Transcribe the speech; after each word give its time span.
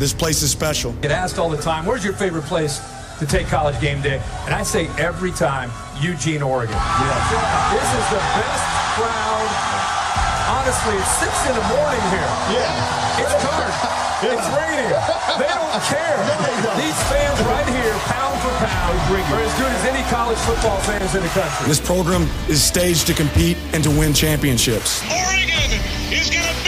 This 0.00 0.14
place 0.14 0.40
is 0.40 0.50
special. 0.50 0.92
Get 1.04 1.10
asked 1.12 1.38
all 1.38 1.50
the 1.50 1.60
time, 1.60 1.84
where's 1.84 2.02
your 2.02 2.14
favorite 2.14 2.48
place 2.48 2.80
to 3.18 3.26
take 3.26 3.48
college 3.48 3.78
game 3.82 4.00
day? 4.00 4.16
And 4.48 4.54
I 4.54 4.62
say 4.62 4.88
every 4.96 5.30
time, 5.30 5.68
Eugene, 6.00 6.40
Oregon. 6.40 6.72
Yes. 6.72 7.20
This 7.68 7.84
is 7.84 8.06
the 8.08 8.22
best 8.40 8.64
crowd. 8.96 9.50
Honestly, 10.56 10.96
it's 10.96 11.14
six 11.20 11.32
in 11.44 11.54
the 11.54 11.66
morning 11.68 12.00
here. 12.16 12.30
Yeah. 12.48 13.20
It's 13.20 13.44
dark. 13.44 13.74
Yeah. 14.20 14.36
It's 14.36 14.48
raining. 14.52 14.92
They 15.40 15.48
don't 15.48 15.80
care. 15.88 16.20
No, 16.60 16.76
These 16.76 17.00
fans 17.08 17.40
right 17.48 17.66
here, 17.72 17.94
pound 18.04 18.38
for 18.40 18.52
pound, 18.60 18.98
are 19.32 19.40
as 19.40 19.58
good 19.58 19.72
as 19.72 19.84
any 19.86 20.02
college 20.10 20.36
football 20.40 20.76
fans 20.80 21.14
in 21.14 21.22
the 21.22 21.28
country. 21.30 21.66
This 21.66 21.80
program 21.80 22.28
is 22.46 22.62
staged 22.62 23.06
to 23.06 23.14
compete 23.14 23.56
and 23.72 23.82
to 23.82 23.88
win 23.88 24.12
championships. 24.12 25.00
Oregon 25.10 25.80
is 26.12 26.28
going 26.28 26.44
to 26.44 26.59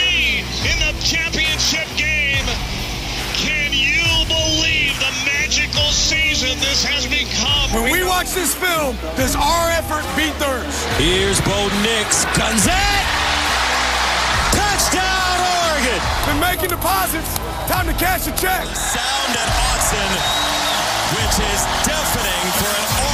season 6.53 6.69
this 6.69 6.83
has 6.85 7.05
become? 7.07 7.69
When 7.73 7.91
we 7.91 8.03
watch 8.05 8.33
this 8.33 8.53
film, 8.53 8.95
does 9.17 9.35
our 9.35 9.69
effort 9.71 10.05
beat 10.15 10.33
theirs? 10.39 10.85
Here's 10.97 11.41
Bo 11.41 11.69
Nix. 11.81 12.25
Guns 12.37 12.65
it! 12.65 13.05
Touchdown, 14.53 15.37
Oregon! 15.41 16.01
Been 16.29 16.39
making 16.39 16.69
deposits. 16.69 17.37
Time 17.67 17.87
to 17.87 17.93
cash 17.93 18.27
a 18.27 18.33
check. 18.37 18.65
Sound 18.75 19.31
at 19.33 19.49
Autzen, 19.71 20.11
which 21.17 21.35
is 21.41 21.61
deafening 21.85 22.45
for 22.59 22.69
an 22.69 23.12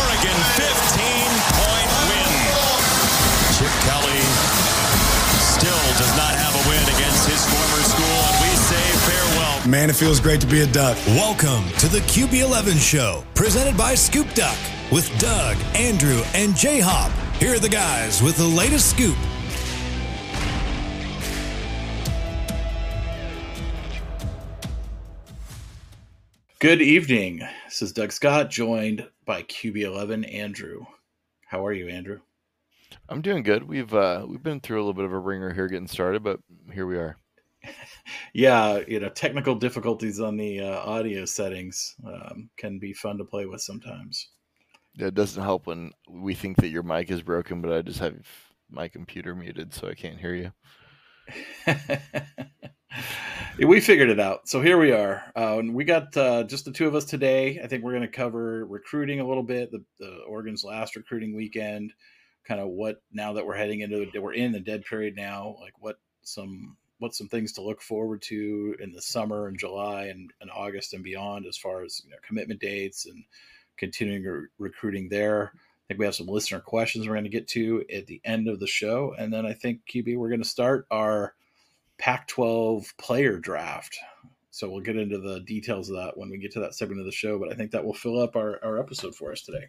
Man, 9.67 9.89
it 9.89 9.95
feels 9.97 10.21
great 10.21 10.39
to 10.39 10.47
be 10.47 10.61
a 10.61 10.67
Duck. 10.67 10.97
Welcome 11.07 11.69
to 11.79 11.89
the 11.89 11.99
QB11 11.99 12.79
Show, 12.79 13.25
presented 13.35 13.77
by 13.77 13.93
Scoop 13.93 14.33
Duck, 14.33 14.57
with 14.89 15.05
Doug, 15.19 15.57
Andrew, 15.75 16.21
and 16.33 16.55
J 16.55 16.79
Hop. 16.79 17.11
Here 17.41 17.55
are 17.55 17.59
the 17.59 17.67
guys 17.67 18.23
with 18.23 18.37
the 18.37 18.45
latest 18.45 18.89
scoop. 18.89 19.17
Good 26.59 26.81
evening. 26.81 27.39
This 27.65 27.81
is 27.81 27.91
Doug 27.91 28.13
Scott, 28.13 28.49
joined 28.49 29.09
by 29.25 29.43
QB11 29.43 30.33
Andrew. 30.33 30.85
How 31.47 31.65
are 31.65 31.73
you, 31.73 31.89
Andrew? 31.89 32.21
I'm 33.09 33.21
doing 33.21 33.43
good. 33.43 33.63
We've 33.63 33.93
uh, 33.93 34.25
we've 34.27 34.41
been 34.41 34.61
through 34.61 34.77
a 34.77 34.83
little 34.83 34.93
bit 34.93 35.05
of 35.05 35.11
a 35.11 35.19
ringer 35.19 35.53
here 35.53 35.67
getting 35.67 35.89
started, 35.89 36.23
but 36.23 36.39
here 36.73 36.85
we 36.85 36.95
are. 36.95 37.17
yeah, 38.33 38.79
you 38.87 38.99
know, 38.99 39.09
technical 39.09 39.55
difficulties 39.55 40.19
on 40.19 40.37
the 40.37 40.61
uh, 40.61 40.79
audio 40.79 41.25
settings 41.25 41.95
um, 42.05 42.49
can 42.57 42.79
be 42.79 42.93
fun 42.93 43.17
to 43.17 43.25
play 43.25 43.45
with 43.45 43.61
sometimes. 43.61 44.29
Yeah, 44.95 45.07
It 45.07 45.15
doesn't 45.15 45.43
help 45.43 45.67
when 45.67 45.91
we 46.09 46.33
think 46.33 46.57
that 46.57 46.69
your 46.69 46.83
mic 46.83 47.11
is 47.11 47.21
broken, 47.21 47.61
but 47.61 47.71
I 47.71 47.81
just 47.81 47.99
have 47.99 48.15
my 48.69 48.87
computer 48.87 49.35
muted, 49.35 49.73
so 49.73 49.87
I 49.87 49.93
can't 49.93 50.19
hear 50.19 50.35
you. 50.35 50.51
we 53.67 53.79
figured 53.79 54.09
it 54.09 54.19
out. 54.19 54.47
So 54.47 54.61
here 54.61 54.77
we 54.77 54.91
are. 54.91 55.23
Uh, 55.35 55.61
we 55.69 55.83
got 55.83 56.15
uh, 56.15 56.43
just 56.43 56.65
the 56.65 56.71
two 56.71 56.87
of 56.87 56.95
us 56.95 57.05
today. 57.05 57.59
I 57.63 57.67
think 57.67 57.83
we're 57.83 57.91
going 57.91 58.01
to 58.01 58.07
cover 58.07 58.65
recruiting 58.65 59.19
a 59.19 59.27
little 59.27 59.43
bit, 59.43 59.71
the, 59.71 59.83
the, 59.99 60.19
Oregon's 60.27 60.63
last 60.63 60.95
recruiting 60.95 61.35
weekend, 61.35 61.93
kind 62.47 62.61
of 62.61 62.69
what 62.69 63.01
now 63.11 63.33
that 63.33 63.45
we're 63.45 63.57
heading 63.57 63.81
into 63.81 64.07
the, 64.11 64.19
we're 64.19 64.33
in 64.33 64.51
the 64.51 64.59
dead 64.59 64.83
period 64.85 65.15
now, 65.15 65.55
like 65.61 65.73
what 65.79 65.97
some 66.23 66.77
what 66.99 67.15
some 67.15 67.27
things 67.27 67.53
to 67.53 67.61
look 67.61 67.81
forward 67.81 68.21
to 68.21 68.75
in 68.79 68.91
the 68.91 69.01
summer 69.01 69.47
and 69.47 69.57
July 69.57 70.05
and, 70.05 70.31
and 70.41 70.51
August 70.51 70.93
and 70.93 71.03
beyond 71.03 71.45
as 71.45 71.57
far 71.57 71.83
as 71.83 72.01
you 72.05 72.11
know, 72.11 72.17
commitment 72.25 72.59
dates 72.59 73.05
and 73.05 73.23
continuing 73.77 74.23
re- 74.23 74.47
recruiting 74.57 75.09
there. 75.09 75.53
I 75.55 75.59
think 75.87 75.99
we 75.99 76.05
have 76.05 76.15
some 76.15 76.27
listener 76.27 76.59
questions 76.59 77.07
we're 77.07 77.15
going 77.15 77.23
to 77.23 77.29
get 77.29 77.47
to 77.49 77.83
at 77.91 78.05
the 78.05 78.21
end 78.23 78.47
of 78.47 78.59
the 78.59 78.67
show, 78.67 79.15
and 79.17 79.33
then 79.33 79.45
I 79.45 79.53
think 79.53 79.81
QB 79.91 80.17
we're 80.17 80.29
going 80.29 80.43
to 80.43 80.47
start 80.47 80.85
our 80.91 81.33
Pac 81.97 82.27
12 82.27 82.93
player 82.97 83.39
draft. 83.39 83.97
So 84.51 84.69
we'll 84.69 84.81
get 84.81 84.97
into 84.97 85.19
the 85.19 85.39
details 85.41 85.89
of 85.89 85.95
that 85.97 86.17
when 86.17 86.29
we 86.29 86.37
get 86.37 86.51
to 86.53 86.59
that 86.61 86.75
segment 86.75 86.99
of 86.99 87.05
the 87.05 87.11
show. 87.11 87.39
But 87.39 87.51
I 87.51 87.55
think 87.55 87.71
that 87.71 87.83
will 87.83 87.93
fill 87.93 88.19
up 88.19 88.35
our, 88.35 88.59
our 88.63 88.79
episode 88.79 89.15
for 89.15 89.31
us 89.31 89.41
today. 89.41 89.67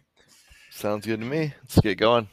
Sounds 0.69 1.05
good 1.05 1.19
to 1.19 1.25
me. 1.25 1.53
Let's 1.61 1.79
get 1.79 1.97
going. 1.97 2.27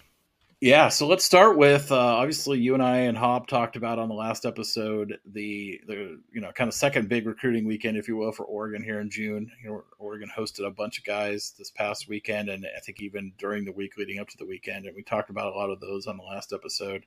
Yeah, 0.60 0.88
so 0.88 1.06
let's 1.06 1.24
start 1.24 1.56
with 1.56 1.92
uh, 1.92 1.96
obviously 1.96 2.58
you 2.58 2.74
and 2.74 2.82
I 2.82 2.96
and 2.96 3.16
Hop 3.16 3.46
talked 3.46 3.76
about 3.76 4.00
on 4.00 4.08
the 4.08 4.14
last 4.16 4.44
episode 4.44 5.16
the 5.24 5.80
the 5.86 6.18
you 6.32 6.40
know 6.40 6.50
kind 6.50 6.66
of 6.66 6.74
second 6.74 7.08
big 7.08 7.28
recruiting 7.28 7.64
weekend, 7.64 7.96
if 7.96 8.08
you 8.08 8.16
will, 8.16 8.32
for 8.32 8.44
Oregon 8.44 8.82
here 8.82 8.98
in 8.98 9.08
June. 9.08 9.52
You 9.62 9.70
know, 9.70 9.84
Oregon 10.00 10.28
hosted 10.36 10.66
a 10.66 10.70
bunch 10.72 10.98
of 10.98 11.04
guys 11.04 11.54
this 11.56 11.70
past 11.70 12.08
weekend, 12.08 12.48
and 12.48 12.66
I 12.76 12.80
think 12.80 13.00
even 13.00 13.32
during 13.38 13.64
the 13.64 13.72
week 13.72 13.96
leading 13.96 14.18
up 14.18 14.26
to 14.30 14.36
the 14.36 14.46
weekend, 14.46 14.86
and 14.86 14.96
we 14.96 15.04
talked 15.04 15.30
about 15.30 15.52
a 15.52 15.56
lot 15.56 15.70
of 15.70 15.78
those 15.78 16.08
on 16.08 16.16
the 16.16 16.24
last 16.24 16.52
episode. 16.52 17.06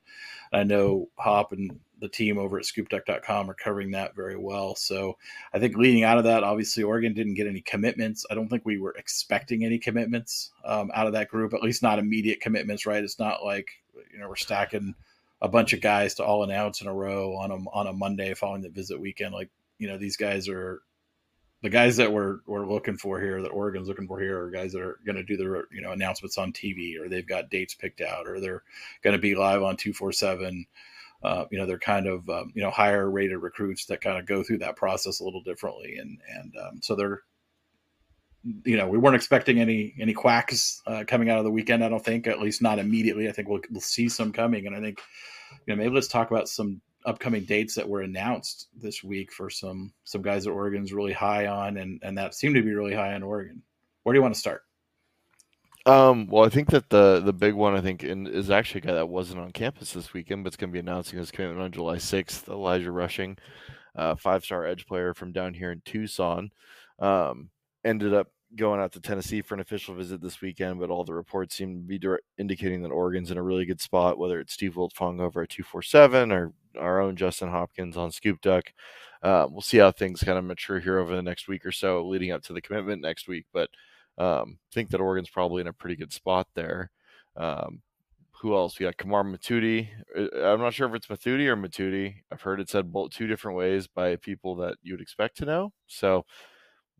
I 0.50 0.64
know 0.64 1.10
Hop 1.18 1.52
and 1.52 1.78
the 2.02 2.08
team 2.08 2.36
over 2.36 2.58
at 2.58 2.64
scoopduck.com 2.64 3.48
are 3.48 3.54
covering 3.54 3.92
that 3.92 4.16
very 4.16 4.36
well. 4.36 4.74
So 4.74 5.16
I 5.54 5.60
think 5.60 5.76
leading 5.76 6.02
out 6.02 6.18
of 6.18 6.24
that, 6.24 6.42
obviously 6.42 6.82
Oregon 6.82 7.14
didn't 7.14 7.34
get 7.34 7.46
any 7.46 7.60
commitments. 7.60 8.26
I 8.28 8.34
don't 8.34 8.48
think 8.48 8.66
we 8.66 8.78
were 8.78 8.94
expecting 8.98 9.64
any 9.64 9.78
commitments 9.78 10.50
um, 10.64 10.90
out 10.94 11.06
of 11.06 11.12
that 11.12 11.28
group, 11.28 11.54
at 11.54 11.62
least 11.62 11.80
not 11.80 12.00
immediate 12.00 12.40
commitments, 12.40 12.86
right? 12.86 13.04
It's 13.04 13.20
not 13.20 13.44
like, 13.44 13.70
you 14.12 14.18
know, 14.18 14.28
we're 14.28 14.34
stacking 14.34 14.96
a 15.40 15.48
bunch 15.48 15.72
of 15.72 15.80
guys 15.80 16.14
to 16.14 16.24
all 16.24 16.42
announce 16.42 16.80
in 16.80 16.88
a 16.88 16.94
row 16.94 17.36
on 17.36 17.52
a, 17.52 17.54
on 17.70 17.86
a 17.86 17.92
Monday 17.92 18.34
following 18.34 18.62
the 18.62 18.68
visit 18.68 19.00
weekend. 19.00 19.32
Like, 19.32 19.50
you 19.78 19.86
know, 19.86 19.96
these 19.96 20.16
guys 20.16 20.48
are 20.48 20.82
the 21.62 21.70
guys 21.70 21.96
that 21.98 22.12
we're, 22.12 22.38
we're 22.46 22.66
looking 22.66 22.96
for 22.96 23.20
here, 23.20 23.40
that 23.42 23.50
Oregon's 23.50 23.86
looking 23.86 24.08
for 24.08 24.18
here, 24.18 24.42
are 24.42 24.50
guys 24.50 24.72
that 24.72 24.82
are 24.82 24.98
going 25.06 25.14
to 25.14 25.22
do 25.22 25.36
their 25.36 25.66
you 25.70 25.80
know 25.80 25.92
announcements 25.92 26.36
on 26.36 26.52
TV, 26.52 27.00
or 27.00 27.08
they've 27.08 27.28
got 27.28 27.50
dates 27.50 27.74
picked 27.74 28.00
out, 28.00 28.26
or 28.26 28.40
they're 28.40 28.64
going 29.02 29.14
to 29.14 29.22
be 29.22 29.36
live 29.36 29.62
on 29.62 29.76
two 29.76 29.92
four 29.92 30.10
seven 30.10 30.66
uh, 31.22 31.44
you 31.50 31.58
know 31.58 31.66
they're 31.66 31.78
kind 31.78 32.06
of 32.06 32.28
um, 32.28 32.52
you 32.54 32.62
know 32.62 32.70
higher 32.70 33.10
rated 33.10 33.38
recruits 33.38 33.86
that 33.86 34.00
kind 34.00 34.18
of 34.18 34.26
go 34.26 34.42
through 34.42 34.58
that 34.58 34.76
process 34.76 35.20
a 35.20 35.24
little 35.24 35.42
differently 35.42 35.96
and 35.96 36.18
and 36.28 36.54
um, 36.56 36.80
so 36.82 36.94
they're 36.94 37.22
you 38.64 38.76
know 38.76 38.88
we 38.88 38.98
weren't 38.98 39.16
expecting 39.16 39.60
any 39.60 39.94
any 40.00 40.12
quacks 40.12 40.82
uh, 40.86 41.04
coming 41.06 41.30
out 41.30 41.38
of 41.38 41.44
the 41.44 41.50
weekend 41.50 41.84
i 41.84 41.88
don't 41.88 42.04
think 42.04 42.26
at 42.26 42.40
least 42.40 42.60
not 42.60 42.78
immediately. 42.80 43.28
I 43.28 43.32
think 43.32 43.48
we'll, 43.48 43.60
we'll 43.70 43.80
see 43.80 44.08
some 44.08 44.32
coming 44.32 44.66
and 44.66 44.74
i 44.74 44.80
think 44.80 45.00
you 45.66 45.74
know 45.74 45.82
maybe 45.82 45.94
let's 45.94 46.08
talk 46.08 46.30
about 46.30 46.48
some 46.48 46.80
upcoming 47.04 47.44
dates 47.44 47.74
that 47.74 47.88
were 47.88 48.02
announced 48.02 48.68
this 48.76 49.02
week 49.02 49.32
for 49.32 49.50
some 49.50 49.92
some 50.04 50.22
guys 50.22 50.44
that 50.44 50.50
oregon's 50.50 50.92
really 50.92 51.12
high 51.12 51.46
on 51.46 51.76
and 51.76 52.00
and 52.02 52.18
that 52.18 52.34
seem 52.34 52.54
to 52.54 52.62
be 52.62 52.74
really 52.74 52.94
high 52.94 53.14
on 53.14 53.22
oregon. 53.22 53.62
Where 54.02 54.12
do 54.12 54.18
you 54.18 54.22
want 54.22 54.34
to 54.34 54.40
start 54.40 54.62
um, 55.86 56.26
well, 56.28 56.44
I 56.44 56.48
think 56.48 56.70
that 56.70 56.90
the 56.90 57.20
the 57.20 57.32
big 57.32 57.54
one 57.54 57.74
I 57.74 57.80
think 57.80 58.04
in, 58.04 58.26
is 58.26 58.50
actually 58.50 58.82
a 58.82 58.84
guy 58.86 58.92
that 58.94 59.08
wasn't 59.08 59.40
on 59.40 59.50
campus 59.50 59.92
this 59.92 60.12
weekend, 60.12 60.44
but 60.44 60.48
it's 60.48 60.56
going 60.56 60.70
to 60.70 60.72
be 60.72 60.78
announcing 60.78 61.18
his 61.18 61.30
commitment 61.30 61.60
on 61.60 61.72
July 61.72 61.96
6th. 61.96 62.48
Elijah 62.48 62.92
Rushing, 62.92 63.36
uh, 63.96 64.14
five 64.14 64.44
star 64.44 64.66
edge 64.66 64.86
player 64.86 65.14
from 65.14 65.32
down 65.32 65.54
here 65.54 65.72
in 65.72 65.82
Tucson, 65.84 66.50
um, 66.98 67.50
ended 67.84 68.14
up 68.14 68.28
going 68.56 68.80
out 68.80 68.92
to 68.92 69.00
Tennessee 69.00 69.42
for 69.42 69.54
an 69.54 69.60
official 69.60 69.94
visit 69.94 70.20
this 70.20 70.40
weekend, 70.40 70.78
but 70.78 70.90
all 70.90 71.04
the 71.04 71.14
reports 71.14 71.56
seem 71.56 71.74
to 71.74 71.86
be 71.86 71.98
direct, 71.98 72.24
indicating 72.38 72.82
that 72.82 72.90
Oregon's 72.90 73.30
in 73.30 73.38
a 73.38 73.42
really 73.42 73.64
good 73.64 73.80
spot, 73.80 74.18
whether 74.18 74.40
it's 74.40 74.52
Steve 74.52 74.74
Wiltfong 74.74 75.20
over 75.20 75.42
at 75.42 75.48
247 75.48 76.30
or 76.30 76.52
our 76.78 77.00
own 77.00 77.16
Justin 77.16 77.48
Hopkins 77.48 77.96
on 77.96 78.12
Scoop 78.12 78.40
Duck. 78.40 78.72
Uh, 79.22 79.46
we'll 79.50 79.62
see 79.62 79.78
how 79.78 79.90
things 79.90 80.22
kind 80.22 80.38
of 80.38 80.44
mature 80.44 80.80
here 80.80 80.98
over 80.98 81.14
the 81.14 81.22
next 81.22 81.48
week 81.48 81.64
or 81.64 81.72
so, 81.72 82.06
leading 82.06 82.32
up 82.32 82.42
to 82.42 82.52
the 82.52 82.60
commitment 82.60 83.00
next 83.00 83.28
week. 83.28 83.46
But 83.52 83.70
um, 84.18 84.58
think 84.72 84.90
that 84.90 85.00
Oregon's 85.00 85.30
probably 85.30 85.60
in 85.60 85.68
a 85.68 85.72
pretty 85.72 85.96
good 85.96 86.12
spot 86.12 86.46
there. 86.54 86.90
Um, 87.36 87.82
who 88.42 88.56
else? 88.56 88.78
We 88.78 88.84
got 88.84 88.96
Kamar 88.96 89.22
Matudi. 89.22 89.88
I'm 90.16 90.60
not 90.60 90.74
sure 90.74 90.88
if 90.88 90.94
it's 90.94 91.06
Matudi 91.06 91.46
or 91.46 91.56
Matudi. 91.56 92.16
I've 92.30 92.42
heard 92.42 92.60
it 92.60 92.68
said 92.68 92.92
both 92.92 93.12
two 93.12 93.28
different 93.28 93.56
ways 93.56 93.86
by 93.86 94.16
people 94.16 94.56
that 94.56 94.76
you 94.82 94.94
would 94.94 95.00
expect 95.00 95.36
to 95.38 95.44
know. 95.44 95.72
So 95.86 96.24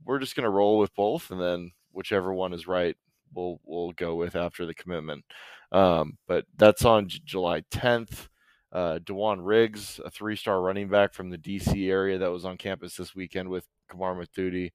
we're 0.04 0.20
just 0.20 0.36
going 0.36 0.44
to 0.44 0.50
roll 0.50 0.78
with 0.78 0.94
both, 0.94 1.32
and 1.32 1.40
then 1.40 1.72
whichever 1.90 2.32
one 2.32 2.52
is 2.52 2.68
right, 2.68 2.96
we'll 3.34 3.60
we'll 3.64 3.90
go 3.92 4.14
with 4.14 4.36
after 4.36 4.66
the 4.66 4.74
commitment. 4.74 5.24
Um, 5.72 6.18
but 6.28 6.44
that's 6.56 6.84
on 6.84 7.08
J- 7.08 7.20
July 7.24 7.62
10th. 7.72 8.28
Uh, 8.70 9.00
Dewan 9.04 9.40
Riggs, 9.40 10.00
a 10.04 10.10
three-star 10.10 10.62
running 10.62 10.88
back 10.88 11.12
from 11.12 11.28
the 11.28 11.36
DC 11.36 11.90
area 11.90 12.18
that 12.18 12.30
was 12.30 12.44
on 12.44 12.56
campus 12.56 12.96
this 12.96 13.14
weekend 13.14 13.48
with 13.48 13.66
Kamar 13.90 14.14
Matudi, 14.14 14.70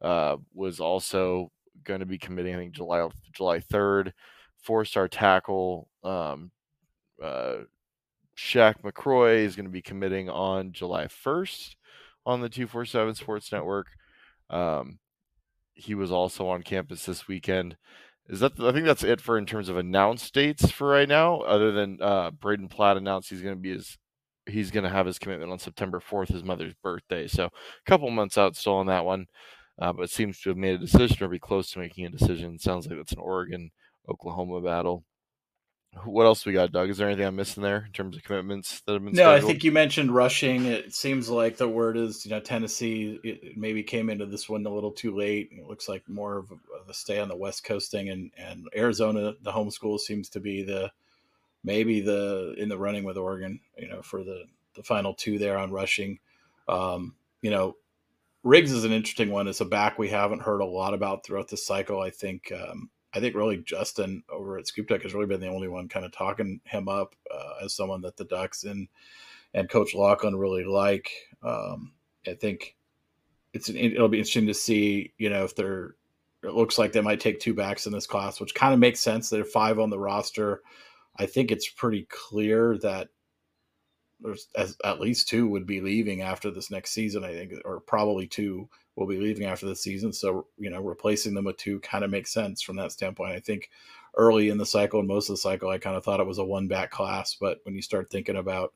uh, 0.00 0.36
was 0.54 0.80
also 0.80 1.50
going 1.84 2.00
to 2.00 2.06
be 2.06 2.18
committing, 2.18 2.54
I 2.54 2.58
think 2.58 2.72
July 2.72 3.08
July 3.32 3.60
third. 3.60 4.12
Four 4.62 4.84
star 4.84 5.08
tackle 5.08 5.88
um, 6.04 6.52
uh, 7.20 7.54
Shaq 8.36 8.82
McCroy 8.82 9.38
is 9.38 9.56
going 9.56 9.66
to 9.66 9.72
be 9.72 9.82
committing 9.82 10.30
on 10.30 10.72
July 10.72 11.08
first 11.08 11.76
on 12.24 12.40
the 12.40 12.48
two 12.48 12.66
four 12.66 12.84
seven 12.84 13.14
Sports 13.14 13.50
Network. 13.50 13.88
Um, 14.50 14.98
he 15.74 15.94
was 15.94 16.12
also 16.12 16.48
on 16.48 16.62
campus 16.62 17.04
this 17.04 17.26
weekend. 17.26 17.76
Is 18.28 18.40
that 18.40 18.58
I 18.60 18.72
think 18.72 18.86
that's 18.86 19.02
it 19.02 19.20
for 19.20 19.36
in 19.36 19.46
terms 19.46 19.68
of 19.68 19.76
announced 19.76 20.32
dates 20.32 20.70
for 20.70 20.88
right 20.88 21.08
now. 21.08 21.40
Other 21.40 21.72
than 21.72 21.98
uh, 22.00 22.30
Braden 22.30 22.68
Platt 22.68 22.96
announced 22.96 23.30
he's 23.30 23.42
going 23.42 23.56
to 23.56 23.60
be 23.60 23.72
his 23.72 23.98
he's 24.46 24.70
going 24.70 24.84
to 24.84 24.90
have 24.90 25.06
his 25.06 25.18
commitment 25.18 25.52
on 25.52 25.58
September 25.58 26.00
4th, 26.00 26.28
his 26.28 26.44
mother's 26.44 26.74
birthday. 26.82 27.28
So 27.28 27.44
a 27.44 27.50
couple 27.86 28.10
months 28.10 28.38
out 28.38 28.56
still 28.56 28.74
on 28.74 28.86
that 28.86 29.04
one, 29.04 29.26
uh, 29.82 29.92
but 29.92 30.08
seems 30.10 30.40
to 30.40 30.50
have 30.50 30.56
made 30.56 30.76
a 30.76 30.78
decision 30.78 31.24
or 31.24 31.28
be 31.28 31.40
close 31.40 31.72
to 31.72 31.80
making 31.80 32.06
a 32.06 32.08
decision. 32.08 32.56
Sounds 32.56 32.86
like 32.86 33.00
it's 33.00 33.12
an 33.12 33.18
Oregon 33.18 33.72
Oklahoma 34.08 34.60
battle. 34.60 35.02
What 36.04 36.24
else 36.24 36.46
we 36.46 36.52
got, 36.52 36.70
Doug? 36.70 36.88
Is 36.88 36.98
there 36.98 37.08
anything 37.08 37.26
I'm 37.26 37.34
missing 37.34 37.64
there 37.64 37.84
in 37.84 37.92
terms 37.92 38.16
of 38.16 38.22
commitments 38.22 38.80
that 38.86 38.92
have 38.92 39.04
been? 39.04 39.12
No, 39.12 39.24
scheduled? 39.24 39.42
I 39.42 39.46
think 39.46 39.64
you 39.64 39.72
mentioned 39.72 40.14
rushing. 40.14 40.66
It 40.66 40.94
seems 40.94 41.28
like 41.28 41.56
the 41.56 41.68
word 41.68 41.96
is, 41.96 42.24
you 42.24 42.30
know, 42.30 42.38
Tennessee 42.38 43.18
it 43.24 43.58
maybe 43.58 43.82
came 43.82 44.08
into 44.08 44.24
this 44.24 44.48
one 44.48 44.64
a 44.64 44.70
little 44.70 44.92
too 44.92 45.14
late. 45.16 45.50
It 45.50 45.66
looks 45.66 45.88
like 45.88 46.08
more 46.08 46.38
of 46.38 46.52
a, 46.88 46.94
stay 46.94 47.18
on 47.18 47.28
the 47.28 47.36
West 47.36 47.64
Coast 47.64 47.90
thing, 47.90 48.08
and 48.08 48.30
and 48.38 48.68
Arizona, 48.76 49.34
the 49.42 49.52
home 49.52 49.70
school, 49.70 49.98
seems 49.98 50.28
to 50.30 50.40
be 50.40 50.62
the 50.62 50.92
maybe 51.64 52.00
the 52.00 52.54
in 52.56 52.68
the 52.68 52.78
running 52.78 53.02
with 53.02 53.16
Oregon. 53.16 53.58
You 53.76 53.88
know, 53.88 54.00
for 54.00 54.22
the 54.22 54.44
the 54.76 54.84
final 54.84 55.12
two 55.12 55.38
there 55.38 55.58
on 55.58 55.72
rushing. 55.72 56.20
Um, 56.68 57.16
you 57.42 57.50
know, 57.50 57.74
Riggs 58.42 58.72
is 58.72 58.84
an 58.84 58.92
interesting 58.92 59.30
one. 59.30 59.46
It's 59.46 59.60
a 59.60 59.64
back 59.64 59.98
we 59.98 60.08
haven't 60.08 60.42
heard 60.42 60.60
a 60.60 60.66
lot 60.66 60.94
about 60.94 61.24
throughout 61.24 61.48
the 61.48 61.56
cycle. 61.56 62.00
I 62.00 62.10
think. 62.10 62.52
Um, 62.52 62.90
I 63.14 63.20
think 63.20 63.34
really 63.34 63.58
Justin 63.58 64.22
over 64.30 64.58
at 64.58 64.66
Scoop 64.66 64.88
Duck 64.88 65.02
has 65.02 65.12
really 65.12 65.26
been 65.26 65.40
the 65.40 65.48
only 65.48 65.68
one 65.68 65.86
kind 65.86 66.06
of 66.06 66.12
talking 66.12 66.60
him 66.64 66.88
up 66.88 67.14
uh, 67.30 67.64
as 67.64 67.74
someone 67.74 68.00
that 68.02 68.16
the 68.16 68.24
Ducks 68.24 68.64
and 68.64 68.88
and 69.54 69.68
Coach 69.68 69.94
Locklin 69.94 70.38
really 70.38 70.64
like. 70.64 71.10
Um, 71.42 71.92
I 72.26 72.32
think 72.34 72.74
it's 73.52 73.68
an, 73.68 73.76
it'll 73.76 74.08
be 74.08 74.18
interesting 74.18 74.46
to 74.46 74.54
see 74.54 75.12
you 75.18 75.28
know 75.28 75.44
if 75.44 75.54
they're 75.54 75.96
it 76.42 76.54
looks 76.54 76.78
like 76.78 76.92
they 76.92 77.00
might 77.00 77.20
take 77.20 77.38
two 77.38 77.54
backs 77.54 77.86
in 77.86 77.92
this 77.92 78.06
class, 78.06 78.40
which 78.40 78.54
kind 78.54 78.74
of 78.74 78.80
makes 78.80 79.00
sense. 79.00 79.28
There 79.28 79.42
are 79.42 79.44
five 79.44 79.78
on 79.78 79.90
the 79.90 79.98
roster. 79.98 80.62
I 81.16 81.26
think 81.26 81.50
it's 81.50 81.68
pretty 81.68 82.06
clear 82.10 82.78
that 82.78 83.08
there's 84.22 84.48
as, 84.56 84.76
at 84.84 85.00
least 85.00 85.28
two 85.28 85.48
would 85.48 85.66
be 85.66 85.80
leaving 85.80 86.22
after 86.22 86.50
this 86.50 86.70
next 86.70 86.92
season. 86.92 87.24
I 87.24 87.32
think, 87.32 87.54
or 87.64 87.80
probably 87.80 88.26
two 88.26 88.68
will 88.96 89.06
be 89.06 89.18
leaving 89.18 89.46
after 89.46 89.66
the 89.66 89.76
season. 89.76 90.12
So, 90.12 90.46
you 90.58 90.70
know, 90.70 90.80
replacing 90.80 91.34
them 91.34 91.44
with 91.44 91.56
two 91.56 91.80
kind 91.80 92.04
of 92.04 92.10
makes 92.10 92.32
sense 92.32 92.60
from 92.62 92.76
that 92.76 92.92
standpoint. 92.92 93.32
I 93.32 93.40
think 93.40 93.70
early 94.16 94.50
in 94.50 94.58
the 94.58 94.66
cycle 94.66 94.98
and 94.98 95.08
most 95.08 95.28
of 95.28 95.34
the 95.34 95.38
cycle, 95.38 95.70
I 95.70 95.78
kind 95.78 95.96
of 95.96 96.04
thought 96.04 96.20
it 96.20 96.26
was 96.26 96.38
a 96.38 96.44
one 96.44 96.68
back 96.68 96.90
class. 96.90 97.36
But 97.40 97.60
when 97.64 97.74
you 97.74 97.82
start 97.82 98.10
thinking 98.10 98.36
about 98.36 98.72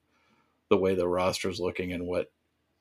the 0.68 0.78
way 0.78 0.94
the 0.94 1.06
roster 1.06 1.48
is 1.48 1.60
looking 1.60 1.92
and 1.92 2.06
what 2.06 2.30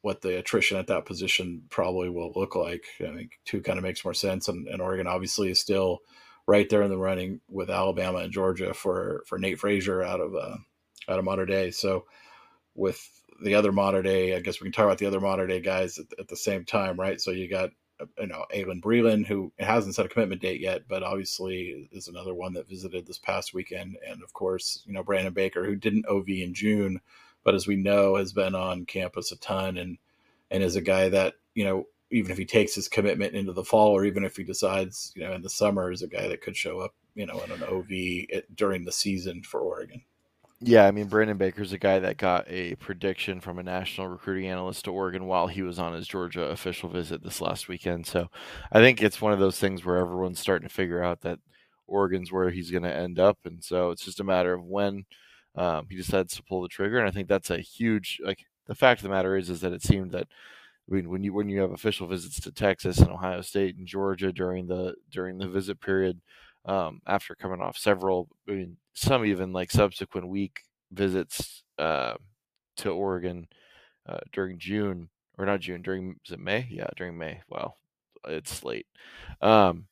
what 0.01 0.21
the 0.21 0.37
attrition 0.37 0.77
at 0.77 0.85
that 0.87 1.05
position 1.05 1.63
probably 1.71 2.09
will 2.09 2.31
look 2.35 2.55
like, 2.55 2.85
I 3.01 3.11
think 3.15 3.39
two 3.43 3.61
kind 3.61 3.79
of 3.79 3.83
makes 3.83 4.05
more 4.05 4.13
sense. 4.13 4.47
And, 4.47 4.67
and 4.67 4.79
Oregon 4.79 5.07
obviously 5.07 5.49
is 5.49 5.59
still 5.59 6.01
right 6.45 6.69
there 6.69 6.83
in 6.83 6.91
the 6.91 6.97
running 6.97 7.41
with 7.49 7.71
Alabama 7.71 8.19
and 8.19 8.31
Georgia 8.31 8.73
for 8.73 9.23
for 9.25 9.39
Nate 9.39 9.59
Frazier 9.59 10.03
out 10.03 10.21
of 10.21 10.35
uh, 10.35 10.57
out 11.09 11.19
of 11.19 11.25
Mater 11.25 11.45
Dei. 11.45 11.71
So 11.71 12.05
with 12.75 13.09
the 13.41 13.55
other 13.55 13.71
Mater 13.71 14.01
Dei, 14.01 14.35
I 14.35 14.39
guess 14.39 14.61
we 14.61 14.65
can 14.65 14.73
talk 14.73 14.85
about 14.85 14.97
the 14.97 15.05
other 15.07 15.19
Mater 15.19 15.47
Dei 15.47 15.59
guys 15.59 15.97
at, 15.97 16.07
at 16.19 16.27
the 16.27 16.37
same 16.37 16.65
time, 16.65 16.99
right? 16.99 17.19
So 17.19 17.31
you 17.31 17.49
got 17.49 17.71
you 18.19 18.27
know 18.27 18.45
Aylin 18.53 18.81
Breland, 18.81 19.25
who 19.25 19.51
hasn't 19.59 19.95
set 19.95 20.05
a 20.05 20.09
commitment 20.09 20.41
date 20.41 20.59
yet, 20.59 20.83
but 20.87 21.03
obviously 21.03 21.89
is 21.91 22.07
another 22.07 22.33
one 22.33 22.53
that 22.53 22.67
visited 22.67 23.05
this 23.05 23.17
past 23.17 23.53
weekend, 23.53 23.97
and 24.07 24.21
of 24.23 24.33
course 24.33 24.83
you 24.85 24.93
know 24.93 25.03
Brandon 25.03 25.33
Baker, 25.33 25.65
who 25.65 25.75
didn't 25.75 26.07
OV 26.07 26.29
in 26.29 26.53
June, 26.53 26.99
but 27.43 27.55
as 27.55 27.67
we 27.67 27.75
know 27.75 28.15
has 28.15 28.33
been 28.33 28.55
on 28.55 28.85
campus 28.85 29.31
a 29.31 29.37
ton, 29.37 29.77
and 29.77 29.97
and 30.51 30.63
is 30.63 30.75
a 30.75 30.81
guy 30.81 31.09
that 31.09 31.35
you 31.53 31.63
know 31.63 31.87
even 32.11 32.31
if 32.31 32.37
he 32.37 32.45
takes 32.45 32.75
his 32.75 32.87
commitment 32.87 33.33
into 33.33 33.53
the 33.53 33.63
fall, 33.63 33.91
or 33.91 34.05
even 34.05 34.23
if 34.23 34.35
he 34.37 34.43
decides 34.43 35.11
you 35.15 35.23
know 35.23 35.33
in 35.33 35.41
the 35.41 35.49
summer, 35.49 35.91
is 35.91 36.01
a 36.01 36.07
guy 36.07 36.27
that 36.27 36.41
could 36.41 36.57
show 36.57 36.79
up 36.79 36.93
you 37.15 37.25
know 37.25 37.39
in 37.41 37.51
an 37.51 37.63
OV 37.63 38.43
during 38.55 38.85
the 38.85 38.91
season 38.91 39.41
for 39.43 39.61
Oregon. 39.61 40.01
Yeah, 40.61 40.85
I 40.85 40.91
mean 40.91 41.07
Brandon 41.07 41.37
Baker's 41.37 41.73
a 41.73 41.77
guy 41.77 41.99
that 41.99 42.17
got 42.17 42.45
a 42.47 42.75
prediction 42.75 43.41
from 43.41 43.59
a 43.59 43.63
national 43.63 44.07
recruiting 44.07 44.47
analyst 44.49 44.85
to 44.85 44.91
Oregon 44.91 45.25
while 45.25 45.47
he 45.47 45.61
was 45.61 45.77
on 45.79 45.93
his 45.93 46.07
Georgia 46.07 46.43
official 46.45 46.89
visit 46.89 47.21
this 47.23 47.41
last 47.41 47.67
weekend. 47.67 48.07
So 48.07 48.29
I 48.71 48.79
think 48.79 49.01
it's 49.03 49.21
one 49.21 49.33
of 49.33 49.39
those 49.39 49.59
things 49.59 49.83
where 49.83 49.97
everyone's 49.97 50.39
starting 50.39 50.67
to 50.67 50.73
figure 50.73 51.03
out 51.03 51.21
that 51.21 51.39
Oregon's 51.87 52.31
where 52.31 52.49
he's 52.49 52.71
going 52.71 52.83
to 52.83 52.93
end 52.95 53.19
up, 53.19 53.37
and 53.45 53.63
so 53.63 53.91
it's 53.91 54.05
just 54.05 54.21
a 54.21 54.23
matter 54.23 54.53
of 54.53 54.63
when 54.63 55.05
um, 55.55 55.87
he 55.89 55.97
decides 55.97 56.35
to 56.35 56.43
pull 56.43 56.61
the 56.61 56.67
trigger. 56.69 56.99
And 56.99 57.07
I 57.07 57.11
think 57.11 57.27
that's 57.27 57.51
a 57.51 57.59
huge 57.59 58.19
like 58.23 58.45
the 58.67 58.75
fact 58.75 58.99
of 58.99 59.03
the 59.03 59.09
matter 59.09 59.35
is 59.37 59.49
is 59.49 59.61
that 59.61 59.73
it 59.73 59.83
seemed 59.83 60.11
that 60.11 60.27
I 60.89 60.95
mean 60.95 61.09
when 61.09 61.23
you 61.23 61.33
when 61.33 61.49
you 61.49 61.61
have 61.61 61.71
official 61.71 62.07
visits 62.07 62.39
to 62.41 62.51
Texas 62.51 62.99
and 62.99 63.09
Ohio 63.09 63.41
State 63.41 63.77
and 63.77 63.87
Georgia 63.87 64.31
during 64.31 64.67
the 64.67 64.95
during 65.11 65.37
the 65.37 65.47
visit 65.49 65.79
period 65.81 66.21
um, 66.65 67.01
after 67.07 67.35
coming 67.35 67.61
off 67.61 67.77
several, 67.77 68.29
I 68.49 68.53
mean, 68.53 68.77
some 68.93 69.25
even 69.25 69.53
like 69.53 69.71
subsequent 69.71 70.27
week 70.27 70.61
visits 70.91 71.63
uh, 71.77 72.15
to 72.77 72.89
Oregon 72.89 73.47
uh, 74.07 74.19
during 74.31 74.57
June 74.57 75.09
or 75.37 75.45
not 75.45 75.59
June 75.59 75.81
during 75.81 76.15
is 76.25 76.31
it 76.31 76.39
May? 76.39 76.67
Yeah, 76.69 76.87
during 76.95 77.17
May. 77.17 77.41
Wow, 77.49 77.75
it's 78.27 78.63
late. 78.63 78.87
Um, 79.41 79.87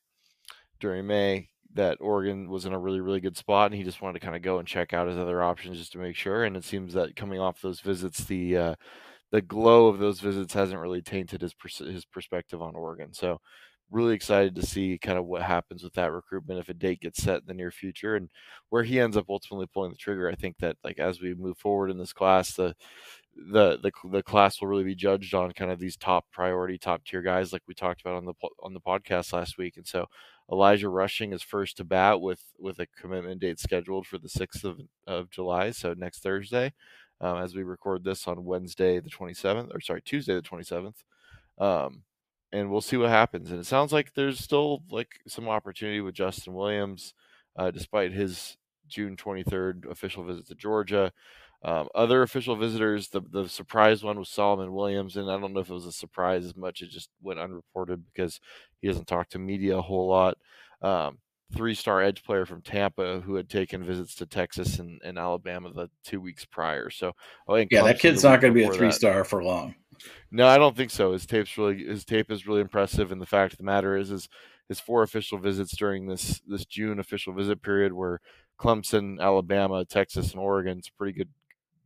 during 0.80 1.06
May, 1.06 1.48
that 1.74 1.98
Oregon 2.00 2.48
was 2.48 2.66
in 2.66 2.72
a 2.72 2.78
really 2.78 3.00
really 3.00 3.20
good 3.20 3.36
spot, 3.36 3.70
and 3.70 3.74
he 3.74 3.84
just 3.84 4.02
wanted 4.02 4.20
to 4.20 4.24
kind 4.24 4.36
of 4.36 4.42
go 4.42 4.58
and 4.58 4.68
check 4.68 4.92
out 4.92 5.08
his 5.08 5.18
other 5.18 5.42
options 5.42 5.78
just 5.78 5.92
to 5.92 5.98
make 5.98 6.16
sure. 6.16 6.44
And 6.44 6.56
it 6.56 6.64
seems 6.64 6.94
that 6.94 7.16
coming 7.16 7.40
off 7.40 7.60
those 7.60 7.80
visits, 7.80 8.24
the 8.24 8.56
uh, 8.56 8.74
the 9.32 9.42
glow 9.42 9.88
of 9.88 9.98
those 9.98 10.20
visits 10.20 10.54
hasn't 10.54 10.80
really 10.80 11.02
tainted 11.02 11.42
his 11.42 11.54
pers- 11.54 11.78
his 11.78 12.04
perspective 12.04 12.62
on 12.62 12.74
Oregon. 12.74 13.12
So 13.12 13.40
really 13.94 14.14
excited 14.14 14.56
to 14.56 14.66
see 14.66 14.98
kind 14.98 15.16
of 15.16 15.24
what 15.24 15.42
happens 15.42 15.84
with 15.84 15.94
that 15.94 16.12
recruitment 16.12 16.58
if 16.58 16.68
a 16.68 16.74
date 16.74 17.00
gets 17.00 17.22
set 17.22 17.36
in 17.36 17.46
the 17.46 17.54
near 17.54 17.70
future 17.70 18.16
and 18.16 18.28
where 18.70 18.82
he 18.82 18.98
ends 18.98 19.16
up 19.16 19.26
ultimately 19.28 19.68
pulling 19.72 19.90
the 19.90 19.96
trigger. 19.96 20.28
I 20.28 20.34
think 20.34 20.58
that 20.58 20.76
like 20.82 20.98
as 20.98 21.20
we 21.20 21.34
move 21.34 21.56
forward 21.56 21.90
in 21.90 21.98
this 21.98 22.12
class, 22.12 22.54
the 22.54 22.74
the 23.36 23.78
the 23.78 23.92
the 24.10 24.22
class 24.22 24.60
will 24.60 24.68
really 24.68 24.84
be 24.84 24.94
judged 24.94 25.32
on 25.34 25.52
kind 25.52 25.70
of 25.70 25.78
these 25.78 25.96
top 25.96 26.24
priority, 26.32 26.76
top 26.76 27.04
tier 27.04 27.22
guys 27.22 27.52
like 27.52 27.62
we 27.68 27.74
talked 27.74 28.00
about 28.00 28.16
on 28.16 28.24
the 28.24 28.34
on 28.62 28.74
the 28.74 28.80
podcast 28.80 29.32
last 29.32 29.58
week. 29.58 29.76
And 29.76 29.86
so 29.86 30.06
Elijah 30.50 30.88
Rushing 30.88 31.32
is 31.32 31.42
first 31.42 31.76
to 31.76 31.84
bat 31.84 32.20
with 32.20 32.42
with 32.58 32.80
a 32.80 32.88
commitment 33.00 33.40
date 33.40 33.60
scheduled 33.60 34.06
for 34.06 34.18
the 34.18 34.28
sixth 34.28 34.64
of 34.64 34.80
of 35.06 35.30
July, 35.30 35.70
so 35.70 35.94
next 35.94 36.22
Thursday. 36.22 36.72
Um, 37.20 37.38
as 37.38 37.54
we 37.54 37.62
record 37.62 38.02
this 38.02 38.26
on 38.26 38.44
Wednesday 38.44 38.98
the 38.98 39.08
27th, 39.08 39.72
or 39.72 39.80
sorry, 39.80 40.02
Tuesday 40.02 40.34
the 40.34 40.42
27th. 40.42 40.96
Um, 41.58 42.02
and 42.54 42.70
we'll 42.70 42.80
see 42.80 42.96
what 42.96 43.10
happens. 43.10 43.50
And 43.50 43.58
it 43.58 43.66
sounds 43.66 43.92
like 43.92 44.14
there's 44.14 44.38
still 44.38 44.82
like 44.88 45.20
some 45.26 45.48
opportunity 45.48 46.00
with 46.00 46.14
Justin 46.14 46.54
Williams, 46.54 47.12
uh, 47.56 47.72
despite 47.72 48.12
his 48.12 48.56
June 48.86 49.16
23rd 49.16 49.90
official 49.90 50.24
visit 50.24 50.46
to 50.46 50.54
Georgia. 50.54 51.12
Um, 51.64 51.88
other 51.94 52.22
official 52.22 52.56
visitors, 52.56 53.08
the 53.08 53.22
the 53.22 53.48
surprise 53.48 54.04
one 54.04 54.18
was 54.18 54.28
Solomon 54.28 54.72
Williams, 54.72 55.16
and 55.16 55.30
I 55.30 55.38
don't 55.38 55.52
know 55.52 55.60
if 55.60 55.70
it 55.70 55.74
was 55.74 55.86
a 55.86 55.92
surprise 55.92 56.44
as 56.44 56.54
much. 56.54 56.80
It 56.80 56.90
just 56.90 57.08
went 57.22 57.40
unreported 57.40 58.04
because 58.12 58.38
he 58.80 58.86
doesn't 58.86 59.08
talk 59.08 59.30
to 59.30 59.38
media 59.38 59.78
a 59.78 59.82
whole 59.82 60.08
lot. 60.08 60.36
Um, 60.80 61.18
Three 61.54 61.74
star 61.74 62.02
edge 62.02 62.24
player 62.24 62.46
from 62.46 62.62
Tampa 62.62 63.20
who 63.20 63.36
had 63.36 63.48
taken 63.48 63.84
visits 63.84 64.14
to 64.16 64.26
Texas 64.26 64.78
and, 64.78 65.00
and 65.04 65.18
Alabama 65.18 65.72
the 65.72 65.88
two 66.02 66.20
weeks 66.20 66.44
prior. 66.44 66.90
So, 66.90 67.12
oh, 67.46 67.54
yeah, 67.54 67.82
that 67.82 68.00
kid's 68.00 68.24
not 68.24 68.40
going 68.40 68.52
to 68.52 68.58
be 68.58 68.64
a 68.64 68.72
three 68.72 68.90
star 68.90 69.24
for 69.24 69.44
long. 69.44 69.74
No, 70.30 70.46
I 70.46 70.58
don't 70.58 70.76
think 70.76 70.90
so. 70.90 71.12
His 71.12 71.26
tape's 71.26 71.56
really 71.56 71.84
his 71.84 72.04
tape 72.04 72.30
is 72.30 72.46
really 72.46 72.60
impressive, 72.60 73.12
and 73.12 73.20
the 73.20 73.26
fact 73.26 73.54
of 73.54 73.58
the 73.58 73.64
matter 73.64 73.96
is, 73.96 74.10
is 74.10 74.28
his 74.68 74.80
four 74.80 75.02
official 75.02 75.38
visits 75.38 75.76
during 75.76 76.06
this 76.06 76.40
this 76.46 76.64
June 76.64 76.98
official 76.98 77.32
visit 77.32 77.62
period 77.62 77.92
were 77.92 78.20
Clemson, 78.58 79.20
Alabama, 79.20 79.84
Texas, 79.84 80.32
and 80.32 80.40
Oregon. 80.40 80.78
It's 80.78 80.88
a 80.88 80.92
pretty 80.92 81.16
good 81.16 81.28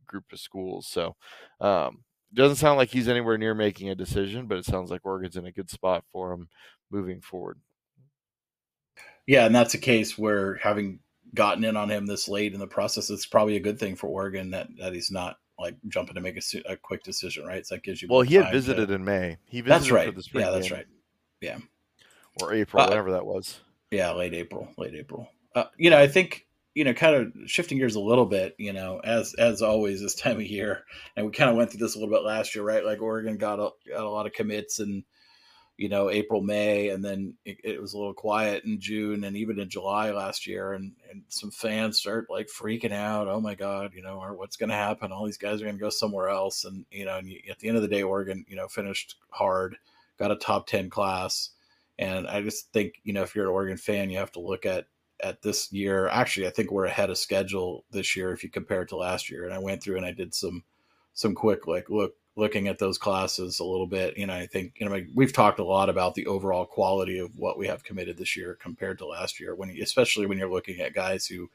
group 0.07 0.25
of 0.31 0.39
schools. 0.39 0.87
So, 0.87 1.15
um, 1.61 2.03
doesn't 2.33 2.57
sound 2.57 2.77
like 2.77 2.89
he's 2.89 3.07
anywhere 3.07 3.37
near 3.37 3.55
making 3.55 3.89
a 3.89 3.95
decision, 3.95 4.47
but 4.47 4.57
it 4.57 4.65
sounds 4.65 4.91
like 4.91 5.05
Oregon's 5.05 5.37
in 5.37 5.45
a 5.45 5.51
good 5.51 5.69
spot 5.69 6.03
for 6.11 6.33
him 6.33 6.47
moving 6.91 7.21
forward. 7.21 7.59
Yeah, 9.27 9.45
and 9.45 9.53
that's 9.53 9.73
a 9.73 9.79
case 9.79 10.17
where 10.17 10.55
having 10.55 10.99
gotten 11.35 11.63
in 11.63 11.77
on 11.77 11.89
him 11.89 12.05
this 12.05 12.27
late 12.27 12.53
in 12.53 12.59
the 12.59 12.67
process, 12.67 13.09
it's 13.09 13.25
probably 13.25 13.55
a 13.55 13.61
good 13.61 13.79
thing 13.79 13.95
for 13.95 14.07
Oregon 14.07 14.51
that 14.51 14.67
that 14.79 14.93
he's 14.93 15.11
not 15.11 15.37
like 15.59 15.75
jumping 15.87 16.15
to 16.15 16.21
make 16.21 16.37
a, 16.37 16.71
a 16.71 16.77
quick 16.77 17.03
decision, 17.03 17.45
right? 17.45 17.65
So 17.65 17.75
that 17.75 17.83
gives 17.83 18.01
you. 18.01 18.07
Well, 18.09 18.21
he 18.21 18.35
had 18.35 18.51
visited 18.51 18.87
to, 18.87 18.93
in 18.93 19.03
May. 19.03 19.37
He 19.45 19.61
visited 19.61 19.81
that's 19.81 19.91
right. 19.91 20.07
For 20.07 20.15
the 20.15 20.23
spring 20.23 20.45
yeah, 20.45 20.51
that's 20.51 20.71
right. 20.71 20.85
Yeah, 21.41 21.57
or 22.41 22.53
April, 22.53 22.83
uh, 22.83 22.87
whatever 22.87 23.11
that 23.11 23.25
was. 23.25 23.59
Yeah, 23.91 24.11
late 24.11 24.33
April, 24.33 24.69
late 24.77 24.93
April. 24.93 25.27
Uh, 25.55 25.65
you 25.77 25.89
know, 25.89 25.97
I 25.97 26.07
think 26.07 26.47
you 26.75 26.83
know, 26.83 26.93
kind 26.93 27.15
of 27.15 27.49
shifting 27.49 27.77
gears 27.77 27.95
a 27.95 27.99
little 27.99 28.25
bit. 28.25 28.55
You 28.57 28.73
know, 28.73 29.01
as 29.03 29.33
as 29.33 29.61
always 29.61 30.01
this 30.01 30.15
time 30.21 30.37
of 30.37 30.43
year, 30.43 30.83
and 31.15 31.25
we 31.25 31.31
kind 31.31 31.49
of 31.49 31.55
went 31.55 31.71
through 31.71 31.79
this 31.79 31.95
a 31.95 31.99
little 31.99 32.13
bit 32.13 32.23
last 32.23 32.55
year, 32.55 32.63
right? 32.63 32.85
Like 32.85 33.01
Oregon 33.01 33.37
got 33.37 33.59
a, 33.59 33.69
got 33.89 34.05
a 34.05 34.09
lot 34.09 34.25
of 34.25 34.33
commits 34.33 34.79
and 34.79 35.03
you 35.79 35.87
know 35.87 36.11
April 36.11 36.41
May 36.41 36.89
and 36.89 37.03
then 37.03 37.35
it, 37.45 37.57
it, 37.63 37.81
was 37.81 37.93
a 37.93 37.97
little 37.97 38.13
quiet 38.13 38.65
in 38.65 38.81
June 38.81 39.23
and 39.23 39.37
even 39.37 39.57
in 39.57 39.69
July 39.69 40.11
last 40.11 40.45
year 40.45 40.73
and 40.73 40.91
and 41.09 41.23
some 41.29 41.51
fans 41.51 41.97
start 41.97 42.27
like 42.29 42.47
freaking 42.47 42.91
out 42.91 43.29
oh 43.29 43.39
my 43.39 43.55
god 43.55 43.93
you 43.95 44.01
know 44.01 44.19
or 44.19 44.33
what's 44.35 44.57
going 44.57 44.69
to 44.69 44.75
happen? 44.75 45.13
All 45.13 45.25
these 45.25 45.37
guys 45.37 45.61
are 45.61 45.65
going 45.65 45.77
to 45.77 45.81
go 45.81 45.89
somewhere 45.89 46.27
else 46.27 46.65
and 46.65 46.85
you 46.91 47.05
know 47.05 47.15
and 47.15 47.31
at 47.49 47.59
the 47.59 47.69
end 47.69 47.77
of 47.77 47.81
the 47.81 47.87
day 47.87 48.03
Oregon 48.03 48.43
you 48.49 48.57
know 48.57 48.67
finished 48.67 49.15
hard 49.29 49.77
got 50.17 50.31
a 50.31 50.35
top 50.35 50.67
10 50.67 50.89
class 50.89 51.51
and 51.97 52.27
I 52.27 52.41
just 52.41 52.73
think 52.73 52.95
you 53.05 53.13
know 53.13 53.23
if 53.23 53.33
you're 53.33 53.45
an 53.45 53.51
Oregon 53.51 53.77
fan 53.77 54.09
you 54.09 54.17
have 54.17 54.33
to 54.33 54.41
look 54.41 54.65
at 54.65 54.87
at 55.23 55.41
this 55.41 55.71
year. 55.71 56.09
Actually 56.09 56.47
I 56.47 56.51
think 56.51 56.71
we're 56.71 56.85
ahead 56.87 57.09
of 57.09 57.17
schedule 57.17 57.85
this 57.89 58.17
year 58.17 58.33
if 58.33 58.43
you 58.43 58.49
compare 58.49 58.81
it 58.81 58.89
to 58.89 58.97
last 58.97 59.29
year 59.29 59.45
and 59.45 59.53
I 59.53 59.59
went 59.59 59.81
through 59.81 59.95
and 59.95 60.05
I 60.05 60.11
did 60.11 60.35
some 60.35 60.65
some 61.13 61.35
quick 61.35 61.67
like 61.67 61.89
look 61.89 62.15
looking 62.39 62.67
at 62.67 62.79
those 62.79 62.97
classes 62.97 63.59
a 63.59 63.63
little 63.63 63.85
bit. 63.85 64.17
You 64.17 64.25
know, 64.25 64.33
I 64.33 64.47
think 64.47 64.73
you 64.77 64.87
know 64.87 64.99
we've 65.13 65.33
talked 65.33 65.59
a 65.59 65.63
lot 65.63 65.89
about 65.89 66.15
the 66.15 66.25
overall 66.25 66.65
quality 66.65 67.19
of 67.19 67.37
what 67.37 67.57
we 67.57 67.67
have 67.67 67.83
committed 67.83 68.17
this 68.17 68.35
year 68.35 68.57
compared 68.59 68.97
to 68.99 69.05
last 69.05 69.39
year. 69.39 69.53
When 69.53 69.69
especially 69.81 70.25
when 70.25 70.37
you're 70.37 70.49
looking 70.49 70.79
at 70.79 70.93
guys 70.93 71.27
who 71.27 71.49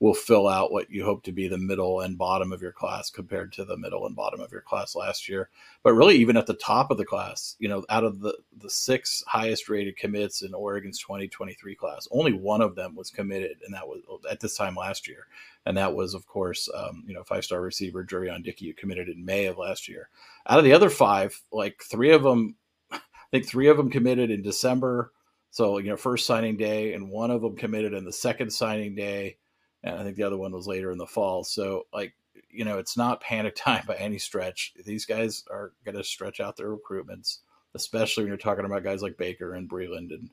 will 0.00 0.14
fill 0.14 0.48
out 0.48 0.72
what 0.72 0.90
you 0.90 1.04
hope 1.04 1.22
to 1.22 1.32
be 1.32 1.46
the 1.46 1.58
middle 1.58 2.00
and 2.00 2.16
bottom 2.16 2.52
of 2.52 2.62
your 2.62 2.72
class 2.72 3.10
compared 3.10 3.52
to 3.52 3.64
the 3.66 3.76
middle 3.76 4.06
and 4.06 4.16
bottom 4.16 4.40
of 4.40 4.50
your 4.50 4.62
class 4.62 4.96
last 4.96 5.28
year. 5.28 5.50
But 5.82 5.92
really, 5.92 6.16
even 6.16 6.38
at 6.38 6.46
the 6.46 6.54
top 6.54 6.90
of 6.90 6.96
the 6.96 7.04
class, 7.04 7.54
you 7.58 7.68
know, 7.68 7.84
out 7.90 8.04
of 8.04 8.20
the 8.20 8.36
the 8.56 8.70
six 8.70 9.22
highest 9.26 9.68
rated 9.68 9.96
commits 9.96 10.42
in 10.42 10.54
Oregon's 10.54 10.98
2023 10.98 11.74
class, 11.74 12.08
only 12.10 12.32
one 12.32 12.62
of 12.62 12.74
them 12.74 12.96
was 12.96 13.10
committed, 13.10 13.58
and 13.64 13.74
that 13.74 13.86
was 13.86 14.00
at 14.30 14.40
this 14.40 14.56
time 14.56 14.74
last 14.74 15.06
year 15.06 15.26
and 15.66 15.76
that 15.76 15.94
was, 15.94 16.14
of 16.14 16.26
course, 16.26 16.68
um, 16.74 17.04
you 17.06 17.14
know, 17.14 17.22
five 17.22 17.44
star 17.44 17.60
receiver 17.60 18.04
Jurrion 18.04 18.42
Dickey, 18.42 18.68
who 18.68 18.74
committed 18.74 19.08
in 19.08 19.24
May 19.24 19.46
of 19.46 19.58
last 19.58 19.88
year. 19.88 20.08
Out 20.48 20.58
of 20.58 20.64
the 20.64 20.72
other 20.72 20.90
five, 20.90 21.40
like 21.52 21.82
three 21.82 22.12
of 22.12 22.22
them, 22.22 22.56
I 22.92 23.00
think 23.30 23.46
three 23.46 23.68
of 23.68 23.76
them 23.76 23.90
committed 23.90 24.30
in 24.30 24.42
December. 24.42 25.12
So 25.50 25.78
you 25.78 25.90
know, 25.90 25.96
first 25.96 26.26
signing 26.26 26.56
day, 26.56 26.94
and 26.94 27.10
one 27.10 27.30
of 27.30 27.42
them 27.42 27.56
committed 27.56 27.92
in 27.92 28.04
the 28.04 28.12
second 28.12 28.50
signing 28.50 28.94
day, 28.94 29.36
and 29.82 29.96
I 29.96 30.02
think 30.02 30.16
the 30.16 30.22
other 30.22 30.38
one 30.38 30.52
was 30.52 30.66
later 30.66 30.92
in 30.92 30.98
the 30.98 31.06
fall. 31.06 31.44
So 31.44 31.84
like, 31.92 32.14
you 32.48 32.64
know, 32.64 32.78
it's 32.78 32.96
not 32.96 33.20
panic 33.20 33.54
time 33.56 33.84
by 33.86 33.96
any 33.96 34.18
stretch. 34.18 34.72
These 34.84 35.04
guys 35.04 35.44
are 35.50 35.72
going 35.84 35.96
to 35.96 36.04
stretch 36.04 36.40
out 36.40 36.56
their 36.56 36.74
recruitments, 36.74 37.38
especially 37.74 38.24
when 38.24 38.28
you're 38.28 38.38
talking 38.38 38.64
about 38.64 38.84
guys 38.84 39.02
like 39.02 39.18
Baker 39.18 39.54
and 39.54 39.68
Breland 39.68 40.12
and 40.12 40.30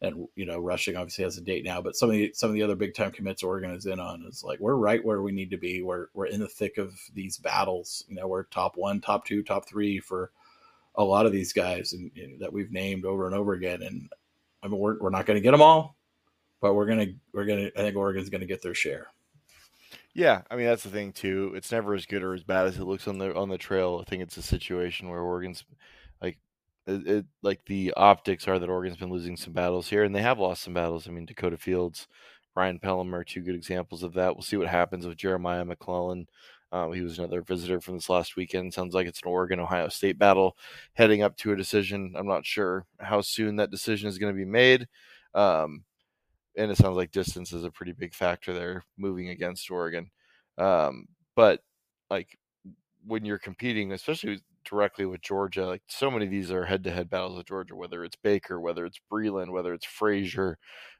and 0.00 0.28
you 0.36 0.46
know 0.46 0.58
rushing 0.58 0.96
obviously 0.96 1.24
has 1.24 1.38
a 1.38 1.42
date 1.42 1.64
now 1.64 1.80
but 1.80 1.96
some 1.96 2.08
of 2.08 2.14
the 2.14 2.30
some 2.34 2.50
of 2.50 2.54
the 2.54 2.62
other 2.62 2.76
big 2.76 2.94
time 2.94 3.10
commits 3.10 3.42
oregon 3.42 3.72
is 3.72 3.86
in 3.86 3.98
on 3.98 4.24
is 4.28 4.44
like 4.44 4.60
we're 4.60 4.74
right 4.74 5.04
where 5.04 5.22
we 5.22 5.32
need 5.32 5.50
to 5.50 5.56
be 5.56 5.82
we're, 5.82 6.06
we're 6.14 6.26
in 6.26 6.40
the 6.40 6.48
thick 6.48 6.78
of 6.78 6.94
these 7.14 7.36
battles 7.38 8.04
you 8.08 8.14
know 8.14 8.26
we're 8.26 8.44
top 8.44 8.76
one 8.76 9.00
top 9.00 9.24
two 9.24 9.42
top 9.42 9.68
three 9.68 9.98
for 9.98 10.30
a 10.94 11.04
lot 11.04 11.26
of 11.26 11.32
these 11.32 11.52
guys 11.52 11.92
and, 11.92 12.10
that 12.40 12.52
we've 12.52 12.72
named 12.72 13.04
over 13.04 13.26
and 13.26 13.34
over 13.34 13.54
again 13.54 13.82
and 13.82 14.08
i 14.62 14.68
mean 14.68 14.78
we're, 14.78 14.98
we're 15.00 15.10
not 15.10 15.26
going 15.26 15.36
to 15.36 15.42
get 15.42 15.52
them 15.52 15.62
all 15.62 15.96
but 16.60 16.74
we're 16.74 16.86
gonna 16.86 17.06
we're 17.32 17.46
gonna 17.46 17.70
i 17.76 17.80
think 17.80 17.96
oregon's 17.96 18.30
gonna 18.30 18.46
get 18.46 18.62
their 18.62 18.74
share 18.74 19.08
yeah, 20.14 20.42
I 20.50 20.56
mean 20.56 20.66
that's 20.66 20.82
the 20.82 20.90
thing 20.90 21.12
too. 21.12 21.52
It's 21.54 21.70
never 21.70 21.94
as 21.94 22.04
good 22.04 22.24
or 22.24 22.34
as 22.34 22.42
bad 22.42 22.66
as 22.66 22.76
it 22.76 22.82
looks 22.82 23.06
on 23.06 23.18
the 23.18 23.32
on 23.36 23.50
the 23.50 23.58
trail. 23.58 24.02
I 24.04 24.10
think 24.10 24.20
it's 24.20 24.36
a 24.36 24.42
situation 24.42 25.08
where 25.08 25.20
Oregon's 25.20 25.64
it, 26.88 27.06
it, 27.06 27.26
like 27.42 27.64
the 27.66 27.92
optics 27.96 28.48
are 28.48 28.58
that 28.58 28.68
Oregon's 28.68 28.98
been 28.98 29.10
losing 29.10 29.36
some 29.36 29.52
battles 29.52 29.88
here, 29.88 30.04
and 30.04 30.14
they 30.14 30.22
have 30.22 30.38
lost 30.38 30.62
some 30.62 30.74
battles. 30.74 31.06
I 31.06 31.10
mean, 31.10 31.26
Dakota 31.26 31.58
Fields, 31.58 32.08
Ryan 32.56 32.78
Pelham 32.78 33.14
are 33.14 33.24
two 33.24 33.42
good 33.42 33.54
examples 33.54 34.02
of 34.02 34.14
that. 34.14 34.34
We'll 34.34 34.42
see 34.42 34.56
what 34.56 34.68
happens 34.68 35.06
with 35.06 35.18
Jeremiah 35.18 35.64
McClellan. 35.64 36.26
Um, 36.72 36.92
he 36.92 37.02
was 37.02 37.18
another 37.18 37.42
visitor 37.42 37.80
from 37.80 37.94
this 37.94 38.10
last 38.10 38.36
weekend. 38.36 38.74
Sounds 38.74 38.94
like 38.94 39.06
it's 39.06 39.22
an 39.22 39.28
Oregon 39.28 39.60
Ohio 39.60 39.88
State 39.88 40.18
battle 40.18 40.56
heading 40.94 41.22
up 41.22 41.36
to 41.38 41.52
a 41.52 41.56
decision. 41.56 42.14
I'm 42.16 42.26
not 42.26 42.44
sure 42.44 42.86
how 42.98 43.20
soon 43.20 43.56
that 43.56 43.70
decision 43.70 44.08
is 44.08 44.18
going 44.18 44.32
to 44.32 44.36
be 44.36 44.44
made. 44.44 44.86
Um, 45.34 45.84
and 46.56 46.70
it 46.70 46.76
sounds 46.76 46.96
like 46.96 47.10
distance 47.12 47.52
is 47.52 47.64
a 47.64 47.70
pretty 47.70 47.92
big 47.92 48.14
factor 48.14 48.52
there 48.52 48.84
moving 48.96 49.28
against 49.28 49.70
Oregon. 49.70 50.10
Um, 50.58 51.06
but 51.36 51.60
like 52.10 52.36
when 53.06 53.24
you're 53.24 53.38
competing, 53.38 53.92
especially 53.92 54.40
directly 54.68 55.06
with 55.06 55.22
Georgia. 55.22 55.66
Like 55.66 55.82
so 55.88 56.10
many 56.10 56.26
of 56.26 56.30
these 56.30 56.50
are 56.50 56.64
head 56.66 56.84
to 56.84 56.90
head 56.90 57.10
battles 57.10 57.36
with 57.36 57.46
Georgia, 57.46 57.76
whether 57.76 58.04
it's 58.04 58.16
Baker, 58.16 58.60
whether 58.60 58.84
it's 58.86 59.00
Breland, 59.10 59.50
whether 59.50 59.74
it's 59.74 59.86
Frazier, 59.86 60.58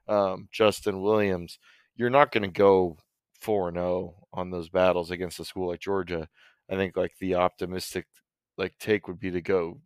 um, 0.08 0.48
Justin 0.52 1.02
Williams. 1.02 1.58
You're 1.96 2.10
not 2.10 2.32
going 2.32 2.44
to 2.44 2.48
go 2.48 2.98
4 3.40 3.72
0 3.72 4.14
on 4.32 4.50
those 4.50 4.68
battles 4.68 5.10
against 5.10 5.40
a 5.40 5.44
school 5.44 5.68
like 5.68 5.80
Georgia. 5.80 6.28
I 6.70 6.76
think 6.76 6.96
like 6.96 7.12
the 7.20 7.34
optimistic 7.34 8.06
like 8.56 8.74
take 8.78 9.08
would 9.08 9.20
be 9.20 9.30
to 9.30 9.40
go 9.40 9.80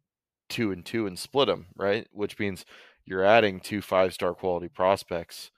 two 0.48 0.72
and 0.72 0.84
two 0.84 1.06
and 1.06 1.18
split 1.18 1.48
them, 1.48 1.66
right? 1.76 2.06
Which 2.12 2.38
means 2.38 2.64
you're 3.04 3.24
adding 3.24 3.60
two 3.60 3.82
five 3.82 4.14
star 4.14 4.34
quality 4.34 4.68
prospects. 4.68 5.50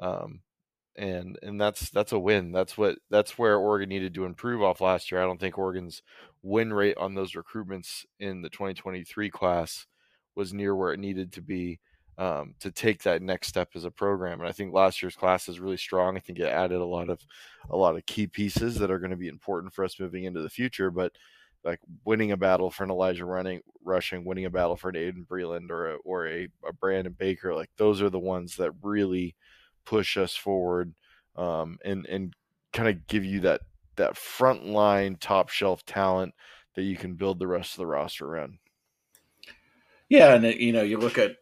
Um, 0.00 0.40
and 0.96 1.38
and 1.42 1.60
that's 1.60 1.90
that's 1.90 2.12
a 2.12 2.18
win. 2.18 2.52
That's 2.52 2.76
what 2.76 2.98
that's 3.10 3.38
where 3.38 3.56
Oregon 3.56 3.88
needed 3.88 4.14
to 4.14 4.24
improve 4.24 4.62
off 4.62 4.80
last 4.80 5.10
year. 5.10 5.22
I 5.22 5.24
don't 5.26 5.40
think 5.40 5.56
Oregon's 5.58 6.02
win 6.42 6.72
rate 6.72 6.96
on 6.96 7.14
those 7.14 7.32
recruitments 7.32 8.04
in 8.18 8.42
the 8.42 8.50
2023 8.50 9.30
class 9.30 9.86
was 10.34 10.54
near 10.54 10.74
where 10.74 10.92
it 10.92 11.00
needed 11.00 11.32
to 11.32 11.42
be 11.42 11.78
um, 12.18 12.54
to 12.60 12.70
take 12.70 13.02
that 13.02 13.22
next 13.22 13.48
step 13.48 13.70
as 13.74 13.84
a 13.84 13.90
program. 13.90 14.40
And 14.40 14.48
I 14.48 14.52
think 14.52 14.74
last 14.74 15.00
year's 15.02 15.16
class 15.16 15.48
is 15.48 15.58
really 15.58 15.76
strong. 15.78 16.16
I 16.16 16.20
think 16.20 16.38
it 16.38 16.44
added 16.44 16.80
a 16.80 16.84
lot 16.84 17.08
of 17.08 17.20
a 17.70 17.76
lot 17.76 17.96
of 17.96 18.04
key 18.06 18.26
pieces 18.26 18.76
that 18.76 18.90
are 18.90 18.98
going 18.98 19.10
to 19.10 19.16
be 19.16 19.28
important 19.28 19.72
for 19.72 19.84
us 19.84 19.98
moving 19.98 20.24
into 20.24 20.42
the 20.42 20.50
future. 20.50 20.90
But 20.90 21.12
like 21.64 21.80
winning 22.04 22.32
a 22.32 22.36
battle 22.36 22.70
for 22.70 22.84
an 22.84 22.90
Elijah 22.90 23.24
running 23.24 23.60
rushing, 23.84 24.24
winning 24.24 24.44
a 24.44 24.50
battle 24.50 24.76
for 24.76 24.90
an 24.90 24.96
Aiden 24.96 25.26
Breland 25.26 25.70
or 25.70 25.92
a, 25.92 25.96
or 26.04 26.26
a, 26.26 26.48
a 26.66 26.72
Brandon 26.72 27.14
Baker, 27.18 27.54
like 27.54 27.70
those 27.76 28.02
are 28.02 28.10
the 28.10 28.18
ones 28.18 28.56
that 28.56 28.72
really 28.82 29.34
push 29.84 30.16
us 30.16 30.36
forward 30.36 30.94
um, 31.36 31.78
and 31.84 32.06
and 32.06 32.34
kind 32.72 32.88
of 32.88 33.06
give 33.06 33.24
you 33.24 33.40
that 33.40 33.62
that 34.00 34.16
front 34.16 34.66
line 34.66 35.16
top 35.16 35.48
shelf 35.48 35.84
talent 35.86 36.34
that 36.74 36.82
you 36.82 36.96
can 36.96 37.14
build 37.14 37.38
the 37.38 37.46
rest 37.46 37.74
of 37.74 37.78
the 37.78 37.86
roster 37.86 38.26
around. 38.26 38.58
Yeah, 40.08 40.34
and 40.34 40.44
you 40.44 40.72
know, 40.72 40.82
you 40.82 40.98
look 40.98 41.18
at 41.18 41.36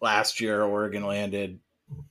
last 0.00 0.40
year, 0.40 0.62
Oregon 0.62 1.04
landed, 1.04 1.60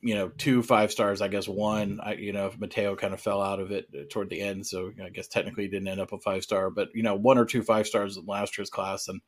you 0.01 0.15
know, 0.15 0.29
two 0.29 0.61
five 0.61 0.91
stars. 0.91 1.21
I 1.21 1.27
guess 1.27 1.47
one, 1.47 1.99
I, 2.03 2.13
you 2.13 2.33
know, 2.33 2.51
Mateo 2.57 2.95
kind 2.95 3.13
of 3.13 3.21
fell 3.21 3.41
out 3.41 3.59
of 3.59 3.71
it 3.71 3.87
uh, 3.93 4.03
toward 4.11 4.29
the 4.29 4.41
end, 4.41 4.67
so 4.67 4.91
I 5.03 5.09
guess 5.09 5.27
technically 5.27 5.67
didn't 5.67 5.87
end 5.87 5.99
up 5.99 6.13
a 6.13 6.19
five 6.19 6.43
star. 6.43 6.69
But 6.69 6.89
you 6.93 7.03
know, 7.03 7.15
one 7.15 7.37
or 7.37 7.45
two 7.45 7.63
five 7.63 7.87
stars 7.87 8.17
in 8.17 8.25
last 8.25 8.57
year's 8.57 8.69
class, 8.69 9.07
and 9.07 9.21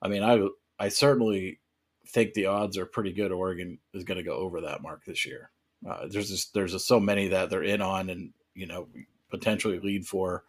I 0.00 0.08
mean, 0.08 0.22
I 0.22 0.46
I 0.78 0.88
certainly 0.88 1.60
think 2.08 2.34
the 2.34 2.46
odds 2.46 2.78
are 2.78 2.86
pretty 2.86 3.12
good. 3.12 3.32
Oregon 3.32 3.78
is 3.94 4.04
going 4.04 4.18
to 4.18 4.24
go 4.24 4.36
over 4.36 4.62
that 4.62 4.82
mark 4.82 5.04
this 5.04 5.26
year. 5.26 5.50
Uh, 5.88 6.06
there's 6.08 6.30
just 6.30 6.54
there's 6.54 6.72
just 6.72 6.86
so 6.86 6.98
many 6.98 7.28
that 7.28 7.50
they're 7.50 7.62
in 7.62 7.82
on, 7.82 8.08
and 8.08 8.32
you 8.54 8.66
know, 8.66 8.88
potentially 9.32 9.80
lead 9.80 10.06
for 10.06 10.44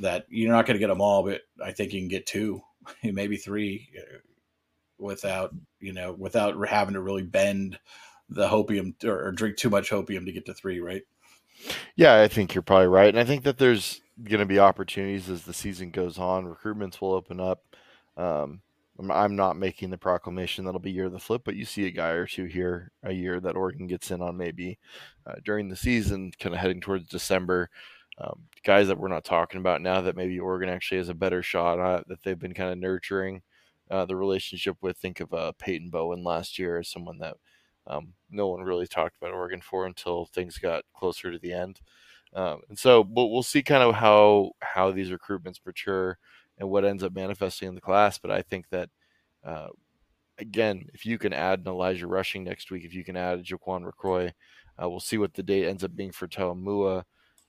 that 0.00 0.26
you're 0.28 0.50
not 0.50 0.66
going 0.66 0.74
to 0.74 0.80
get 0.80 0.88
them 0.88 1.00
all, 1.00 1.22
but 1.22 1.42
I 1.62 1.72
think 1.72 1.92
you 1.92 2.00
can 2.00 2.08
get 2.08 2.26
two, 2.26 2.62
maybe 3.04 3.36
three, 3.36 3.88
uh, 3.96 4.18
without 4.98 5.54
you 5.80 5.92
know 5.92 6.12
without 6.12 6.56
having 6.68 6.94
to 6.94 7.00
really 7.00 7.22
bend 7.22 7.78
the 8.28 8.48
hopium 8.48 8.94
or, 9.04 9.28
or 9.28 9.32
drink 9.32 9.56
too 9.56 9.70
much 9.70 9.90
hopium 9.90 10.24
to 10.24 10.32
get 10.32 10.46
to 10.46 10.54
three, 10.54 10.80
right? 10.80 11.02
Yeah, 11.94 12.20
I 12.20 12.28
think 12.28 12.54
you're 12.54 12.62
probably 12.62 12.88
right, 12.88 13.08
and 13.08 13.18
I 13.18 13.24
think 13.24 13.44
that 13.44 13.58
there's 13.58 14.00
going 14.24 14.40
to 14.40 14.46
be 14.46 14.58
opportunities 14.58 15.28
as 15.28 15.42
the 15.42 15.54
season 15.54 15.90
goes 15.90 16.18
on. 16.18 16.46
Recruitments 16.46 17.00
will 17.00 17.12
open 17.12 17.40
up. 17.40 17.62
Um, 18.16 18.60
I'm 18.98 19.36
not 19.36 19.56
making 19.56 19.90
the 19.90 19.98
proclamation 19.98 20.64
that'll 20.64 20.80
be 20.80 20.90
year 20.90 21.06
of 21.06 21.12
the 21.12 21.18
flip, 21.18 21.42
but 21.44 21.56
you 21.56 21.64
see 21.64 21.86
a 21.86 21.90
guy 21.90 22.10
or 22.10 22.26
two 22.26 22.44
here 22.44 22.92
a 23.02 23.12
year 23.12 23.40
that 23.40 23.56
Oregon 23.56 23.86
gets 23.86 24.10
in 24.10 24.20
on 24.20 24.36
maybe 24.36 24.78
uh, 25.26 25.36
during 25.44 25.68
the 25.68 25.76
season, 25.76 26.32
kind 26.38 26.54
of 26.54 26.60
heading 26.60 26.80
towards 26.80 27.08
December. 27.08 27.70
Um, 28.18 28.42
guys 28.64 28.88
that 28.88 28.98
we're 28.98 29.08
not 29.08 29.24
talking 29.24 29.58
about 29.58 29.80
now 29.80 30.02
that 30.02 30.16
maybe 30.16 30.38
Oregon 30.38 30.68
actually 30.68 30.98
has 30.98 31.08
a 31.08 31.14
better 31.14 31.42
shot 31.42 31.80
at 31.80 32.06
that 32.08 32.22
they've 32.22 32.38
been 32.38 32.52
kind 32.52 32.70
of 32.70 32.78
nurturing 32.78 33.42
uh, 33.90 34.04
the 34.04 34.16
relationship 34.16 34.76
with. 34.82 34.98
Think 34.98 35.20
of 35.20 35.32
uh, 35.32 35.52
Peyton 35.58 35.88
Bowen 35.88 36.22
last 36.22 36.58
year 36.58 36.78
as 36.78 36.88
someone 36.88 37.18
that 37.18 37.36
um, 37.86 38.12
no 38.30 38.48
one 38.48 38.62
really 38.62 38.86
talked 38.86 39.16
about 39.16 39.32
Oregon 39.32 39.62
for 39.62 39.86
until 39.86 40.26
things 40.26 40.58
got 40.58 40.84
closer 40.94 41.32
to 41.32 41.38
the 41.38 41.52
end. 41.52 41.80
Um, 42.34 42.62
and 42.68 42.78
so 42.78 43.06
we'll, 43.08 43.30
we'll 43.30 43.42
see 43.42 43.62
kind 43.62 43.82
of 43.82 43.94
how 43.94 44.52
how 44.60 44.90
these 44.90 45.10
recruitments 45.10 45.60
mature 45.64 46.18
and 46.58 46.70
what 46.70 46.84
ends 46.84 47.02
up 47.02 47.14
manifesting 47.14 47.68
in 47.68 47.74
the 47.74 47.80
class. 47.80 48.18
But 48.18 48.30
I 48.30 48.42
think 48.42 48.68
that, 48.70 48.88
uh, 49.44 49.68
again, 50.38 50.86
if 50.94 51.04
you 51.04 51.18
can 51.18 51.32
add 51.32 51.60
an 51.60 51.68
Elijah 51.68 52.06
Rushing 52.06 52.44
next 52.44 52.70
week, 52.70 52.84
if 52.84 52.94
you 52.94 53.04
can 53.04 53.16
add 53.16 53.38
a 53.38 53.42
Jaquan 53.42 53.84
Recroy, 53.84 54.32
uh, 54.82 54.88
we'll 54.88 55.00
see 55.00 55.18
what 55.18 55.34
the 55.34 55.42
date 55.42 55.66
ends 55.66 55.84
up 55.84 55.94
being 55.94 56.12
for 56.12 56.26
Toamua. 56.26 57.04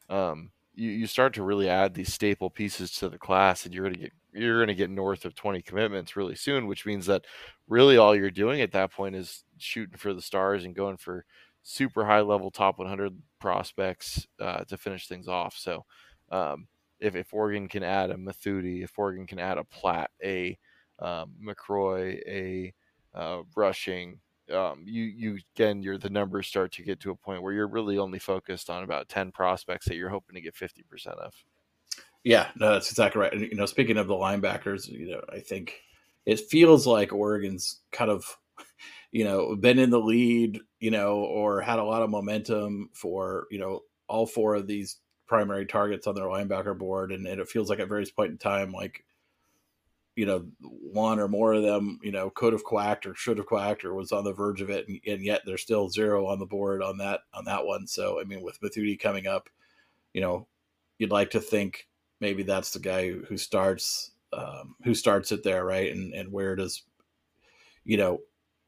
Um, 0.10 0.52
you, 0.76 0.90
you 0.90 1.08
start 1.08 1.34
to 1.36 1.44
really 1.44 1.70
add 1.70 1.94
these 1.94 2.14
staple 2.14 2.50
pieces 2.50 2.92
to 2.94 3.10
the 3.10 3.18
class, 3.18 3.66
and 3.66 3.74
you're 3.74 3.84
going 3.84 3.96
to 3.96 4.02
get 4.02 4.12
you're 4.34 4.58
going 4.58 4.68
to 4.68 4.74
get 4.74 4.90
north 4.90 5.26
of 5.26 5.36
20 5.36 5.62
commitments 5.62 6.16
really 6.16 6.36
soon, 6.36 6.66
which 6.66 6.88
means 6.88 7.06
that 7.06 7.26
really 7.68 7.98
all 7.98 8.16
you're 8.16 8.32
doing 8.32 8.62
at 8.62 8.72
that 8.72 8.92
point 8.92 9.16
is 9.16 9.44
shooting 9.58 9.96
for 9.96 10.12
the 10.12 10.22
stars 10.24 10.66
and 10.66 10.76
going 10.76 10.98
for 10.98 11.24
super 11.64 12.06
high 12.06 12.22
level 12.22 12.52
top 12.52 12.78
100 12.78 13.18
prospects 13.40 14.28
uh, 14.40 14.64
to 14.66 14.78
finish 14.78 15.08
things 15.08 15.28
off. 15.28 15.56
So 15.58 15.86
um, 16.32 16.68
if, 17.00 17.16
if 17.16 17.34
Oregon 17.34 17.68
can 17.68 17.84
add 17.84 18.12
a 18.12 18.16
Mothudi, 18.16 18.84
if 18.84 18.98
Oregon 18.98 19.26
can 19.26 19.40
add 19.40 19.58
a 19.58 19.64
Platt, 19.64 20.12
a 20.24 20.58
um, 21.00 21.34
McCroy, 21.44 22.20
a 22.28 22.74
uh, 23.18 23.44
rushing, 23.56 24.20
um, 24.54 24.84
you 24.86 25.04
you 25.04 25.38
again, 25.56 25.82
you're 25.82 25.98
the 25.98 26.10
numbers 26.10 26.48
start 26.48 26.74
to 26.74 26.84
get 26.84 27.00
to 27.00 27.12
a 27.12 27.16
point 27.16 27.42
where 27.42 27.54
you're 27.54 27.68
really 27.68 27.98
only 27.98 28.20
focused 28.20 28.70
on 28.70 28.84
about 28.84 29.08
ten 29.08 29.32
prospects 29.32 29.88
that 29.88 29.96
you're 29.96 30.10
hoping 30.10 30.36
to 30.36 30.42
get 30.42 30.56
fifty 30.56 30.84
percent 30.84 31.18
of. 31.18 31.34
Yeah, 32.24 32.50
no, 32.56 32.74
that's 32.74 32.90
exactly 32.90 33.22
right. 33.22 33.34
And 33.34 33.42
you 33.42 33.56
know, 33.56 33.66
speaking 33.66 33.98
of 33.98 34.08
the 34.08 34.14
linebackers, 34.14 34.88
you 34.88 35.12
know, 35.12 35.22
I 35.32 35.40
think 35.40 35.82
it 36.26 36.40
feels 36.40 36.88
like 36.88 37.12
Oregon's 37.12 37.82
kind 37.92 38.10
of, 38.10 38.38
you 39.14 39.24
know, 39.24 39.56
been 39.56 39.78
in 39.78 39.92
the 39.92 40.00
lead, 40.00 40.60
you 40.80 40.90
know, 40.90 41.18
or 41.18 41.62
had 41.62 41.78
a 41.78 41.84
lot 41.84 42.02
of 42.02 42.10
momentum 42.10 42.90
for 42.94 43.46
you 43.52 43.60
know 43.60 43.82
all 44.10 44.26
four 44.26 44.56
of 44.56 44.66
these 44.68 44.98
primary 45.28 45.68
targets 45.68 46.08
on 46.08 46.16
their 46.16 46.26
linebacker 46.26 46.78
board, 46.78 47.12
and, 47.12 47.28
and 47.28 47.40
it 47.40 47.48
feels 47.48 47.70
like 47.70 47.80
at 47.80 47.88
various 47.88 48.12
point 48.12 48.32
in 48.32 48.38
time, 48.40 48.74
like 48.74 49.06
you 50.16 50.26
know, 50.26 50.46
one 50.62 51.20
or 51.20 51.28
more 51.28 51.54
of 51.54 51.64
them, 51.64 52.00
you 52.04 52.12
know, 52.12 52.30
could 52.32 52.54
have 52.54 52.64
quacked 52.64 53.06
or 53.06 53.16
should 53.16 53.38
have 53.38 53.48
quacked 53.48 53.86
or 53.86 53.94
was 53.94 54.12
on 54.12 54.24
the 54.24 54.34
verge 54.34 54.62
of 54.62 54.72
it, 54.72 54.88
and, 54.88 55.00
and 55.06 55.24
yet 55.24 55.42
there's 55.46 55.62
still 55.62 55.90
zero 55.90 56.26
on 56.26 56.40
the 56.40 56.46
board 56.46 56.82
on 56.82 56.98
that 56.98 57.22
on 57.36 57.46
that 57.46 57.66
one. 57.68 57.86
So 57.86 58.20
I 58.20 58.24
mean, 58.24 58.42
with 58.42 58.60
Mothudi 58.62 59.00
coming 59.00 59.28
up, 59.28 59.48
you 60.12 60.22
know, 60.22 60.48
you'd 60.98 61.12
like 61.12 61.30
to 61.32 61.40
think 61.40 61.88
maybe 62.20 62.42
that's 62.42 62.72
the 62.72 62.80
guy 62.80 63.12
who 63.12 63.38
starts 63.38 64.10
um, 64.34 64.76
who 64.84 64.96
starts 64.96 65.32
it 65.32 65.44
there, 65.44 65.64
right? 65.64 65.92
And 65.92 66.16
and 66.16 66.32
where 66.32 66.56
does 66.56 66.82
you 67.86 67.98
know 67.98 68.22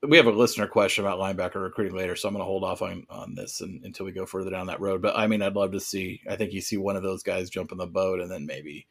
we 0.03 0.17
have 0.17 0.27
a 0.27 0.31
listener 0.31 0.67
question 0.67 1.05
about 1.05 1.19
linebacker 1.19 1.61
recruiting 1.61 1.95
later, 1.95 2.15
so 2.15 2.27
I'm 2.27 2.33
going 2.33 2.41
to 2.41 2.45
hold 2.45 2.63
off 2.63 2.81
on 2.81 3.05
on 3.09 3.35
this 3.35 3.61
and, 3.61 3.83
until 3.83 4.05
we 4.05 4.11
go 4.11 4.25
further 4.25 4.49
down 4.49 4.67
that 4.67 4.81
road. 4.81 5.01
But 5.01 5.17
I 5.17 5.27
mean, 5.27 5.41
I'd 5.41 5.55
love 5.55 5.71
to 5.71 5.79
see. 5.79 6.21
I 6.29 6.35
think 6.35 6.53
you 6.53 6.61
see 6.61 6.77
one 6.77 6.95
of 6.95 7.03
those 7.03 7.23
guys 7.23 7.49
jump 7.49 7.71
in 7.71 7.77
the 7.77 7.87
boat, 7.87 8.19
and 8.19 8.29
then 8.29 8.45
maybe 8.45 8.87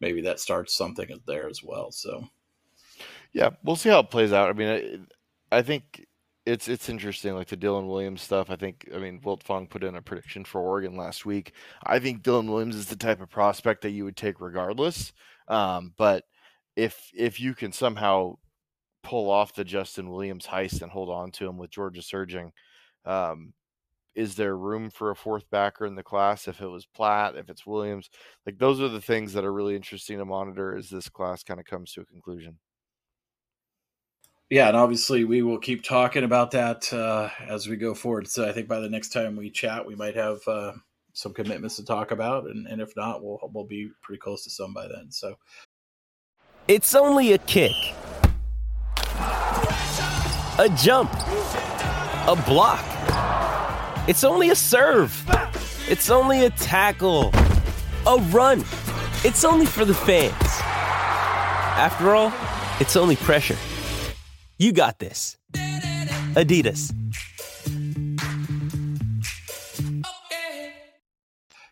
maybe 0.00 0.22
that 0.22 0.40
starts 0.40 0.76
something 0.76 1.08
there 1.26 1.48
as 1.48 1.62
well. 1.62 1.90
So, 1.92 2.28
yeah, 3.32 3.50
we'll 3.62 3.76
see 3.76 3.90
how 3.90 4.00
it 4.00 4.10
plays 4.10 4.32
out. 4.32 4.50
I 4.50 4.52
mean, 4.52 5.06
I, 5.50 5.58
I 5.58 5.62
think 5.62 6.04
it's 6.46 6.68
it's 6.68 6.88
interesting, 6.88 7.34
like 7.34 7.48
the 7.48 7.56
Dylan 7.56 7.88
Williams 7.88 8.22
stuff. 8.22 8.50
I 8.50 8.56
think, 8.56 8.88
I 8.94 8.98
mean, 8.98 9.20
Wiltfong 9.20 9.70
put 9.70 9.84
in 9.84 9.94
a 9.96 10.02
prediction 10.02 10.44
for 10.44 10.60
Oregon 10.60 10.96
last 10.96 11.24
week. 11.24 11.52
I 11.84 11.98
think 11.98 12.22
Dylan 12.22 12.48
Williams 12.48 12.76
is 12.76 12.86
the 12.86 12.96
type 12.96 13.20
of 13.20 13.30
prospect 13.30 13.82
that 13.82 13.90
you 13.90 14.04
would 14.04 14.16
take 14.16 14.40
regardless. 14.40 15.12
Um, 15.48 15.92
but 15.96 16.24
if 16.76 17.10
if 17.14 17.40
you 17.40 17.54
can 17.54 17.72
somehow 17.72 18.36
pull 19.04 19.30
off 19.30 19.54
the 19.54 19.64
Justin 19.64 20.10
Williams 20.10 20.46
heist 20.46 20.82
and 20.82 20.90
hold 20.90 21.10
on 21.10 21.30
to 21.32 21.46
him 21.46 21.58
with 21.58 21.70
Georgia 21.70 22.02
surging, 22.02 22.52
um, 23.04 23.52
is 24.14 24.34
there 24.34 24.56
room 24.56 24.90
for 24.90 25.10
a 25.10 25.16
fourth 25.16 25.48
backer 25.50 25.86
in 25.86 25.94
the 25.94 26.02
class 26.02 26.48
if 26.48 26.60
it 26.60 26.66
was 26.66 26.86
Platt, 26.86 27.36
if 27.36 27.48
it's 27.48 27.66
Williams? 27.66 28.10
Like 28.46 28.58
those 28.58 28.80
are 28.80 28.88
the 28.88 29.00
things 29.00 29.32
that 29.34 29.44
are 29.44 29.52
really 29.52 29.76
interesting 29.76 30.18
to 30.18 30.24
monitor 30.24 30.76
as 30.76 30.88
this 30.88 31.08
class 31.08 31.42
kind 31.42 31.60
of 31.60 31.66
comes 31.66 31.92
to 31.92 32.00
a 32.00 32.06
conclusion. 32.06 32.58
Yeah, 34.50 34.68
and 34.68 34.76
obviously 34.76 35.24
we 35.24 35.42
will 35.42 35.58
keep 35.58 35.82
talking 35.82 36.22
about 36.22 36.50
that 36.52 36.92
uh, 36.92 37.28
as 37.48 37.66
we 37.66 37.76
go 37.76 37.94
forward. 37.94 38.28
So 38.28 38.48
I 38.48 38.52
think 38.52 38.68
by 38.68 38.78
the 38.78 38.90
next 38.90 39.08
time 39.08 39.36
we 39.36 39.50
chat, 39.50 39.86
we 39.86 39.96
might 39.96 40.14
have 40.14 40.38
uh, 40.46 40.72
some 41.12 41.32
commitments 41.32 41.76
to 41.76 41.84
talk 41.84 42.10
about, 42.10 42.44
and, 42.44 42.66
and 42.66 42.80
if 42.80 42.94
not, 42.96 43.22
we'll 43.24 43.38
we'll 43.52 43.64
be 43.64 43.90
pretty 44.02 44.20
close 44.20 44.44
to 44.44 44.50
some 44.50 44.74
by 44.74 44.86
then. 44.86 45.10
So 45.10 45.34
it's 46.68 46.94
only 46.94 47.32
a 47.32 47.38
kick, 47.38 47.72
a 50.56 50.68
jump, 50.68 51.12
a 51.12 52.44
block. 52.46 52.84
It's 54.08 54.22
only 54.22 54.50
a 54.50 54.54
serve. 54.54 55.12
It's 55.88 56.10
only 56.10 56.44
a 56.46 56.50
tackle, 56.50 57.32
a 58.06 58.18
run. 58.30 58.60
It's 59.24 59.44
only 59.44 59.66
for 59.66 59.84
the 59.84 59.94
fans. 59.94 60.32
After 61.76 62.14
all, 62.14 62.32
it's 62.78 62.94
only 62.94 63.16
pressure. 63.16 63.56
You 64.56 64.72
got 64.72 65.00
this. 65.00 65.36
Adidas. 66.34 66.94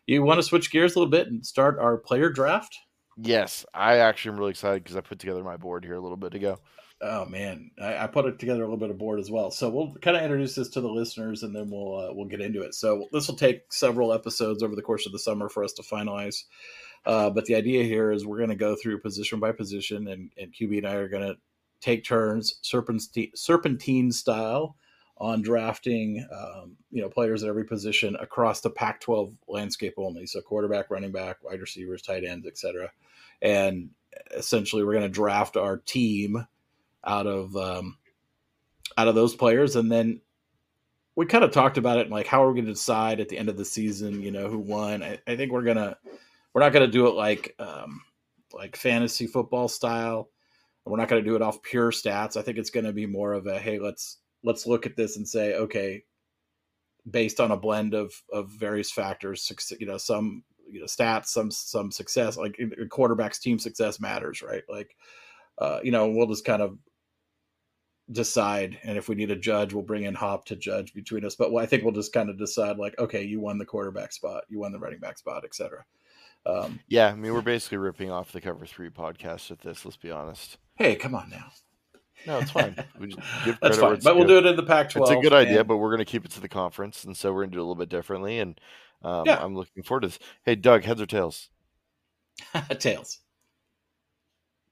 You 0.08 0.24
want 0.24 0.38
to 0.38 0.42
switch 0.42 0.72
gears 0.72 0.96
a 0.96 0.98
little 0.98 1.10
bit 1.10 1.28
and 1.28 1.46
start 1.46 1.78
our 1.78 1.96
player 1.98 2.30
draft? 2.30 2.76
Yes, 3.16 3.64
I 3.72 3.98
actually 3.98 4.32
am 4.32 4.38
really 4.38 4.50
excited 4.50 4.82
because 4.82 4.96
I 4.96 5.02
put 5.02 5.20
together 5.20 5.44
my 5.44 5.56
board 5.56 5.84
here 5.84 5.94
a 5.94 6.00
little 6.00 6.16
bit 6.16 6.34
ago. 6.34 6.58
Oh 7.04 7.24
man, 7.24 7.72
I, 7.80 8.04
I, 8.04 8.06
put 8.06 8.26
it 8.26 8.38
together 8.38 8.60
a 8.60 8.64
little 8.64 8.78
bit 8.78 8.90
of 8.90 8.98
board 8.98 9.18
as 9.18 9.28
well. 9.28 9.50
So 9.50 9.68
we'll 9.68 9.94
kind 10.02 10.16
of 10.16 10.22
introduce 10.22 10.54
this 10.54 10.68
to 10.70 10.80
the 10.80 10.88
listeners, 10.88 11.42
and 11.42 11.54
then 11.54 11.68
we'll 11.68 11.98
uh, 11.98 12.12
we'll 12.12 12.28
get 12.28 12.40
into 12.40 12.62
it. 12.62 12.74
So 12.74 13.08
this 13.12 13.26
will 13.26 13.34
take 13.34 13.72
several 13.72 14.12
episodes 14.12 14.62
over 14.62 14.76
the 14.76 14.82
course 14.82 15.04
of 15.04 15.12
the 15.12 15.18
summer 15.18 15.48
for 15.48 15.64
us 15.64 15.72
to 15.74 15.82
finalize. 15.82 16.44
Uh, 17.04 17.28
but 17.30 17.44
the 17.46 17.56
idea 17.56 17.82
here 17.82 18.12
is 18.12 18.24
we're 18.24 18.36
going 18.36 18.50
to 18.50 18.54
go 18.56 18.76
through 18.76 19.00
position 19.00 19.40
by 19.40 19.50
position, 19.50 20.06
and, 20.06 20.30
and 20.38 20.54
QB 20.54 20.78
and 20.78 20.86
I 20.86 20.94
are 20.94 21.08
going 21.08 21.26
to 21.26 21.36
take 21.80 22.04
turns 22.04 22.60
serpentine, 22.62 23.32
serpentine 23.34 24.12
style 24.12 24.76
on 25.18 25.42
drafting, 25.42 26.26
um, 26.32 26.76
you 26.90 27.02
know, 27.02 27.08
players 27.08 27.42
at 27.42 27.48
every 27.48 27.64
position 27.64 28.16
across 28.20 28.60
the 28.60 28.70
Pac-12 28.70 29.34
landscape 29.48 29.94
only. 29.96 30.26
So 30.26 30.40
quarterback, 30.40 30.90
running 30.90 31.12
back, 31.12 31.42
wide 31.42 31.60
receivers, 31.60 32.02
tight 32.02 32.24
ends, 32.24 32.46
etc. 32.46 32.90
And 33.40 33.90
essentially, 34.36 34.84
we're 34.84 34.94
going 34.94 35.02
to 35.02 35.08
draft 35.08 35.56
our 35.56 35.78
team 35.78 36.46
out 37.04 37.26
of 37.26 37.56
um, 37.56 37.98
out 38.96 39.08
of 39.08 39.14
those 39.14 39.34
players, 39.34 39.76
and 39.76 39.90
then 39.90 40.20
we 41.14 41.26
kind 41.26 41.44
of 41.44 41.50
talked 41.50 41.78
about 41.78 41.98
it 41.98 42.10
like 42.10 42.26
how 42.26 42.42
are 42.42 42.48
we 42.48 42.54
going 42.54 42.66
to 42.66 42.72
decide 42.72 43.20
at 43.20 43.28
the 43.28 43.38
end 43.38 43.48
of 43.48 43.56
the 43.56 43.64
season, 43.64 44.22
you 44.22 44.30
know, 44.30 44.48
who 44.48 44.58
won. 44.58 45.02
I, 45.02 45.18
I 45.26 45.36
think 45.36 45.52
we're 45.52 45.62
gonna 45.62 45.96
we're 46.52 46.62
not 46.62 46.72
gonna 46.72 46.86
do 46.86 47.06
it 47.06 47.14
like 47.14 47.54
um, 47.58 48.02
like 48.52 48.76
fantasy 48.76 49.26
football 49.26 49.68
style. 49.68 50.30
We're 50.84 50.96
not 50.96 51.08
to 51.22 51.28
do 51.28 51.36
it 51.36 51.42
off 51.42 51.62
pure 51.62 51.92
stats. 51.92 52.36
I 52.36 52.42
think 52.42 52.58
it's 52.58 52.70
to 52.86 52.92
be 52.92 53.06
more 53.06 53.34
of 53.34 53.46
a 53.46 53.58
hey, 53.58 53.78
let's 53.78 54.18
let's 54.42 54.66
look 54.66 54.86
at 54.86 54.96
this 54.96 55.16
and 55.16 55.28
say, 55.28 55.54
okay, 55.54 56.02
based 57.10 57.40
on 57.40 57.50
a 57.50 57.56
blend 57.56 57.94
of 57.94 58.12
of 58.32 58.50
various 58.50 58.90
factors, 58.90 59.50
you 59.78 59.86
know, 59.86 59.98
some 59.98 60.42
you 60.70 60.80
know 60.80 60.86
stats, 60.86 61.26
some 61.26 61.50
some 61.50 61.90
success, 61.90 62.36
like 62.36 62.58
quarterbacks 62.88 63.40
team 63.40 63.58
success 63.58 64.00
matters, 64.00 64.42
right? 64.42 64.62
Like, 64.68 64.96
uh, 65.58 65.80
you 65.82 65.92
know, 65.92 66.08
we'll 66.08 66.26
just 66.26 66.44
kind 66.44 66.62
of 66.62 66.78
decide 68.10 68.78
and 68.82 68.98
if 68.98 69.08
we 69.08 69.14
need 69.14 69.30
a 69.30 69.36
judge 69.36 69.72
we'll 69.72 69.82
bring 69.82 70.04
in 70.04 70.14
hop 70.14 70.44
to 70.44 70.56
judge 70.56 70.92
between 70.92 71.24
us. 71.24 71.36
But 71.36 71.54
i 71.54 71.66
think 71.66 71.84
we'll 71.84 71.92
just 71.92 72.12
kind 72.12 72.28
of 72.28 72.38
decide 72.38 72.76
like 72.76 72.98
okay 72.98 73.22
you 73.22 73.40
won 73.40 73.58
the 73.58 73.64
quarterback 73.64 74.12
spot 74.12 74.44
you 74.48 74.58
won 74.58 74.72
the 74.72 74.78
running 74.78 74.98
back 74.98 75.18
spot 75.18 75.44
etc 75.44 75.84
um, 76.44 76.80
yeah 76.88 77.08
i 77.08 77.14
mean 77.14 77.32
we're 77.32 77.40
basically 77.40 77.78
ripping 77.78 78.10
off 78.10 78.32
the 78.32 78.40
cover 78.40 78.66
three 78.66 78.90
podcast 78.90 79.50
with 79.50 79.60
this 79.60 79.84
let's 79.84 79.96
be 79.96 80.10
honest. 80.10 80.58
Hey 80.74 80.96
come 80.96 81.14
on 81.14 81.30
now. 81.30 81.46
No 82.26 82.38
it's 82.38 82.50
fine. 82.50 82.76
We 82.98 83.08
just 83.08 83.20
give 83.44 83.58
that's 83.62 83.78
fine 83.78 84.00
but 84.02 84.16
we'll 84.16 84.26
do 84.26 84.38
it 84.38 84.46
in 84.46 84.56
the 84.56 84.64
pac 84.64 84.90
12 84.90 85.10
it's 85.10 85.18
a 85.18 85.22
good 85.22 85.32
idea 85.32 85.60
and... 85.60 85.68
but 85.68 85.76
we're 85.76 85.90
going 85.90 85.98
to 85.98 86.04
keep 86.04 86.24
it 86.24 86.32
to 86.32 86.40
the 86.40 86.48
conference 86.48 87.04
and 87.04 87.16
so 87.16 87.32
we're 87.32 87.42
going 87.42 87.50
to 87.50 87.56
do 87.56 87.60
it 87.60 87.62
a 87.62 87.66
little 87.66 87.76
bit 87.76 87.88
differently 87.88 88.40
and 88.40 88.60
um, 89.02 89.24
yeah. 89.26 89.42
i'm 89.42 89.54
looking 89.54 89.84
forward 89.84 90.00
to 90.00 90.08
this. 90.08 90.18
Hey 90.44 90.56
doug 90.56 90.82
heads 90.82 91.00
or 91.00 91.06
tails? 91.06 91.50
Tails. 92.78 93.18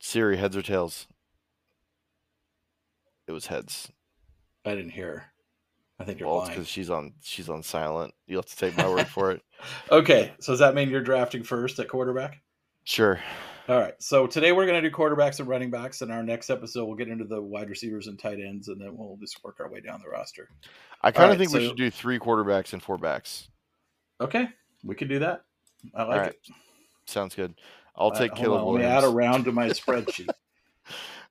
Siri 0.01 0.37
heads 0.39 0.57
or 0.57 0.63
tails 0.63 1.07
it 3.31 3.33
was 3.33 3.47
heads. 3.47 3.91
I 4.67 4.75
didn't 4.75 4.91
hear. 4.91 5.07
Her. 5.07 5.25
I 6.01 6.05
think 6.05 6.19
you're 6.19 6.29
well, 6.29 6.39
lying. 6.39 6.51
because 6.51 6.67
she's 6.67 6.91
on 6.91 7.13
she's 7.23 7.49
on 7.49 7.63
silent. 7.63 8.13
You 8.27 8.37
have 8.37 8.47
to 8.47 8.57
take 8.57 8.77
my 8.77 8.89
word 8.89 9.07
for 9.07 9.31
it. 9.31 9.43
Okay, 9.91 10.33
so 10.41 10.53
does 10.53 10.59
that 10.61 10.75
mean 10.75 10.89
you're 10.89 11.03
drafting 11.03 11.43
first 11.43 11.79
at 11.81 11.87
quarterback? 11.87 12.41
Sure. 12.85 13.21
All 13.69 13.79
right. 13.79 13.93
So 13.99 14.27
today 14.27 14.53
we're 14.53 14.65
going 14.65 14.83
to 14.83 14.89
do 14.89 14.97
quarterbacks 14.97 15.39
and 15.39 15.47
running 15.47 15.71
backs. 15.71 16.01
In 16.01 16.11
our 16.11 16.23
next 16.23 16.49
episode, 16.49 16.87
we'll 16.87 16.97
get 16.97 17.09
into 17.09 17.27
the 17.27 17.43
wide 17.43 17.69
receivers 17.69 18.07
and 18.07 18.19
tight 18.19 18.39
ends, 18.41 18.69
and 18.69 18.81
then 18.81 18.97
we'll 18.97 19.19
just 19.21 19.45
work 19.45 19.61
our 19.61 19.71
way 19.71 19.83
down 19.83 20.01
the 20.03 20.09
roster. 20.09 20.49
I 21.03 21.11
kind 21.11 21.25
of 21.25 21.33
right, 21.33 21.39
think 21.39 21.51
so... 21.51 21.59
we 21.59 21.67
should 21.67 21.77
do 21.77 21.91
three 21.91 22.19
quarterbacks 22.19 22.73
and 22.73 22.83
four 22.83 22.97
backs. 22.97 23.51
Okay, 24.19 24.49
we 24.83 24.95
can 24.95 25.09
do 25.09 25.19
that. 25.19 25.43
I 25.95 26.05
like 26.05 26.21
right. 26.21 26.31
it. 26.31 26.41
Sounds 27.05 27.35
good. 27.35 27.53
I'll 27.95 28.13
uh, 28.13 28.19
take 28.19 28.35
Caleb 28.35 28.63
on, 28.63 28.75
Let 28.77 28.81
me 28.81 28.87
add 28.87 29.05
a 29.05 29.09
round 29.09 29.45
to 29.45 29.53
my 29.53 29.69
spreadsheet. 29.69 30.31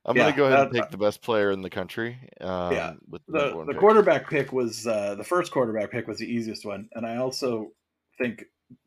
I'm 0.04 0.16
yeah, 0.16 0.22
going 0.22 0.32
to 0.32 0.36
go 0.36 0.44
ahead 0.46 0.60
and 0.60 0.72
pick 0.72 0.90
the 0.90 0.96
best 0.96 1.20
player 1.20 1.50
in 1.50 1.60
the 1.60 1.70
country. 1.70 2.18
Um, 2.40 2.72
yeah, 2.72 2.94
with 3.08 3.22
the, 3.26 3.50
the, 3.50 3.72
the 3.72 3.78
quarterback 3.78 4.30
pick 4.30 4.52
was 4.52 4.86
uh, 4.86 5.14
the 5.14 5.24
first 5.24 5.52
quarterback 5.52 5.90
pick 5.90 6.08
was 6.08 6.18
the 6.18 6.26
easiest 6.26 6.64
one, 6.64 6.88
and 6.94 7.04
I 7.04 7.16
also 7.16 7.72
think 8.18 8.44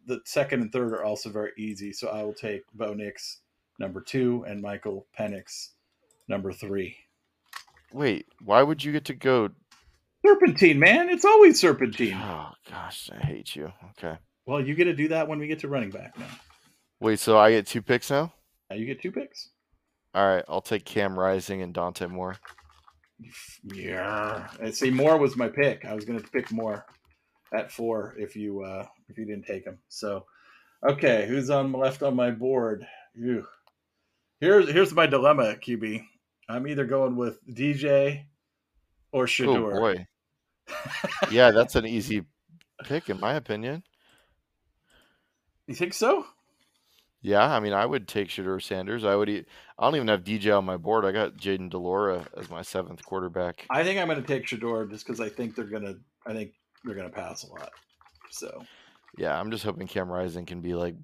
the 0.08 0.22
second 0.26 0.62
and 0.62 0.72
third 0.72 0.92
are 0.94 1.04
also 1.04 1.30
very 1.30 1.52
easy. 1.58 1.94
So 1.94 2.08
I 2.08 2.24
will 2.24 2.34
take 2.34 2.64
Bo 2.74 2.94
Nix 2.94 3.42
number 3.80 4.02
two 4.02 4.44
and 4.48 4.62
Michael 4.62 5.06
Penix 5.18 5.70
number 6.28 6.52
three. 6.52 6.96
Wait, 7.92 8.26
why 8.44 8.64
would 8.64 8.84
you 8.84 8.92
get 8.92 9.06
to 9.06 9.14
go? 9.14 9.50
Serpentine, 10.26 10.80
man. 10.80 11.10
It's 11.10 11.26
always 11.26 11.60
serpentine. 11.60 12.16
Oh 12.16 12.52
gosh, 12.70 13.10
I 13.14 13.24
hate 13.24 13.56
you. 13.56 13.72
Okay. 13.92 14.18
Well, 14.46 14.66
you 14.66 14.74
get 14.74 14.86
to 14.86 14.94
do 14.94 15.10
that 15.10 15.28
when 15.28 15.38
we 15.38 15.48
get 15.48 15.60
to 15.60 15.68
running 15.68 15.92
back 15.92 16.18
now. 16.18 16.26
Wait, 17.00 17.20
so 17.20 17.38
I 17.38 17.52
get 17.52 17.68
two 17.68 17.82
picks 17.82 18.10
now? 18.10 18.34
Now 18.70 18.78
you 18.78 18.86
get 18.86 19.02
two 19.02 19.12
picks. 19.12 19.50
All 20.14 20.28
right, 20.28 20.46
I'll 20.48 20.62
take 20.62 20.86
Cam 20.86 21.18
Rising 21.18 21.62
and 21.62 21.74
Dante 21.74 22.06
Moore. 22.06 22.38
Yeah, 23.64 24.48
and 24.60 24.74
see, 24.76 24.92
Moore 24.92 25.18
was 25.18 25.36
my 25.36 25.48
pick. 25.48 25.86
I 25.86 25.94
was 25.94 26.06
going 26.06 26.20
to 26.20 26.30
pick 26.30 26.52
Moore 26.52 26.86
at 27.54 27.72
four 27.72 28.16
if 28.18 28.36
you 28.36 28.62
uh, 28.62 28.86
if 29.10 29.18
you 29.18 29.26
didn't 29.26 29.46
take 29.46 29.66
him. 29.66 29.80
So, 29.88 30.26
okay, 30.88 31.26
who's 31.28 31.50
on 31.50 31.72
left 31.72 32.04
on 32.04 32.16
my 32.16 32.32
board? 32.32 32.86
Ew. 33.16 33.46
Here's 34.40 34.70
here's 34.70 34.94
my 34.94 35.08
dilemma, 35.08 35.56
QB. 35.56 36.06
I'm 36.50 36.68
either 36.68 36.86
going 36.86 37.16
with 37.16 37.40
DJ 37.48 38.26
or 39.12 39.26
Shedeur. 39.26 39.76
Oh 39.76 39.80
boy, 39.80 40.08
yeah, 41.32 41.52
that's 41.52 41.76
an 41.76 41.86
easy 41.86 42.26
pick 42.84 43.10
in 43.10 43.20
my 43.20 43.34
opinion. 43.34 43.84
You 45.66 45.76
think 45.76 45.94
so? 45.94 46.26
Yeah, 47.24 47.50
I 47.50 47.62
mean, 47.62 47.72
I 47.72 47.86
would 47.86 48.06
take 48.06 48.28
Shedeur 48.28 48.62
Sanders. 48.62 49.06
I 49.06 49.16
would. 49.16 49.30
I 49.30 49.44
don't 49.80 49.96
even 49.96 50.10
have 50.10 50.26
DJ 50.26 50.56
on 50.56 50.66
my 50.66 50.76
board. 50.76 51.06
I 51.06 51.14
got 51.14 51.38
Jayden 51.38 51.70
de 51.70 51.78
Laura 51.78 52.28
as 52.38 52.50
my 52.50 52.62
seventh 52.62 53.04
quarterback. 53.04 53.66
I 53.70 53.84
think 53.84 53.98
I'm 53.98 54.08
going 54.08 54.22
to 54.22 54.28
take 54.28 54.46
Shedeur 54.46 54.90
just 54.92 55.08
because 55.08 55.22
I 55.22 55.30
think 55.30 55.56
they're 55.56 55.66
going 55.66 55.84
to. 55.84 55.98
I 56.28 56.34
think 56.34 56.52
they're 56.84 56.96
going 56.96 57.10
to 57.10 57.16
pass 57.16 57.44
a 57.44 57.48
lot. 57.48 57.72
So. 58.30 58.64
Yeah, 59.18 59.40
I'm 59.40 59.52
just 59.52 59.64
hoping 59.64 59.88
Cam 59.88 60.12
Rising 60.12 60.46
can 60.46 60.60
be 60.60 60.74
like 60.74 60.96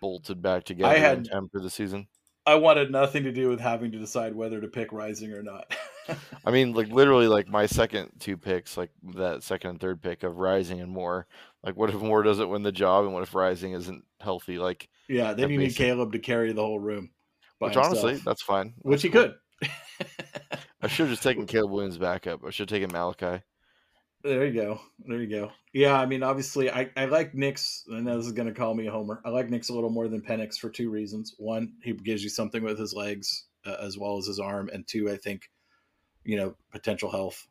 bolted 0.00 0.40
back 0.40 0.64
together 0.64 0.94
I 0.94 0.98
had 0.98 1.18
in 1.18 1.24
time 1.24 1.48
for 1.50 1.60
the 1.60 1.70
season. 1.70 2.08
I 2.46 2.54
wanted 2.54 2.90
nothing 2.90 3.24
to 3.24 3.32
do 3.32 3.50
with 3.50 3.60
having 3.60 3.92
to 3.92 3.98
decide 3.98 4.34
whether 4.34 4.58
to 4.58 4.68
pick 4.68 4.90
Rising 4.90 5.32
or 5.32 5.42
not. 5.42 5.76
I 6.46 6.50
mean, 6.50 6.72
like 6.72 6.88
literally, 6.88 7.28
like 7.28 7.46
my 7.46 7.66
second 7.66 8.10
two 8.20 8.38
picks, 8.38 8.78
like 8.78 8.90
that 9.16 9.42
second 9.42 9.70
and 9.70 9.80
third 9.80 10.00
pick 10.00 10.22
of 10.22 10.38
Rising 10.38 10.80
and 10.80 10.90
Moore. 10.90 11.26
Like, 11.62 11.76
what 11.76 11.90
if 11.90 11.96
Moore 11.96 12.22
doesn't 12.22 12.48
win 12.48 12.62
the 12.62 12.72
job, 12.72 13.04
and 13.04 13.12
what 13.12 13.22
if 13.22 13.34
Rising 13.34 13.72
isn't 13.72 14.04
healthy? 14.20 14.58
Like, 14.58 14.88
yeah, 15.08 15.34
then 15.34 15.50
you 15.50 15.58
need 15.58 15.74
Caleb 15.74 16.12
to 16.12 16.18
carry 16.18 16.52
the 16.52 16.62
whole 16.62 16.78
room. 16.78 17.10
which 17.58 17.76
honestly, 17.76 18.14
that's 18.16 18.42
fine. 18.42 18.74
which 18.78 19.02
That's 19.02 19.02
he 19.02 19.10
cool. 19.10 19.22
could. 19.22 19.34
I 20.80 20.86
should 20.86 21.06
have 21.06 21.10
just 21.10 21.22
taken 21.22 21.46
Caleb 21.48 21.72
Williams 21.72 21.98
backup. 21.98 22.44
I 22.44 22.50
should 22.50 22.70
have 22.70 22.78
taken 22.78 22.92
Malachi. 22.92 23.42
There 24.22 24.46
you 24.46 24.52
go. 24.52 24.80
There 25.06 25.20
you 25.20 25.28
go. 25.28 25.52
Yeah, 25.72 25.98
I 25.98 26.06
mean, 26.06 26.22
obviously, 26.22 26.70
I, 26.70 26.90
I 26.96 27.04
like 27.04 27.34
Nix. 27.34 27.84
I 27.92 28.00
know 28.00 28.16
this 28.16 28.26
is 28.26 28.32
going 28.32 28.48
to 28.48 28.54
call 28.54 28.74
me 28.74 28.86
a 28.86 28.90
homer. 28.90 29.20
I 29.24 29.30
like 29.30 29.48
Nix 29.48 29.68
a 29.68 29.74
little 29.74 29.90
more 29.90 30.08
than 30.08 30.20
Penix 30.20 30.58
for 30.58 30.70
two 30.70 30.90
reasons. 30.90 31.34
One, 31.38 31.74
he 31.82 31.92
gives 31.92 32.22
you 32.22 32.28
something 32.28 32.62
with 32.62 32.78
his 32.78 32.94
legs 32.94 33.46
uh, 33.64 33.76
as 33.80 33.96
well 33.96 34.18
as 34.18 34.26
his 34.26 34.40
arm, 34.40 34.70
and 34.72 34.86
two, 34.86 35.10
I 35.10 35.16
think, 35.16 35.48
you 36.24 36.36
know, 36.36 36.54
potential 36.72 37.10
health. 37.10 37.46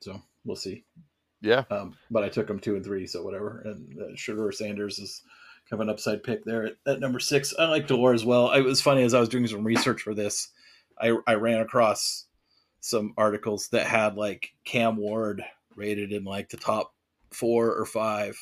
So 0.00 0.22
we'll 0.44 0.56
see. 0.56 0.84
Yeah, 1.44 1.64
Um, 1.70 1.94
but 2.10 2.24
I 2.24 2.30
took 2.30 2.48
him 2.48 2.58
two 2.58 2.74
and 2.74 2.82
three, 2.82 3.06
so 3.06 3.22
whatever. 3.22 3.60
And 3.66 4.00
uh, 4.00 4.14
Shedeur 4.16 4.52
Sanders 4.52 4.98
is 4.98 5.22
kind 5.68 5.78
of 5.78 5.86
an 5.86 5.92
upside 5.92 6.22
pick 6.22 6.42
there 6.44 6.64
at, 6.64 6.76
at 6.86 7.00
number 7.00 7.20
six. 7.20 7.54
I 7.58 7.66
like 7.66 7.86
de 7.86 7.94
Laura 7.94 8.14
as 8.14 8.24
well. 8.24 8.50
It 8.52 8.62
was 8.62 8.80
funny 8.80 9.02
as 9.02 9.12
I 9.12 9.20
was 9.20 9.28
doing 9.28 9.46
some 9.46 9.62
research 9.62 10.00
for 10.00 10.14
this, 10.14 10.48
I, 10.98 11.12
I 11.26 11.34
ran 11.34 11.60
across 11.60 12.24
some 12.80 13.12
articles 13.18 13.68
that 13.68 13.86
had 13.86 14.16
like 14.16 14.54
Cam 14.64 14.96
Ward 14.96 15.44
rated 15.76 16.12
in 16.12 16.24
like 16.24 16.48
the 16.48 16.56
top 16.56 16.94
four 17.30 17.74
or 17.74 17.84
five. 17.84 18.38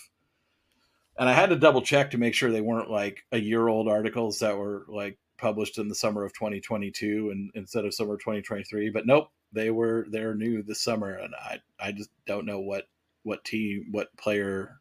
And 1.18 1.28
I 1.28 1.32
had 1.32 1.50
to 1.50 1.56
double 1.56 1.82
check 1.82 2.12
to 2.12 2.18
make 2.18 2.34
sure 2.34 2.52
they 2.52 2.60
weren't 2.60 2.90
like 2.90 3.24
a 3.32 3.38
year 3.38 3.66
old 3.66 3.88
articles 3.88 4.38
that 4.38 4.56
were 4.56 4.84
like 4.88 5.18
published 5.38 5.78
in 5.78 5.88
the 5.88 5.94
summer 5.94 6.24
of 6.24 6.32
2022 6.34 7.30
and 7.30 7.50
instead 7.54 7.84
of 7.84 7.94
summer 7.94 8.16
2023. 8.16 8.90
But 8.90 9.06
nope, 9.06 9.28
they 9.52 9.70
were 9.70 10.06
they're 10.10 10.34
new 10.34 10.62
this 10.62 10.82
summer, 10.82 11.14
and 11.14 11.34
I 11.34 11.60
I 11.80 11.92
just 11.92 12.10
don't 12.26 12.46
know 12.46 12.60
what 12.60 12.84
what 13.24 13.44
team 13.44 13.86
what 13.90 14.14
player 14.16 14.80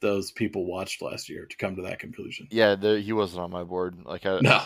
those 0.00 0.32
people 0.32 0.66
watched 0.66 1.00
last 1.00 1.28
year 1.28 1.46
to 1.46 1.56
come 1.56 1.76
to 1.76 1.82
that 1.82 2.00
conclusion. 2.00 2.48
yeah. 2.50 2.74
There, 2.74 2.98
he 2.98 3.12
wasn't 3.12 3.40
on 3.40 3.50
my 3.50 3.64
board. 3.64 3.96
Like, 4.04 4.26
I, 4.26 4.40
No, 4.40 4.62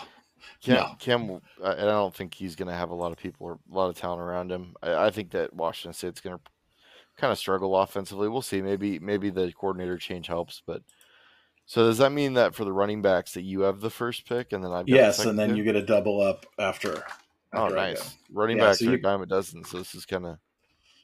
Cam, 0.61 0.75
no. 0.75 0.95
Cam, 0.99 1.41
I, 1.63 1.71
I 1.73 1.85
don't 1.85 2.13
think 2.13 2.33
he's 2.33 2.55
going 2.55 2.67
to 2.67 2.75
have 2.75 2.89
a 2.89 2.95
lot 2.95 3.11
of 3.11 3.17
people 3.17 3.47
or 3.47 3.59
a 3.71 3.75
lot 3.75 3.89
of 3.89 3.95
talent 3.95 4.21
around 4.21 4.51
him. 4.51 4.75
I, 4.81 5.05
I 5.05 5.11
think 5.11 5.31
that 5.31 5.53
Washington 5.53 5.93
State's 5.93 6.21
going 6.21 6.37
to 6.37 6.43
kind 7.17 7.31
of 7.31 7.37
struggle 7.37 7.75
offensively. 7.77 8.27
We'll 8.29 8.41
see. 8.41 8.61
Maybe 8.61 8.99
maybe 8.99 9.29
the 9.29 9.51
coordinator 9.53 9.97
change 9.97 10.27
helps, 10.27 10.61
but 10.65 10.81
so 11.67 11.85
does 11.87 11.99
that 11.99 12.13
mean 12.13 12.35
that 12.35 12.55
for 12.55 12.65
the 12.65 12.73
running 12.73 13.03
backs 13.03 13.33
that 13.35 13.43
you 13.43 13.61
have 13.61 13.81
the 13.81 13.91
first 13.91 14.27
pick 14.27 14.53
and 14.53 14.63
then 14.65 14.73
I've 14.73 14.89
the 14.89 14.95
yes, 14.95 15.25
and 15.25 15.39
then 15.39 15.55
pick? 15.55 15.57
you 15.57 15.63
get 15.65 15.77
a 15.77 15.85
double 15.85 16.21
up 16.21 16.47
after. 16.59 17.03
oh 17.55 17.69
after 17.69 17.75
go. 17.89 18.03
nice 18.03 18.17
running 18.31 18.57
Yeah, 18.57 18.59
backs 18.59 18.85
so 18.85 18.91
are 18.91 18.95
a 18.95 19.01
dime 19.01 19.21
a 19.21 19.27
dozen. 19.27 19.65
So 19.65 19.77
this 19.79 19.95
is 19.95 20.05
kind 20.05 20.25
of 20.25 20.39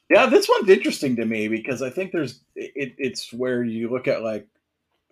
Yeah, 0.10 0.28
this 0.28 0.50
one's 0.50 0.70
interesting 0.70 1.16
to 1.18 1.26
me 1.26 1.48
because 1.48 1.82
I 1.82 1.90
think 1.90 2.12
there's 2.12 2.42
it, 2.56 2.96
it's 2.98 3.34
where 3.34 3.64
you 3.64 3.90
look 3.90 4.08
at 4.08 4.24
like 4.24 4.48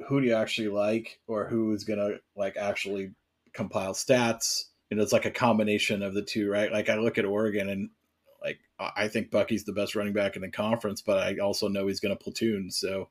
who 0.07 0.21
do 0.21 0.27
you 0.27 0.35
actually 0.35 0.69
like 0.69 1.19
or 1.27 1.47
who 1.47 1.73
is 1.73 1.83
gonna 1.83 2.17
like 2.35 2.57
actually 2.57 3.11
compile 3.53 3.93
stats. 3.93 4.65
And 4.91 4.99
it's 5.01 5.13
like 5.13 5.25
a 5.25 5.31
combination 5.31 6.03
of 6.03 6.13
the 6.13 6.21
two, 6.21 6.49
right? 6.51 6.71
Like 6.71 6.89
I 6.89 6.95
look 6.97 7.17
at 7.17 7.25
Oregon 7.25 7.69
and 7.69 7.89
like 8.43 8.59
I 8.79 8.91
I 8.97 9.07
think 9.09 9.31
Bucky's 9.31 9.65
the 9.65 9.73
best 9.73 9.95
running 9.95 10.13
back 10.13 10.35
in 10.35 10.43
the 10.43 10.51
conference, 10.51 11.01
but 11.01 11.17
I 11.19 11.37
also 11.39 11.67
know 11.67 11.87
he's 11.87 11.99
gonna 12.01 12.15
platoon. 12.15 12.71
So 12.71 13.09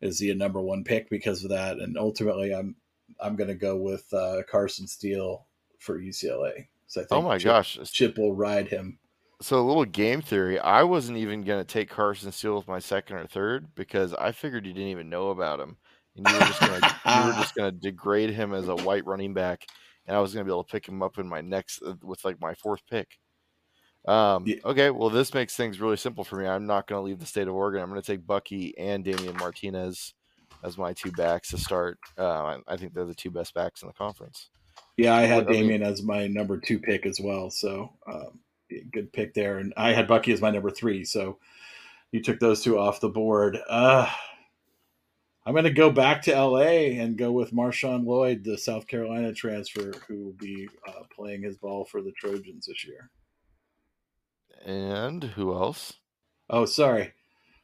is 0.00 0.18
he 0.18 0.30
a 0.30 0.34
number 0.34 0.60
one 0.60 0.84
pick 0.84 1.10
because 1.10 1.44
of 1.44 1.50
that? 1.50 1.78
And 1.78 1.96
ultimately 1.98 2.54
I'm 2.54 2.76
I'm 3.20 3.36
gonna 3.36 3.54
go 3.54 3.76
with 3.76 4.12
uh, 4.12 4.42
Carson 4.50 4.86
Steele 4.86 5.46
for 5.78 5.98
UCLA. 5.98 6.68
So 6.86 7.00
I 7.00 7.04
think 7.04 7.12
oh 7.12 7.22
my 7.22 7.38
Chip, 7.38 7.46
gosh. 7.46 7.78
Chip 7.90 8.18
will 8.18 8.34
ride 8.34 8.68
him. 8.68 8.98
So 9.42 9.58
a 9.58 9.62
little 9.62 9.84
game 9.84 10.20
theory. 10.20 10.58
I 10.58 10.82
wasn't 10.82 11.18
even 11.18 11.44
going 11.44 11.64
to 11.64 11.64
take 11.64 11.88
Carson 11.88 12.30
Steele 12.30 12.56
with 12.56 12.68
my 12.68 12.78
second 12.78 13.16
or 13.16 13.26
third 13.26 13.74
because 13.74 14.12
I 14.12 14.32
figured 14.32 14.66
you 14.66 14.74
didn't 14.74 14.90
even 14.90 15.08
know 15.08 15.30
about 15.30 15.60
him, 15.60 15.78
and 16.16 16.28
you 16.28 16.34
were 16.34 16.40
just 16.40 16.60
going 16.60 16.80
to 16.80 16.96
you 17.06 17.26
were 17.26 17.32
just 17.32 17.54
going 17.56 17.72
to 17.72 17.80
degrade 17.80 18.30
him 18.30 18.52
as 18.52 18.68
a 18.68 18.74
white 18.74 19.06
running 19.06 19.32
back, 19.32 19.64
and 20.06 20.16
I 20.16 20.20
was 20.20 20.34
going 20.34 20.44
to 20.44 20.48
be 20.48 20.52
able 20.52 20.64
to 20.64 20.72
pick 20.72 20.86
him 20.86 21.02
up 21.02 21.18
in 21.18 21.26
my 21.26 21.40
next 21.40 21.80
with 22.02 22.24
like 22.24 22.40
my 22.40 22.54
fourth 22.54 22.82
pick. 22.90 23.18
Um, 24.10 24.44
Yeah. 24.46 24.56
Okay, 24.64 24.90
well 24.90 25.10
this 25.10 25.32
makes 25.34 25.54
things 25.56 25.80
really 25.80 25.96
simple 25.96 26.24
for 26.24 26.36
me. 26.36 26.46
I'm 26.46 26.66
not 26.66 26.86
going 26.86 26.98
to 26.98 27.04
leave 27.04 27.20
the 27.20 27.26
state 27.26 27.46
of 27.48 27.54
Oregon. 27.54 27.80
I'm 27.80 27.88
going 27.88 28.00
to 28.00 28.06
take 28.06 28.26
Bucky 28.26 28.76
and 28.76 29.04
Damien 29.04 29.36
Martinez 29.36 30.14
as 30.64 30.76
my 30.76 30.92
two 30.92 31.12
backs 31.12 31.50
to 31.50 31.58
start. 31.58 31.98
Uh, 32.18 32.58
I, 32.66 32.76
think 32.76 32.92
they're 32.92 33.04
the 33.04 33.14
two 33.14 33.30
best 33.30 33.54
backs 33.54 33.82
in 33.82 33.88
the 33.88 33.94
conference. 33.94 34.50
Yeah, 34.96 35.14
I 35.14 35.22
had 35.22 35.46
What- 35.46 35.48
I 35.48 35.52
mean- 35.52 35.62
Damien 35.68 35.82
as 35.84 36.02
my 36.02 36.26
number 36.26 36.58
two 36.58 36.78
pick 36.78 37.06
as 37.06 37.20
well. 37.20 37.50
So 37.50 37.92
um, 38.06 38.40
good 38.92 39.12
pick 39.12 39.32
there. 39.32 39.58
And 39.58 39.72
I 39.76 39.92
had 39.92 40.08
Bucky 40.08 40.32
as 40.32 40.40
my 40.40 40.50
number 40.50 40.70
three. 40.70 41.04
So 41.04 41.38
you 42.12 42.20
took 42.20 42.40
those 42.40 42.62
two 42.62 42.78
off 42.78 43.00
the 43.00 43.08
board. 43.08 43.58
Uh, 43.68 44.10
I'm 45.46 45.54
going 45.54 45.64
to 45.64 45.70
go 45.70 45.90
back 45.90 46.20
to 46.22 46.32
LA 46.38 46.98
and 47.00 47.16
go 47.16 47.32
with 47.32 47.52
Marshawn 47.52 48.04
Lloyd, 48.04 48.44
the 48.44 48.58
South 48.58 48.86
Carolina 48.86 49.32
transfer, 49.32 49.92
who 50.06 50.24
will 50.24 50.32
be 50.32 50.68
uh, 50.86 51.02
playing 51.14 51.42
his 51.42 51.56
ball 51.56 51.84
for 51.84 52.02
the 52.02 52.12
Trojans 52.12 52.66
this 52.66 52.84
year. 52.84 53.08
And 54.64 55.24
who 55.24 55.54
else? 55.54 55.94
Oh, 56.48 56.64
sorry. 56.64 57.12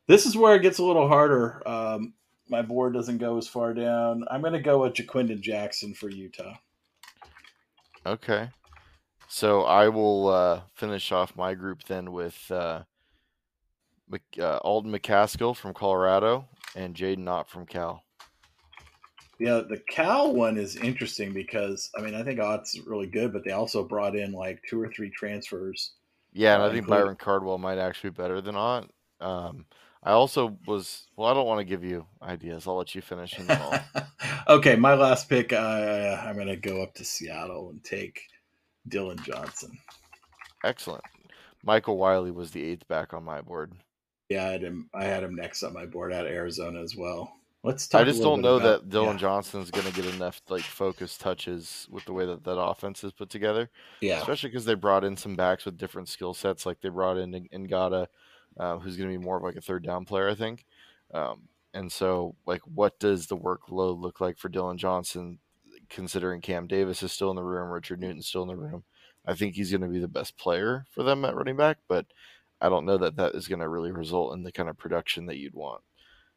This 0.07 0.27
is 0.27 0.37
where 0.37 0.55
it 0.55 0.63
gets 0.63 0.79
a 0.79 0.85
little 0.85 1.09
harder. 1.09 1.67
Um, 1.67 2.15
my 2.49 2.63
board 2.63 2.95
doesn't 2.95 3.19
go 3.19 3.37
as 3.37 3.49
far 3.49 3.75
down. 3.75 4.25
I'm 4.31 4.41
going 4.41 4.53
to 4.53 4.61
go 4.61 4.83
with 4.83 4.95
Ja'Quinden 4.95 5.41
Jackson 5.41 5.95
for 5.95 6.09
Utah. 6.09 6.55
Okay. 8.07 8.49
So 9.29 9.63
I 9.63 9.89
will 9.89 10.29
uh, 10.29 10.61
finish 10.75 11.11
off 11.11 11.37
my 11.37 11.55
group 11.55 11.83
then 11.85 12.13
with 12.13 12.51
uh, 12.51 12.83
Mc- 14.09 14.39
uh, 14.39 14.59
Alton 14.59 14.93
McCaskill 14.93 15.57
from 15.57 15.75
Colorado 15.75 16.47
and 16.77 16.95
Jaden 16.95 17.29
Ott 17.29 17.51
from 17.51 17.67
Cal. 17.67 18.05
Yeah, 19.39 19.63
the 19.69 19.83
Cal 19.91 20.33
one 20.33 20.57
is 20.57 20.77
interesting 20.77 21.35
because 21.35 21.91
I 21.99 22.01
mean 22.01 22.15
I 22.15 22.23
think 22.23 22.41
Ott's 22.41 22.79
really 22.87 23.07
good, 23.07 23.33
but 23.33 23.45
they 23.45 23.51
also 23.51 23.85
brought 23.85 24.17
in 24.17 24.33
like 24.33 24.63
two 24.69 24.81
or 24.81 24.89
three 24.89 25.11
transfers. 25.11 25.93
Yeah, 26.37 26.55
and 26.55 26.63
Uh, 26.63 26.67
I 26.67 26.73
think 26.73 26.87
Byron 26.87 27.17
Cardwell 27.17 27.59
might 27.59 27.79
actually 27.79 28.11
be 28.11 28.23
better 28.23 28.41
than 28.41 28.57
Ott. 28.57 28.91
Um, 29.21 29.65
I 30.03 30.13
also 30.13 30.59
was 30.67 31.07
well. 31.17 31.29
I 31.29 31.35
don't 31.35 31.47
want 31.47 31.61
to 31.61 31.65
give 31.65 31.83
you 31.83 32.07
ideas. 32.23 32.67
I'll 32.67 32.77
let 32.77 32.95
you 32.95 33.01
finish. 33.03 33.35
Okay, 34.49 34.77
my 34.77 34.95
last 34.95 35.29
pick, 35.29 35.53
uh, 35.53 36.23
I'm 36.25 36.37
going 36.37 36.47
to 36.47 36.57
go 36.57 36.81
up 36.81 36.95
to 36.95 37.05
Seattle 37.05 37.71
and 37.71 37.83
take 37.83 38.21
Dillon 38.87 39.19
Johnson. 39.25 39.77
excellent. 40.63 41.03
Michael 41.65 41.97
Wiley 41.97 42.31
was 42.31 42.53
the 42.53 42.63
eighth 42.63 42.87
back 42.87 43.13
on 43.13 43.25
my 43.25 43.41
board. 43.41 43.73
Yeah, 44.29 44.45
I 44.47 44.53
had 44.53 44.63
him. 44.63 44.89
I 44.95 45.05
had 45.05 45.25
him 45.25 45.35
next 45.35 45.65
on 45.65 45.73
my 45.73 45.87
board 45.87 46.13
out 46.13 46.27
of 46.27 46.33
Arizona 46.33 46.81
as 46.81 46.95
well. 46.95 47.33
Let's 47.67 47.89
talk. 47.89 48.01
I 48.01 48.05
just 48.05 48.23
don't 48.23 48.41
know 48.41 48.57
about- 48.57 48.89
that 48.89 48.97
Dylan 48.97 49.15
yeah, 49.15 49.19
Johnson's 49.19 49.71
going 49.73 49.87
to 49.87 49.93
get 49.93 50.15
enough 50.15 50.41
like 50.49 50.63
focus 50.63 51.19
touches 51.19 51.89
with 51.91 52.05
the 52.05 52.13
way 52.13 52.25
that 52.25 52.45
that 52.45 52.59
offense 52.59 53.03
is 53.03 53.13
put 53.13 53.29
together. 53.29 53.69
Yeah, 54.01 54.21
especially 54.21 54.51
because 54.51 54.65
they 54.65 54.75
brought 54.75 55.03
in 55.05 55.17
some 55.17 55.35
backs 55.35 55.65
with 55.65 55.77
different 55.77 56.09
skill 56.09 56.33
sets. 56.33 56.65
Like 56.65 56.81
they 56.81 56.89
brought 56.89 57.19
in 57.19 57.33
Ngata, 57.53 58.07
uh, 58.59 58.79
who's 58.79 58.97
going 58.97 59.11
to 59.11 59.19
be 59.19 59.25
more 59.25 59.39
of 59.39 59.43
like 59.43 59.57
a 59.57 59.61
third 59.61 59.83
down 59.85 60.05
player, 60.05 60.29
I 60.29 60.37
think. 60.37 60.65
Um, 61.13 61.49
and 61.75 61.91
so, 61.91 62.37
like, 62.47 62.63
what 62.63 62.99
does 63.01 63.27
the 63.27 63.37
workload 63.37 64.01
look 64.01 64.21
like 64.21 64.39
for 64.39 64.49
Dillon 64.49 64.79
Johnson, 64.79 65.39
considering 65.91 66.41
Cam 66.41 66.67
Davis 66.67 67.03
is 67.03 67.13
still 67.13 67.31
in 67.31 67.37
the 67.37 67.43
room, 67.43 67.69
Richard 67.71 68.01
Newton's 68.01 68.27
still 68.29 68.43
in 68.43 68.49
the 68.49 68.57
room? 68.57 68.85
I 69.27 69.35
think 69.35 69.57
he's 69.57 69.71
going 69.71 69.83
to 69.83 69.89
be 69.89 69.99
the 69.99 70.09
best 70.09 70.39
player 70.39 70.87
for 70.91 71.03
them 71.03 71.25
at 71.25 71.35
running 71.35 71.57
back, 71.57 71.79
but 71.89 72.07
I 72.61 72.69
don't 72.69 72.87
know 72.87 72.97
that 72.97 73.17
that 73.17 73.35
is 73.35 73.49
going 73.49 73.59
to 73.59 73.69
really 73.69 73.93
result 73.93 74.33
in 74.35 74.43
the 74.45 74.53
kind 74.53 74.69
of 74.69 74.79
production 74.79 75.27
that 75.27 75.37
you'd 75.37 75.53
want. 75.55 75.83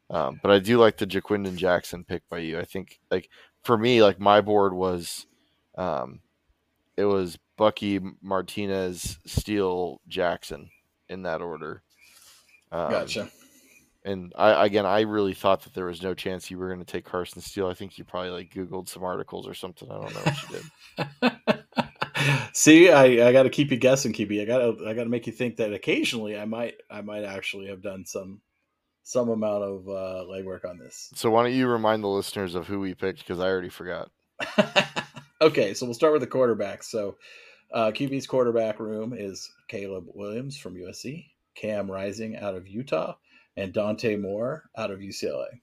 Um, 0.10 0.40
but 0.42 0.52
I 0.52 0.60
do 0.60 0.78
like 0.78 0.98
the 0.98 1.06
Ja'Quinden 1.06 1.56
Jackson 1.56 2.04
pick 2.04 2.28
by 2.30 2.40
you. 2.40 2.60
I 2.60 2.66
think, 2.66 3.00
like, 3.12 3.30
for 3.64 3.78
me, 3.78 4.02
like 4.02 4.20
my 4.20 4.42
board 4.42 4.74
was, 4.74 5.28
um, 5.78 6.22
it 6.98 7.06
was 7.06 7.38
Bucky 7.58 8.00
Martinez, 8.22 9.20
Steele, 9.26 10.02
Jackson 10.08 10.70
in 11.10 11.24
that 11.24 11.42
order. 11.42 11.84
Um, 12.72 12.92
gotcha. 12.92 13.30
And 14.06 14.34
I 14.38 14.66
again, 14.66 14.86
I 14.86 15.02
really 15.02 15.34
thought 15.34 15.64
that 15.64 15.74
there 15.74 15.86
was 15.86 16.02
no 16.02 16.14
chance 16.14 16.50
you 16.50 16.58
were 16.58 16.68
going 16.68 16.80
to 16.80 16.86
take 16.86 17.04
Carson 17.04 17.42
Steele. 17.42 17.68
I 17.68 17.74
think 17.74 17.98
you 17.98 18.06
probably 18.06 18.32
like 18.32 18.54
Googled 18.54 18.88
some 18.88 19.04
articles 19.04 19.48
or 19.48 19.54
something. 19.54 19.92
I 19.92 19.96
don't 19.96 20.14
know 20.14 20.22
what 20.22 20.50
you 20.50 21.20
did. 21.22 21.66
See, 22.54 22.92
I, 22.92 23.28
I 23.28 23.32
got 23.32 23.44
to 23.44 23.50
keep 23.50 23.72
you 23.72 23.78
guessing, 23.78 24.14
Keepy. 24.14 24.42
I 24.42 24.46
got 24.46 24.60
to 24.60 24.88
I 24.88 24.94
got 24.94 25.04
to 25.04 25.10
make 25.10 25.28
you 25.28 25.34
think 25.34 25.58
that 25.58 25.74
occasionally 25.74 26.38
I 26.40 26.46
might 26.46 26.76
I 26.90 27.02
might 27.02 27.24
actually 27.24 27.68
have 27.68 27.82
done 27.82 28.06
some 28.06 28.40
some 29.10 29.30
amount 29.30 29.64
of 29.64 29.90
uh, 29.90 30.24
legwork 30.30 30.70
on 30.70 30.78
this. 30.78 31.10
So 31.16 31.32
why 31.32 31.42
don't 31.42 31.54
you 31.54 31.68
remind 31.68 32.04
the 32.04 32.08
listeners 32.08 32.54
of 32.54 32.68
who 32.68 32.80
we 32.80 32.94
picked 32.94 33.18
because 33.18 33.40
I 33.40 33.48
already 33.48 33.70
forgot. 33.70 34.12
okay, 35.42 35.74
so 35.74 35.88
we'll 35.88 35.96
start 35.96 36.14
with 36.14 36.22
the 36.22 36.28
quarterbacks. 36.28 36.84
So 36.84 37.18
uh, 37.74 37.90
QB's 37.90 38.28
quarterback 38.28 38.80
room 38.80 39.16
is 39.18 39.52
Caleb 39.68 40.06
Williams 40.14 40.58
from 40.58 40.76
USC, 40.76 41.26
Cam 41.56 41.90
Rising 41.90 42.38
out 42.38 42.54
of 42.54 42.68
Utah, 42.68 43.16
and 43.58 43.74
Dante 43.74 44.16
Moore 44.16 44.70
out 44.78 44.92
of 44.92 45.00
UCLA. 45.00 45.60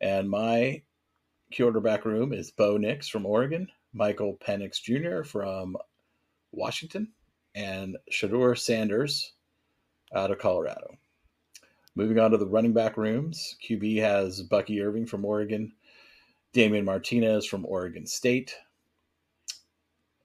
And 0.00 0.30
my 0.30 0.80
quarterback 1.54 2.06
room 2.06 2.32
is 2.32 2.50
Bo 2.50 2.78
Nix 2.78 3.08
from 3.08 3.26
Oregon, 3.26 3.68
Michael 3.92 4.38
Penix 4.42 4.80
Jr. 4.80 5.22
from 5.22 5.76
Washington, 6.50 7.08
and 7.54 7.98
Shedeur 8.10 8.58
Sanders 8.58 9.34
out 10.14 10.30
of 10.30 10.38
Colorado. 10.38 10.96
Moving 11.96 12.18
on 12.20 12.30
to 12.30 12.36
the 12.36 12.46
running 12.46 12.72
back 12.72 12.96
rooms, 12.96 13.56
QB 13.66 14.00
has 14.00 14.42
Bucky 14.42 14.80
Irving 14.80 15.06
from 15.06 15.24
Oregon, 15.24 15.72
Damien 16.52 16.84
Martinez 16.84 17.44
from 17.44 17.66
Oregon 17.66 18.06
State, 18.06 18.54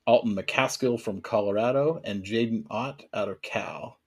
Alton 0.05 0.35
McCaskill 0.35 1.01
from 1.01 1.21
Colorado, 1.21 2.01
and 2.03 2.23
Jaden 2.23 2.65
Ott 2.69 3.03
out 3.13 3.29
of 3.29 3.41
Cal. 3.41 3.99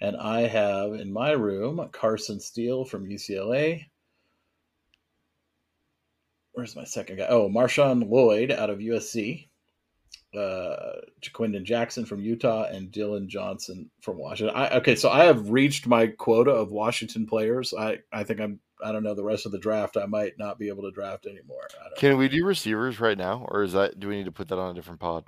And 0.00 0.16
I 0.16 0.42
have 0.42 0.94
in 0.94 1.12
my 1.12 1.32
room 1.32 1.88
Carson 1.92 2.40
Steele 2.40 2.84
from 2.86 3.06
UCLA. 3.06 3.84
Where's 6.52 6.74
my 6.74 6.84
second 6.84 7.16
guy? 7.16 7.26
Oh, 7.28 7.48
Marshawn 7.48 8.08
Lloyd 8.08 8.50
out 8.50 8.70
of 8.70 8.78
USC. 8.78 9.48
Uh, 10.36 11.00
Ja'Quinden 11.22 11.62
Jackson 11.64 12.04
from 12.04 12.20
Utah 12.20 12.64
and 12.64 12.90
Dillon 12.90 13.28
Johnson 13.28 13.90
from 14.00 14.18
Washington. 14.18 14.56
I, 14.56 14.68
okay, 14.78 14.96
so 14.96 15.10
I 15.10 15.24
have 15.24 15.50
reached 15.50 15.86
my 15.86 16.08
quota 16.08 16.50
of 16.50 16.70
Washington 16.70 17.26
players. 17.26 17.72
I, 17.72 17.98
I 18.12 18.24
think 18.24 18.40
I'm. 18.40 18.60
I 18.84 18.90
don't 18.90 19.04
know 19.04 19.14
the 19.14 19.24
rest 19.24 19.46
of 19.46 19.52
the 19.52 19.58
draft. 19.58 19.96
I 19.96 20.06
might 20.06 20.32
not 20.38 20.58
be 20.58 20.68
able 20.68 20.82
to 20.82 20.90
draft 20.90 21.26
anymore. 21.26 21.68
Can 21.96 22.10
know. 22.10 22.16
we 22.16 22.28
do 22.28 22.44
receivers 22.44 22.98
right 22.98 23.16
now, 23.16 23.46
or 23.48 23.62
is 23.62 23.72
that 23.72 24.00
do 24.00 24.08
we 24.08 24.16
need 24.16 24.24
to 24.24 24.32
put 24.32 24.48
that 24.48 24.58
on 24.58 24.72
a 24.72 24.74
different 24.74 25.00
pod? 25.00 25.24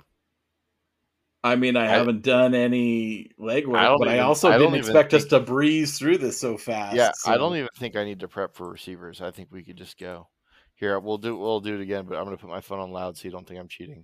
I 1.43 1.55
mean, 1.55 1.77
I, 1.77 1.85
I 1.85 1.87
haven't 1.87 2.23
done 2.23 2.53
any 2.53 3.31
legwork, 3.39 3.77
I 3.77 3.95
but 3.97 4.07
even, 4.07 4.19
I 4.19 4.19
also 4.19 4.51
I 4.51 4.57
didn't 4.57 4.75
expect 4.75 5.11
think, 5.11 5.23
us 5.23 5.29
to 5.29 5.39
breeze 5.39 5.97
through 5.97 6.17
this 6.17 6.37
so 6.39 6.57
fast. 6.57 6.95
Yeah, 6.95 7.11
so. 7.13 7.31
I 7.31 7.37
don't 7.37 7.55
even 7.55 7.69
think 7.77 7.95
I 7.95 8.03
need 8.03 8.19
to 8.19 8.27
prep 8.27 8.55
for 8.55 8.69
receivers. 8.69 9.21
I 9.21 9.31
think 9.31 9.49
we 9.51 9.63
could 9.63 9.77
just 9.77 9.97
go. 9.97 10.27
Here, 10.75 10.99
we'll 10.99 11.17
do 11.17 11.37
we'll 11.37 11.61
do 11.61 11.75
it 11.75 11.81
again, 11.81 12.05
but 12.05 12.17
I'm 12.17 12.25
going 12.25 12.35
to 12.35 12.41
put 12.41 12.49
my 12.49 12.61
phone 12.61 12.79
on 12.79 12.91
loud 12.91 13.17
so 13.17 13.25
you 13.25 13.31
don't 13.31 13.47
think 13.47 13.59
I'm 13.59 13.67
cheating. 13.69 14.03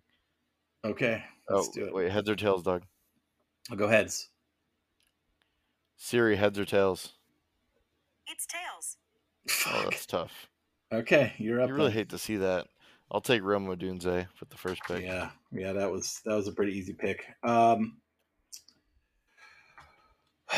Okay, 0.85 1.23
let's 1.49 1.69
oh, 1.69 1.71
do 1.73 1.85
it. 1.85 1.93
Wait, 1.93 2.11
heads 2.11 2.29
or 2.29 2.35
tails, 2.35 2.63
Doug? 2.63 2.83
I'll 3.71 3.77
go 3.77 3.87
heads. 3.87 4.29
Siri, 5.95 6.35
heads 6.35 6.59
or 6.59 6.65
tails? 6.65 7.13
It's 8.27 8.45
tails. 8.45 8.97
Oh, 9.67 9.83
that's 9.89 10.05
tough. 10.05 10.49
Okay, 10.91 11.33
you're 11.37 11.61
up. 11.61 11.69
You 11.69 11.75
really 11.75 11.87
then. 11.87 11.97
hate 11.97 12.09
to 12.09 12.17
see 12.17 12.37
that. 12.37 12.67
I'll 13.11 13.21
take 13.21 13.43
Rome 13.43 13.67
Odunze 13.67 14.27
with 14.39 14.49
the 14.49 14.57
first 14.57 14.81
pick. 14.87 15.03
Yeah, 15.03 15.29
yeah, 15.51 15.71
that 15.73 15.91
was 15.91 16.21
that 16.25 16.35
was 16.35 16.47
a 16.47 16.51
pretty 16.51 16.73
easy 16.77 16.93
pick. 16.93 17.25
Um, 17.43 17.97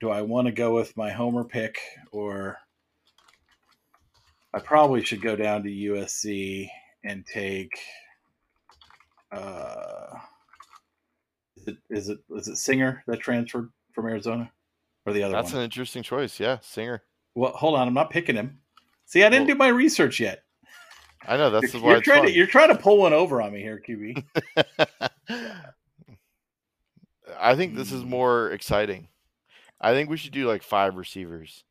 do 0.00 0.10
I 0.10 0.22
want 0.22 0.46
to 0.46 0.52
go 0.52 0.74
with 0.74 0.96
my 0.96 1.10
homer 1.10 1.44
pick 1.44 1.78
or 2.12 2.56
I 4.52 4.58
probably 4.58 5.02
should 5.04 5.22
go 5.22 5.36
down 5.36 5.62
to 5.62 5.68
USC 5.68 6.68
and 7.04 7.24
take 7.26 7.78
uh 9.32 10.18
is 11.56 11.68
it 11.68 11.76
is 11.88 12.08
it 12.08 12.18
is 12.36 12.48
it 12.48 12.56
Singer 12.56 13.02
that 13.06 13.20
transferred 13.20 13.70
from 13.92 14.06
Arizona 14.06 14.50
or 15.06 15.12
the 15.12 15.22
other 15.22 15.32
That's 15.32 15.52
one? 15.52 15.60
an 15.60 15.64
interesting 15.64 16.02
choice. 16.02 16.40
Yeah, 16.40 16.58
Singer. 16.62 17.02
Well, 17.34 17.52
hold 17.52 17.74
on, 17.74 17.86
I'm 17.88 17.94
not 17.94 18.10
picking 18.10 18.36
him. 18.36 18.58
See, 19.06 19.24
I 19.24 19.28
didn't 19.28 19.46
well, 19.46 19.54
do 19.54 19.58
my 19.58 19.68
research 19.68 20.20
yet. 20.20 20.42
I 21.26 21.36
know 21.36 21.50
that's 21.50 21.74
you're, 21.74 21.82
why 21.82 21.92
you're 21.92 22.00
trying 22.00 22.22
fun. 22.22 22.28
to 22.28 22.32
you're 22.32 22.46
trying 22.46 22.68
to 22.68 22.76
pull 22.76 22.98
one 22.98 23.12
over 23.12 23.42
on 23.42 23.52
me 23.52 23.60
here, 23.60 23.82
QB. 23.86 24.24
I 27.40 27.54
think 27.54 27.74
this 27.74 27.92
is 27.92 28.04
more 28.04 28.50
exciting. 28.50 29.08
I 29.80 29.92
think 29.92 30.10
we 30.10 30.16
should 30.16 30.32
do 30.32 30.46
like 30.46 30.62
five 30.62 30.96
receivers. 30.96 31.64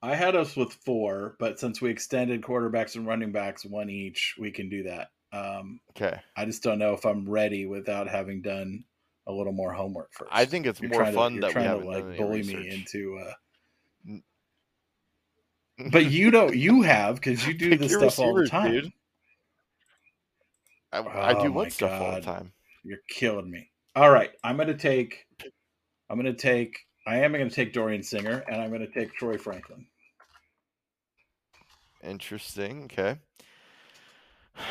I 0.00 0.14
had 0.14 0.36
us 0.36 0.56
with 0.56 0.72
four, 0.72 1.36
but 1.38 1.58
since 1.58 1.80
we 1.80 1.90
extended 1.90 2.42
quarterbacks 2.42 2.94
and 2.94 3.06
running 3.06 3.32
backs 3.32 3.64
one 3.64 3.90
each, 3.90 4.36
we 4.38 4.50
can 4.50 4.68
do 4.68 4.84
that. 4.84 5.08
Um, 5.32 5.80
okay. 5.90 6.20
I 6.36 6.44
just 6.44 6.62
don't 6.62 6.78
know 6.78 6.94
if 6.94 7.04
I'm 7.04 7.28
ready 7.28 7.66
without 7.66 8.08
having 8.08 8.40
done 8.40 8.84
a 9.26 9.32
little 9.32 9.52
more 9.52 9.72
homework 9.72 10.12
first. 10.12 10.30
I 10.32 10.44
think 10.44 10.66
it's 10.66 10.80
you're 10.80 10.90
more 10.90 11.12
fun 11.12 11.34
to, 11.34 11.40
that 11.40 11.54
we 11.54 11.62
have 11.62 11.84
like 11.84 12.16
bully 12.16 12.38
research. 12.38 12.56
me 12.56 12.70
into. 12.70 13.18
Uh, 13.18 14.14
but 15.92 16.06
you 16.06 16.30
don't. 16.30 16.56
You 16.56 16.82
have 16.82 17.16
because 17.16 17.46
you 17.46 17.54
do 17.54 17.76
this 17.76 17.92
stuff 17.92 18.18
all 18.18 18.34
the 18.34 18.48
time. 18.48 18.72
Dude. 18.72 18.92
I, 20.92 21.00
I 21.00 21.32
do 21.34 21.48
oh 21.48 21.52
what 21.52 21.72
stuff 21.72 21.90
God. 21.90 22.02
all 22.02 22.14
the 22.14 22.20
time. 22.22 22.52
You're 22.82 22.98
killing 23.10 23.50
me. 23.50 23.70
All 23.94 24.10
right, 24.10 24.30
I'm 24.42 24.56
going 24.56 24.68
to 24.68 24.76
take. 24.76 25.26
I'm 26.08 26.20
going 26.20 26.34
to 26.34 26.40
take. 26.40 26.86
I 27.08 27.16
am 27.18 27.32
going 27.32 27.48
to 27.48 27.54
take 27.54 27.72
Dorian 27.72 28.02
Singer, 28.02 28.44
and 28.48 28.60
I'm 28.60 28.68
going 28.68 28.86
to 28.86 28.92
take 28.92 29.14
Troy 29.14 29.38
Franklin. 29.38 29.86
Interesting. 32.02 32.84
Okay. 32.84 33.18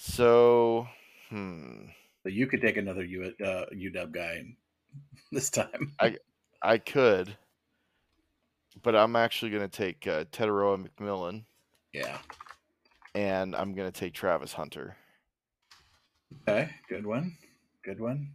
So, 0.00 0.86
hmm. 1.30 1.86
So 2.22 2.28
you 2.28 2.46
could 2.46 2.60
take 2.60 2.76
another 2.76 3.02
U, 3.02 3.32
uh, 3.42 3.64
UW 3.74 4.12
guy 4.12 4.42
this 5.32 5.48
time. 5.48 5.94
I 5.98 6.18
I 6.62 6.76
could 6.76 7.34
but 8.82 8.94
I'm 8.94 9.16
actually 9.16 9.50
going 9.50 9.68
to 9.68 9.76
take 9.76 10.06
uh, 10.06 10.24
Tetairoa 10.24 10.86
McMillan. 10.86 11.44
Yeah. 11.92 12.18
And 13.14 13.56
I'm 13.56 13.74
going 13.74 13.90
to 13.90 14.00
take 14.00 14.14
Travis 14.14 14.52
Hunter. 14.52 14.96
Okay, 16.48 16.70
good 16.88 17.06
one. 17.06 17.36
Good 17.84 18.00
one. 18.00 18.32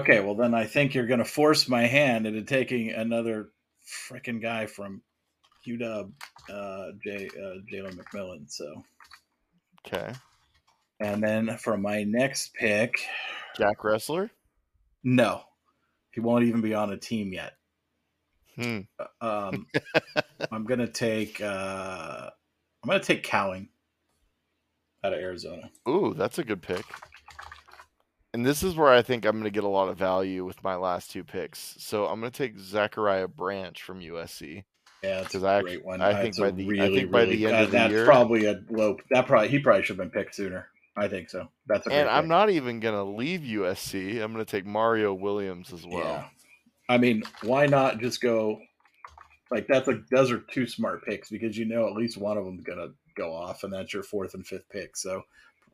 Okay, 0.00 0.20
well 0.20 0.34
then 0.34 0.54
I 0.54 0.64
think 0.64 0.94
you're 0.94 1.06
going 1.06 1.18
to 1.18 1.26
force 1.26 1.68
my 1.68 1.86
hand 1.86 2.26
into 2.26 2.40
taking 2.40 2.90
another 2.90 3.50
freaking 3.86 4.40
guy 4.40 4.64
from 4.64 5.02
UW, 5.68 6.10
uh, 6.48 6.86
J, 7.04 7.28
uh, 7.36 7.58
Jalen 7.70 7.98
McMillan. 7.98 8.50
So. 8.50 8.82
Okay. 9.86 10.10
And 11.00 11.22
then 11.22 11.58
for 11.58 11.76
my 11.76 12.04
next 12.04 12.54
pick, 12.54 12.94
Jack 13.58 13.84
Wrestler. 13.84 14.30
No, 15.04 15.42
he 16.12 16.20
won't 16.20 16.44
even 16.44 16.62
be 16.62 16.72
on 16.72 16.92
a 16.92 16.96
team 16.96 17.34
yet. 17.34 17.52
Hmm. 18.56 18.80
Uh, 18.98 19.50
um, 19.52 19.66
I'm 20.50 20.64
gonna 20.64 20.88
take 20.88 21.42
uh, 21.42 22.30
I'm 22.82 22.88
gonna 22.88 23.00
take 23.00 23.22
Cowing 23.22 23.68
out 25.04 25.12
of 25.12 25.18
Arizona. 25.18 25.70
Ooh, 25.86 26.14
that's 26.16 26.38
a 26.38 26.44
good 26.44 26.62
pick. 26.62 26.84
And 28.32 28.46
this 28.46 28.62
is 28.62 28.76
where 28.76 28.92
I 28.92 29.02
think 29.02 29.24
I'm 29.24 29.32
going 29.32 29.44
to 29.44 29.50
get 29.50 29.64
a 29.64 29.68
lot 29.68 29.88
of 29.88 29.98
value 29.98 30.44
with 30.44 30.62
my 30.62 30.76
last 30.76 31.10
two 31.10 31.24
picks. 31.24 31.76
So 31.78 32.06
I'm 32.06 32.20
going 32.20 32.30
to 32.30 32.38
take 32.38 32.58
Zachariah 32.58 33.28
Branch 33.28 33.82
from 33.82 34.00
USC. 34.00 34.64
Yeah, 35.02 35.22
that's 35.22 35.34
a 35.34 35.48
I, 35.48 35.62
great 35.62 35.84
one. 35.84 36.00
I 36.00 36.20
think 36.20 36.36
by 36.36 36.50
the 36.50 36.66
really, 36.66 36.80
I 36.80 36.94
think 36.94 37.10
by 37.10 37.24
the 37.24 37.46
end 37.46 37.56
uh, 37.56 37.60
of 37.60 37.70
the 37.70 37.78
that's 37.78 37.90
year, 37.90 38.04
probably 38.04 38.44
a 38.44 38.60
low. 38.68 38.98
That 39.10 39.26
probably 39.26 39.48
he 39.48 39.58
probably 39.58 39.82
should 39.82 39.98
have 39.98 40.10
been 40.10 40.22
picked 40.22 40.34
sooner. 40.34 40.68
I 40.94 41.08
think 41.08 41.30
so. 41.30 41.48
That's 41.66 41.86
a 41.86 41.92
and 41.92 42.08
I'm 42.08 42.24
pick. 42.24 42.28
not 42.28 42.50
even 42.50 42.80
going 42.80 42.94
to 42.94 43.04
leave 43.04 43.40
USC. 43.40 44.22
I'm 44.22 44.32
going 44.32 44.44
to 44.44 44.50
take 44.50 44.66
Mario 44.66 45.14
Williams 45.14 45.72
as 45.72 45.86
well. 45.86 46.00
Yeah. 46.00 46.24
I 46.90 46.98
mean, 46.98 47.22
why 47.42 47.66
not 47.66 47.98
just 47.98 48.20
go 48.20 48.60
like 49.50 49.66
that's 49.66 49.88
like 49.88 50.06
those 50.10 50.30
are 50.30 50.38
two 50.38 50.66
smart 50.66 51.04
picks 51.04 51.30
because 51.30 51.56
you 51.56 51.64
know 51.64 51.86
at 51.86 51.94
least 51.94 52.16
one 52.16 52.36
of 52.36 52.44
them's 52.44 52.64
gonna 52.64 52.88
go 53.16 53.32
off, 53.32 53.64
and 53.64 53.72
that's 53.72 53.92
your 53.92 54.02
fourth 54.02 54.34
and 54.34 54.46
fifth 54.46 54.68
pick. 54.70 54.96
So 54.96 55.22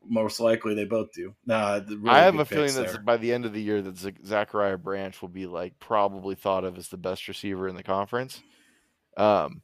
most 0.07 0.39
likely 0.39 0.73
they 0.73 0.85
both 0.85 1.11
do. 1.11 1.35
Nah, 1.45 1.79
really 1.87 2.09
I 2.09 2.19
have 2.19 2.39
a 2.39 2.45
feeling 2.45 2.73
that 2.75 3.05
by 3.05 3.17
the 3.17 3.33
end 3.33 3.45
of 3.45 3.53
the 3.53 3.61
year 3.61 3.81
that 3.81 3.97
Zachariah 4.25 4.77
Branch 4.77 5.19
will 5.21 5.29
be 5.29 5.45
like 5.45 5.77
probably 5.79 6.35
thought 6.35 6.63
of 6.63 6.77
as 6.77 6.87
the 6.89 6.97
best 6.97 7.27
receiver 7.27 7.67
in 7.67 7.75
the 7.75 7.83
conference. 7.83 8.41
Um, 9.15 9.61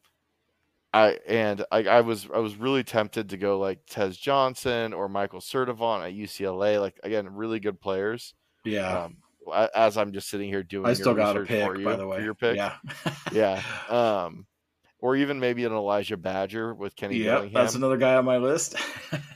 I 0.94 1.20
and 1.28 1.66
I, 1.72 1.84
I 1.86 2.02
was 2.02 2.28
I 2.34 2.40
was 2.40 2.56
really 2.56 2.84
tempted 2.84 3.30
to 3.30 3.38
go 3.38 3.60
like 3.60 3.80
Tez 3.90 4.18
Johnson 4.18 4.94
or 4.94 5.10
Michael 5.10 5.40
Sturdivant 5.40 6.08
at 6.08 6.14
UCLA. 6.14 6.80
Like 6.80 7.00
again, 7.04 7.34
really 7.34 7.60
good 7.60 7.82
players. 7.82 8.34
Yeah. 8.64 9.06
Um, 9.06 9.18
as 9.76 9.98
I'm 9.98 10.14
just 10.14 10.30
sitting 10.30 10.48
here 10.48 10.64
doing. 10.64 10.86
I 10.86 10.94
still 10.94 11.14
got 11.14 11.36
a 11.36 11.42
pick, 11.42 11.66
for 11.66 11.78
you, 11.78 11.84
by 11.84 11.96
the 11.96 12.08
way. 12.08 12.24
your 12.24 12.34
pick. 12.34 12.56
Yeah, 12.56 12.76
yeah. 13.32 13.62
Um, 13.90 14.46
or 15.00 15.18
even 15.18 15.40
maybe 15.40 15.66
an 15.66 15.74
Elijah 15.74 16.16
Badger 16.16 16.74
with 16.74 16.96
Kenny 16.96 17.20
Dillingham. 17.20 17.54
That's 17.54 17.76
another 17.76 17.98
guy 17.98 18.16
on 18.16 18.24
my 18.24 18.38
list. 18.38 18.76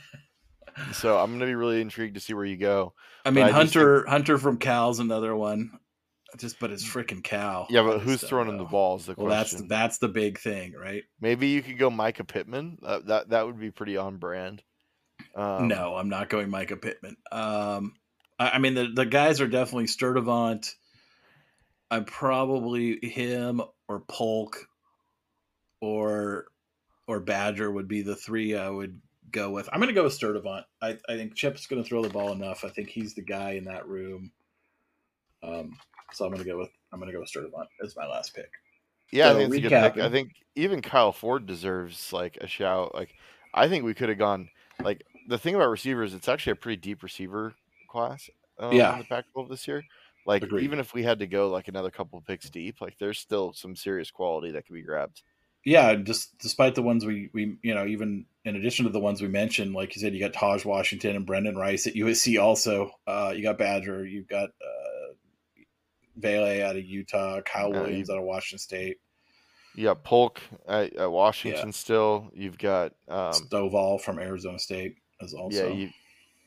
so 0.94 1.18
I'm 1.18 1.32
going 1.32 1.40
to 1.40 1.46
be 1.46 1.56
really 1.56 1.82
intrigued 1.82 2.16
to 2.16 2.22
see 2.22 2.34
where 2.34 2.46
you 2.46 2.58
go. 2.58 2.94
I 3.26 3.32
mean, 3.32 3.48
Hunter 3.48 4.00
think... 4.00 4.10
Hunter 4.10 4.38
from 4.38 4.58
Cal's 4.58 5.00
another 5.00 5.36
one. 5.36 5.80
Just, 6.38 6.60
but 6.60 6.72
it's 6.72 6.86
freaking 6.86 7.24
Cal. 7.24 7.68
Yeah, 7.70 7.84
but 7.84 8.00
who's 8.00 8.22
throwing 8.22 8.50
him 8.50 8.58
the 8.58 8.66
balls? 8.66 9.06
The 9.06 9.16
well, 9.18 9.28
question. 9.28 9.68
that's 9.68 9.70
that's 9.70 9.98
the 10.00 10.10
big 10.10 10.40
thing, 10.40 10.74
right? 10.74 11.04
Maybe 11.22 11.48
you 11.48 11.62
could 11.62 11.80
go 11.80 11.90
Micah 11.90 12.26
Pittman. 12.26 12.80
Uh, 12.84 13.00
that 13.06 13.30
that 13.30 13.46
would 13.46 13.60
be 13.60 13.72
pretty 13.72 13.96
on 13.96 14.18
brand. 14.18 14.62
Um, 15.36 15.68
no, 15.70 15.96
I'm 15.96 16.10
not 16.10 16.30
going 16.30 16.50
Micah 16.50 16.76
Pittman. 16.76 17.16
Um, 17.32 17.94
I 18.38 18.60
mean, 18.60 18.74
the, 18.76 18.88
the 18.94 19.06
guys 19.06 19.42
are 19.42 19.48
definitely 19.48 19.86
Sturdivant. 19.86 20.70
I'm 21.90 22.06
probably 22.06 23.00
him 23.02 23.62
or 23.88 24.02
Polk 24.02 24.68
or 25.82 26.46
or 27.08 27.20
Badger 27.22 27.72
would 27.72 27.88
be 27.88 28.02
the 28.02 28.16
three 28.16 28.56
I 28.56 28.70
would 28.70 29.00
go 29.32 29.50
with. 29.52 29.68
I'm 29.72 29.80
going 29.80 29.90
to 29.90 29.94
go 29.94 30.04
with 30.04 30.18
Sturdivant. 30.20 30.64
I, 30.82 30.98
I 31.10 31.16
think 31.16 31.36
Chip's 31.36 31.68
going 31.68 31.84
to 31.84 31.88
throw 31.88 32.02
the 32.02 32.10
ball 32.10 32.32
enough. 32.32 32.64
I 32.64 32.70
think 32.70 32.90
he's 32.90 33.14
the 33.14 33.22
guy 33.22 33.52
in 33.52 33.66
that 33.66 33.88
room. 33.88 34.32
Um, 35.44 35.78
So 36.14 36.26
I'm 36.26 36.32
gonna 36.32 36.44
go 36.44 36.58
with 36.58 36.70
I'm 36.92 37.00
gonna 37.00 37.12
go 37.12 37.20
with 37.20 37.30
Sturdivant 37.32 37.68
as 37.84 37.96
my 37.96 38.08
last 38.08 38.34
pick. 38.34 38.50
Yeah, 39.12 39.30
I 39.32 39.34
think 39.36 39.50
it's 39.54 39.58
a 39.66 39.70
good 39.70 39.94
pick. 39.94 40.04
I 40.04 40.10
think 40.10 40.32
even 40.56 40.82
Kyle 40.82 41.12
Ford 41.12 41.46
deserves 41.46 42.12
like 42.12 42.38
a 42.42 42.48
shout. 42.48 42.96
Like, 42.96 43.14
I 43.54 43.68
think 43.68 43.84
we 43.86 43.94
could 43.94 44.10
have 44.10 44.18
gone. 44.18 44.50
Like 44.84 45.04
the 45.28 45.38
thing 45.38 45.56
about 45.56 45.70
receivers, 45.70 46.14
it's 46.14 46.28
actually 46.28 46.54
a 46.54 46.56
pretty 46.56 46.82
deep 46.82 47.04
receiver 47.04 47.54
class. 47.90 48.30
Um, 48.60 48.72
Yeah. 48.74 48.94
in 48.94 49.00
the 49.00 49.06
Pac-12 49.06 49.50
this 49.50 49.68
year. 49.68 49.84
Like, 50.26 50.44
Agreed. 50.44 50.64
even 50.64 50.80
if 50.80 50.94
we 50.94 51.04
had 51.04 51.20
to 51.20 51.28
go 51.28 51.50
like 51.50 51.68
another 51.68 51.92
couple 51.92 52.20
picks 52.22 52.50
deep, 52.50 52.82
like 52.82 52.98
there's 52.98 53.20
still 53.20 53.54
some 53.54 53.76
serious 53.76 54.10
quality 54.12 54.52
that 54.52 54.66
can 54.66 54.74
be 54.76 54.82
grabbed. 54.82 55.22
Yeah, 55.68 55.96
just 55.96 56.38
despite 56.40 56.76
the 56.76 56.82
ones 56.82 57.06
we 57.06 57.30
we 57.34 57.58
you 57.62 57.76
know 57.76 57.86
even 57.86 58.26
in 58.46 58.56
addition 58.56 58.86
to 58.86 58.92
the 58.92 59.02
ones 59.02 59.22
we 59.22 59.28
mentioned, 59.28 59.74
like 59.74 59.94
you 59.96 60.02
said, 60.02 60.14
you 60.14 60.20
got 60.22 60.32
Taj 60.32 60.64
Washington 60.64 61.18
and 61.18 61.26
Brendan 61.26 61.58
Rice 61.58 61.86
at 61.88 61.96
USC. 61.96 62.42
Also, 62.42 62.92
uh, 63.06 63.34
you 63.36 63.44
got 63.44 63.58
Badger, 63.58 64.06
you've 64.06 64.30
got 64.30 64.48
uh, 64.48 65.14
Vele 66.16 66.64
out 66.66 66.78
of 66.78 66.86
Utah, 66.86 67.42
Kyle 67.42 67.74
Yeah, 67.74 67.82
Williams 67.82 68.08
you- 68.08 68.16
out 68.16 68.20
of 68.20 68.24
Washington 68.24 68.60
State, 68.60 68.98
You 69.76 69.84
got 69.84 70.06
Polk 70.06 70.40
at, 70.70 70.96
at 70.96 71.12
Washington 71.12 71.74
still. 71.74 72.32
You've 72.34 72.58
got 72.58 72.94
um, 73.10 73.34
Stovall 73.34 74.00
from 74.00 74.20
Arizona 74.20 74.60
State 74.60 74.96
as 75.22 75.34
also. 75.34 75.68
yeah, 75.68 75.74
you 75.74 75.90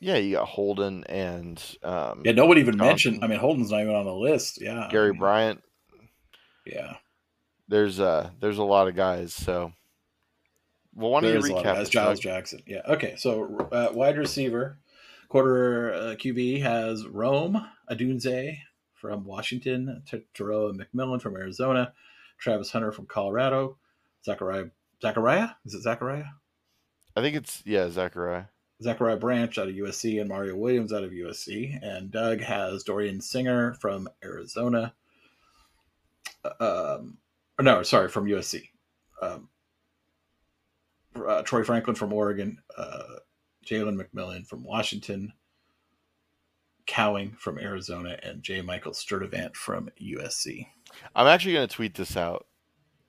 yeah, 0.00 0.16
you 0.16 0.37
got 0.37 0.48
Holden 0.48 1.04
and 1.04 1.62
um, 1.83 2.22
Yeah, 2.24 2.33
nobody 2.33 2.62
even 2.62 2.78
Johnson, 2.78 2.88
mentioned. 2.88 3.18
I 3.24 3.26
mean, 3.26 3.38
Holden's 3.38 3.70
not 3.70 3.83
even 3.83 3.94
on 3.94 4.06
the 4.06 4.14
list. 4.14 4.62
Yeah, 4.62 4.87
I 4.87 4.90
Gary 4.90 5.11
mean, 5.11 5.18
Bryant. 5.20 5.62
Yeah, 6.64 6.94
There's 7.70 8.00
uh 8.00 8.30
there's 8.40 8.59
a 8.59 8.64
lot 8.64 8.88
of 8.88 8.96
guys. 8.96 9.33
So, 9.33 9.72
well, 10.94 11.11
why 11.12 11.20
don't 11.20 11.30
you 11.30 11.38
is 11.38 11.48
a 11.48 11.54
lot 11.54 11.64
of 11.64 11.72
recap 11.72 11.76
guys. 11.76 11.88
Giles? 11.88 12.20
Jackson. 12.20 12.62
Yeah. 12.66 12.83
Okay. 12.88 13.14
So 13.16 13.68
uh, 13.70 13.90
wide 13.92 14.18
receiver, 14.18 14.78
quarter 15.28 15.94
uh, 15.94 15.98
QB 16.16 16.62
has 16.62 17.06
Rome 17.06 17.64
Odunze 17.88 18.59
from 18.94 19.24
Washington, 19.24 20.02
Tetairoa 20.11 20.76
McMillan 20.76 21.22
from 21.22 21.37
Arizona, 21.37 21.92
Travis 22.38 22.72
Hunter 22.72 22.90
from 22.90 23.06
Colorado, 23.06 23.78
Zachariah 24.24 24.66
Zachariah 25.00 25.50
is 25.64 25.74
it 25.74 25.83
Zachariah 25.83 26.24
I 27.16 27.22
think 27.22 27.37
it's 27.37 27.62
yeah, 27.64 27.88
Zachariah. 27.88 28.44
Zachariah 28.83 29.16
Branch 29.16 29.56
out 29.59 29.68
of 29.68 29.74
USC 29.74 30.20
and 30.20 30.28
Mario 30.28 30.56
Williams 30.56 30.92
out 30.92 31.04
of 31.04 31.11
USC, 31.11 31.78
and 31.83 32.11
Doug 32.11 32.40
has 32.40 32.83
Dorian 32.83 33.20
Singer 33.20 33.74
from 33.74 34.09
Arizona. 34.24 34.94
Um, 36.59 37.18
or 37.19 37.19
no, 37.61 37.83
sorry, 37.83 38.09
from 38.09 38.27
USC. 38.27 38.68
Um, 39.23 39.49
uh, 41.14 41.42
Troy 41.42 41.64
Franklin 41.64 41.96
from 41.96 42.12
Oregon, 42.12 42.59
uh, 42.77 43.03
Jalen 43.66 44.01
McMillan 44.01 44.46
from 44.46 44.64
Washington, 44.64 45.33
Cowing 46.87 47.37
from 47.38 47.59
Arizona, 47.59 48.18
and 48.23 48.42
J. 48.42 48.62
Michael 48.62 48.92
Sturdivant 48.92 49.55
from 49.55 49.90
USC. 50.01 50.66
I'm 51.14 51.27
actually 51.27 51.55
going 51.55 51.68
to 51.68 51.75
tweet 51.75 51.94
this 51.94 52.16
out 52.16 52.46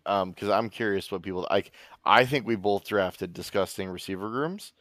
because 0.04 0.50
I'm 0.50 0.70
curious 0.70 1.12
what 1.12 1.22
people 1.22 1.48
like. 1.50 1.72
I 2.04 2.26
think 2.26 2.46
we 2.46 2.56
both 2.56 2.88
drafted 2.88 3.34
disgusting 3.34 3.90
receiver 3.90 4.28
rooms. 4.30 4.74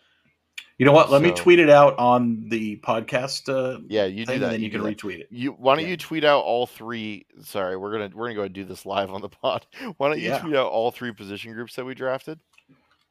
You 0.79 0.87
know 0.87 0.93
what? 0.93 1.11
Let 1.11 1.21
me 1.21 1.31
tweet 1.33 1.59
it 1.59 1.69
out 1.69 1.99
on 1.99 2.49
the 2.49 2.77
podcast. 2.79 3.49
Uh, 3.49 3.81
Yeah, 3.89 4.07
you 4.07 4.25
do 4.25 4.39
that. 4.39 4.45
and 4.45 4.53
then 4.55 4.61
you, 4.63 4.71
do 4.71 4.79
can 4.79 4.87
that. 4.87 4.97
retweet 4.99 5.21
it. 5.21 5.29
You 5.31 5.53
why 5.53 5.75
don't 5.77 5.85
Yeah. 5.85 5.91
you 5.91 5.97
tweet 5.99 6.25
out 6.25 6.41
all 6.43 6.67
three? 6.67 7.27
Sorry, 7.43 7.77
we're 7.77 7.93
gonna 7.93 8.11
we're 8.15 8.27
gonna 8.29 8.35
go 8.37 8.43
and 8.45 8.55
do 8.55 8.65
this 8.65 8.87
live 8.87 9.11
on 9.11 9.21
the 9.21 9.29
pod. 9.43 9.67
Why 9.99 10.09
don't 10.09 10.19
you 10.21 10.29
Yeah. 10.29 10.39
tweet 10.39 10.55
out 10.57 10.69
all 10.73 10.91
three 10.91 11.13
position 11.13 11.53
groups 11.53 11.77
that 11.77 11.85
we 11.85 11.95
drafted? 11.95 12.41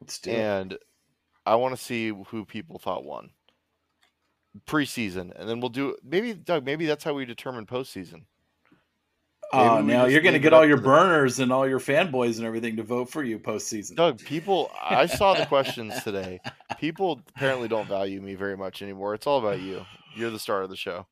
Let's 0.02 0.20
do 0.20 0.32
it. 0.32 0.38
And 0.38 0.78
I 1.46 1.56
want 1.56 1.76
to 1.78 1.82
see 1.84 2.10
who 2.28 2.44
people 2.46 2.80
thought 2.80 3.04
won 3.06 3.30
preseason, 4.66 5.32
and 5.40 5.48
then 5.48 5.60
we'll 5.60 5.70
do 5.70 5.96
maybe 6.04 6.34
Doug. 6.34 6.66
Maybe 6.66 6.86
that's 6.86 7.04
how 7.04 7.14
we 7.14 7.26
determine 7.26 7.66
postseason. 7.66 8.24
Uh, 9.52 9.76
Maybe 9.76 9.88
we 9.88 9.94
now 9.94 10.06
you're 10.06 10.22
going 10.22 10.34
to 10.34 10.40
get 10.40 10.54
all 10.54 10.66
your 10.66 10.78
to 10.78 10.82
the- 10.82 10.88
burners 10.88 11.40
and 11.40 11.52
all 11.52 11.68
your 11.68 11.80
fanboys 11.80 12.38
and 12.38 12.46
everything 12.46 12.76
to 12.78 12.84
vote 12.84 13.10
for 13.10 13.24
you 13.24 13.40
postseason. 13.40 13.96
Doug, 13.96 14.20
people, 14.20 14.72
I 14.80 15.08
saw 15.08 15.34
the 15.34 15.46
questions 15.48 15.94
today. 16.04 16.40
People 16.80 17.22
apparently 17.36 17.68
don't 17.68 17.88
value 17.88 18.22
me 18.22 18.36
very 18.36 18.56
much 18.56 18.82
anymore. 18.82 19.16
It's 19.16 19.26
all 19.26 19.40
about 19.40 19.60
you. 19.62 19.86
You're 20.16 20.30
the 20.30 20.40
star 20.40 20.62
of 20.62 20.70
the 20.70 20.76
show. 20.76 21.08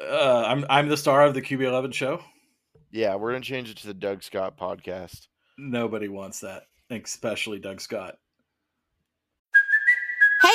Uh, 0.00 0.44
I'm 0.46 0.64
I'm 0.70 0.88
the 0.88 0.96
star 0.96 1.24
of 1.24 1.34
the 1.34 1.42
QB11 1.42 1.92
show. 1.92 2.20
Yeah, 2.90 3.14
we're 3.16 3.32
gonna 3.32 3.42
change 3.44 3.70
it 3.70 3.76
to 3.78 3.86
the 3.86 3.94
Doug 3.94 4.22
Scott 4.22 4.56
podcast. 4.58 5.26
Nobody 5.58 6.08
wants 6.08 6.40
that, 6.40 6.62
especially 6.90 7.58
Doug 7.58 7.80
Scott. 7.80 8.16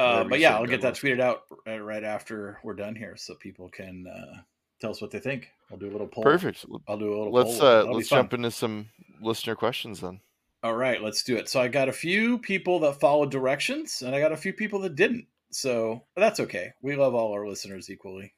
Uh, 0.00 0.24
but 0.24 0.40
yeah, 0.40 0.56
I'll 0.56 0.66
get 0.66 0.80
that 0.82 0.94
tweeted 0.94 1.20
out 1.20 1.42
uh, 1.66 1.78
right 1.78 2.04
after 2.04 2.58
we're 2.64 2.74
done 2.74 2.94
here, 2.96 3.16
so 3.16 3.34
people 3.34 3.68
can 3.68 4.06
uh, 4.06 4.40
tell 4.80 4.90
us 4.90 5.00
what 5.00 5.10
they 5.10 5.18
think. 5.18 5.50
I'll 5.70 5.78
do 5.78 5.88
a 5.88 5.92
little 5.92 6.06
poll. 6.06 6.24
Perfect. 6.24 6.64
I'll 6.88 6.98
do 6.98 7.14
a 7.14 7.16
little. 7.16 7.32
Let's 7.32 7.58
poll. 7.58 7.68
uh 7.68 7.84
let's 7.84 8.08
jump 8.08 8.32
into 8.32 8.50
some 8.50 8.88
listener 9.20 9.54
questions 9.54 10.00
then. 10.00 10.20
All 10.62 10.74
right, 10.74 11.02
let's 11.02 11.22
do 11.22 11.36
it. 11.36 11.48
So 11.48 11.60
I 11.60 11.68
got 11.68 11.88
a 11.88 11.92
few 11.92 12.38
people 12.38 12.80
that 12.80 13.00
followed 13.00 13.30
directions, 13.30 14.02
and 14.02 14.14
I 14.14 14.20
got 14.20 14.32
a 14.32 14.36
few 14.36 14.52
people 14.52 14.80
that 14.80 14.96
didn't. 14.96 15.26
So 15.50 16.04
that's 16.16 16.40
okay. 16.40 16.72
We 16.82 16.96
love 16.96 17.14
all 17.14 17.32
our 17.32 17.46
listeners 17.46 17.90
equally. 17.90 18.34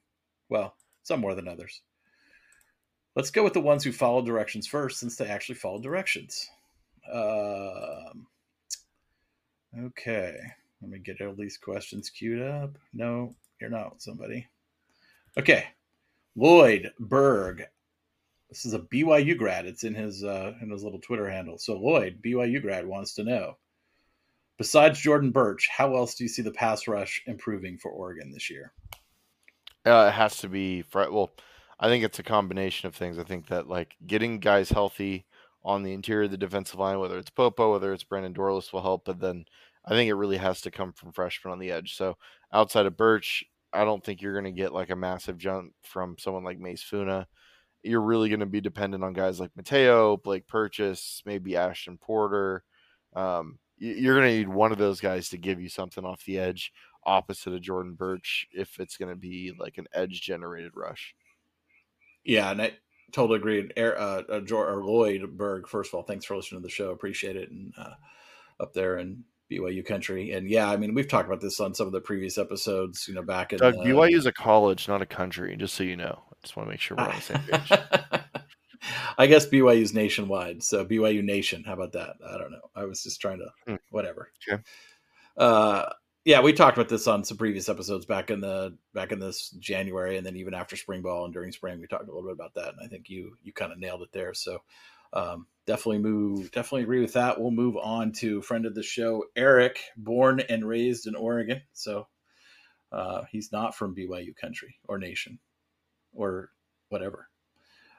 Well, 0.48 0.74
some 1.02 1.20
more 1.20 1.34
than 1.34 1.48
others. 1.48 1.80
Let's 3.16 3.30
go 3.30 3.44
with 3.44 3.52
the 3.52 3.60
ones 3.60 3.84
who 3.84 3.92
followed 3.92 4.24
directions 4.24 4.66
first, 4.66 4.98
since 4.98 5.16
they 5.16 5.26
actually 5.26 5.56
followed 5.56 5.82
directions. 5.82 6.48
Um, 7.12 8.26
okay, 9.78 10.38
let 10.82 10.90
me 10.90 10.98
get 10.98 11.20
all 11.20 11.34
these 11.34 11.56
questions 11.56 12.10
queued 12.10 12.42
up. 12.42 12.76
No, 12.92 13.34
you're 13.60 13.70
not 13.70 14.02
somebody. 14.02 14.46
Okay, 15.38 15.66
Lloyd 16.36 16.92
Berg 16.98 17.64
this 18.52 18.66
is 18.66 18.74
a 18.74 18.80
BYU 18.80 19.38
grad. 19.38 19.64
It's 19.64 19.82
in 19.82 19.94
his 19.94 20.22
uh, 20.22 20.52
in 20.60 20.68
his 20.68 20.84
little 20.84 20.98
Twitter 20.98 21.28
handle. 21.28 21.56
So 21.56 21.74
Lloyd, 21.74 22.20
BYU 22.22 22.60
grad, 22.60 22.86
wants 22.86 23.14
to 23.14 23.24
know. 23.24 23.56
Besides 24.58 25.00
Jordan 25.00 25.30
Burch, 25.30 25.70
how 25.74 25.96
else 25.96 26.14
do 26.14 26.24
you 26.24 26.28
see 26.28 26.42
the 26.42 26.50
pass 26.50 26.86
rush 26.86 27.22
improving 27.26 27.78
for 27.78 27.90
Oregon 27.90 28.30
this 28.30 28.50
year? 28.50 28.74
Uh, 29.86 30.08
it 30.08 30.12
has 30.12 30.36
to 30.38 30.48
be 30.48 30.84
well. 30.92 31.30
I 31.80 31.88
think 31.88 32.04
it's 32.04 32.18
a 32.18 32.22
combination 32.22 32.86
of 32.86 32.94
things. 32.94 33.18
I 33.18 33.24
think 33.24 33.46
that 33.46 33.68
like 33.68 33.96
getting 34.06 34.38
guys 34.38 34.68
healthy 34.68 35.24
on 35.64 35.82
the 35.82 35.94
interior 35.94 36.24
of 36.24 36.30
the 36.30 36.36
defensive 36.36 36.78
line, 36.78 36.98
whether 36.98 37.16
it's 37.16 37.30
Popo, 37.30 37.72
whether 37.72 37.94
it's 37.94 38.04
Brandon 38.04 38.34
Dorlus, 38.34 38.70
will 38.70 38.82
help. 38.82 39.06
But 39.06 39.18
then 39.18 39.46
I 39.84 39.90
think 39.90 40.08
it 40.08 40.14
really 40.14 40.36
has 40.36 40.60
to 40.62 40.70
come 40.70 40.92
from 40.92 41.12
freshmen 41.12 41.52
on 41.52 41.58
the 41.58 41.72
edge. 41.72 41.96
So 41.96 42.16
outside 42.52 42.86
of 42.86 42.96
Burch, 42.96 43.44
I 43.72 43.84
don't 43.84 44.04
think 44.04 44.20
you're 44.20 44.34
going 44.34 44.44
to 44.44 44.60
get 44.60 44.72
like 44.72 44.90
a 44.90 44.96
massive 44.96 45.38
jump 45.38 45.72
from 45.82 46.16
someone 46.18 46.44
like 46.44 46.58
Mase 46.58 46.82
Funa. 46.82 47.26
You're 47.82 48.02
really 48.02 48.28
going 48.28 48.40
to 48.40 48.46
be 48.46 48.60
dependent 48.60 49.02
on 49.02 49.12
guys 49.12 49.40
like 49.40 49.50
Mateo, 49.56 50.16
Blake 50.16 50.46
Purchase, 50.46 51.22
maybe 51.26 51.56
Ashton 51.56 51.98
Porter. 51.98 52.62
Um, 53.14 53.58
you're 53.78 54.14
going 54.14 54.28
to 54.28 54.36
need 54.36 54.48
one 54.48 54.70
of 54.70 54.78
those 54.78 55.00
guys 55.00 55.30
to 55.30 55.38
give 55.38 55.60
you 55.60 55.68
something 55.68 56.04
off 56.04 56.24
the 56.24 56.38
edge 56.38 56.72
opposite 57.04 57.52
of 57.52 57.60
Jordan 57.60 57.94
Burch 57.94 58.46
if 58.52 58.78
it's 58.78 58.96
going 58.96 59.08
to 59.08 59.16
be 59.16 59.52
like 59.58 59.78
an 59.78 59.88
edge 59.92 60.20
generated 60.20 60.72
rush. 60.76 61.14
Yeah, 62.24 62.52
and 62.52 62.62
I 62.62 62.72
totally 63.10 63.38
agree. 63.38 63.68
Er- 63.76 63.96
Uh, 63.98 64.22
uh, 64.28 64.76
Lloyd 64.76 65.36
Berg, 65.36 65.66
first 65.66 65.90
of 65.90 65.94
all, 65.94 66.04
thanks 66.04 66.24
for 66.24 66.36
listening 66.36 66.60
to 66.60 66.66
the 66.66 66.70
show. 66.72 66.90
Appreciate 66.90 67.34
it. 67.34 67.50
And 67.50 67.72
uh, 67.76 67.94
up 68.60 68.72
there 68.72 68.98
in 68.98 69.24
BYU 69.58 69.84
country. 69.84 70.32
And 70.32 70.48
yeah, 70.48 70.70
I 70.70 70.76
mean, 70.76 70.94
we've 70.94 71.08
talked 71.08 71.28
about 71.28 71.40
this 71.40 71.60
on 71.60 71.74
some 71.74 71.86
of 71.86 71.92
the 71.92 72.00
previous 72.00 72.38
episodes, 72.38 73.06
you 73.08 73.14
know, 73.14 73.22
back 73.22 73.52
in 73.52 73.58
Doug, 73.58 73.74
the, 73.74 73.80
BYU 73.80 74.16
is 74.16 74.26
a 74.26 74.32
college, 74.32 74.88
not 74.88 75.02
a 75.02 75.06
country, 75.06 75.56
just 75.56 75.74
so 75.74 75.84
you 75.84 75.96
know. 75.96 76.22
I 76.30 76.34
just 76.42 76.56
want 76.56 76.68
to 76.68 76.70
make 76.70 76.80
sure 76.80 76.96
we're 76.96 77.04
on 77.04 77.14
the 77.14 77.20
same 77.20 77.40
page. 77.40 78.22
I 79.18 79.26
guess 79.26 79.46
BYU's 79.46 79.94
nationwide. 79.94 80.62
So 80.62 80.84
BYU 80.84 81.22
Nation. 81.22 81.62
How 81.64 81.74
about 81.74 81.92
that? 81.92 82.16
I 82.26 82.38
don't 82.38 82.50
know. 82.50 82.70
I 82.74 82.84
was 82.84 83.02
just 83.02 83.20
trying 83.20 83.38
to, 83.38 83.46
Hmm. 83.66 83.76
whatever. 83.90 84.32
Okay. 84.48 84.62
Uh, 85.36 85.88
yeah, 86.24 86.40
we 86.40 86.52
talked 86.52 86.76
about 86.76 86.88
this 86.88 87.08
on 87.08 87.24
some 87.24 87.36
previous 87.36 87.68
episodes 87.68 88.06
back 88.06 88.30
in 88.30 88.40
the 88.40 88.76
back 88.94 89.10
in 89.10 89.18
this 89.18 89.50
January, 89.58 90.16
and 90.16 90.26
then 90.26 90.36
even 90.36 90.54
after 90.54 90.76
spring 90.76 91.02
ball 91.02 91.24
and 91.24 91.34
during 91.34 91.50
spring, 91.50 91.80
we 91.80 91.86
talked 91.88 92.04
a 92.08 92.12
little 92.12 92.22
bit 92.22 92.32
about 92.32 92.54
that. 92.54 92.68
And 92.68 92.78
I 92.82 92.86
think 92.86 93.08
you 93.08 93.36
you 93.42 93.52
kind 93.52 93.72
of 93.72 93.78
nailed 93.78 94.02
it 94.02 94.12
there. 94.12 94.32
So 94.32 94.62
um, 95.12 95.46
definitely 95.66 95.98
move. 95.98 96.50
Definitely 96.50 96.82
agree 96.82 97.00
with 97.00 97.14
that. 97.14 97.40
We'll 97.40 97.50
move 97.50 97.76
on 97.76 98.12
to 98.12 98.42
friend 98.42 98.66
of 98.66 98.74
the 98.74 98.82
show, 98.82 99.24
Eric, 99.36 99.80
born 99.96 100.40
and 100.40 100.66
raised 100.66 101.06
in 101.06 101.14
Oregon. 101.14 101.62
So 101.72 102.06
uh, 102.90 103.22
he's 103.30 103.52
not 103.52 103.74
from 103.74 103.94
BYU 103.94 104.36
country 104.36 104.76
or 104.88 104.98
nation 104.98 105.38
or 106.12 106.50
whatever. 106.88 107.28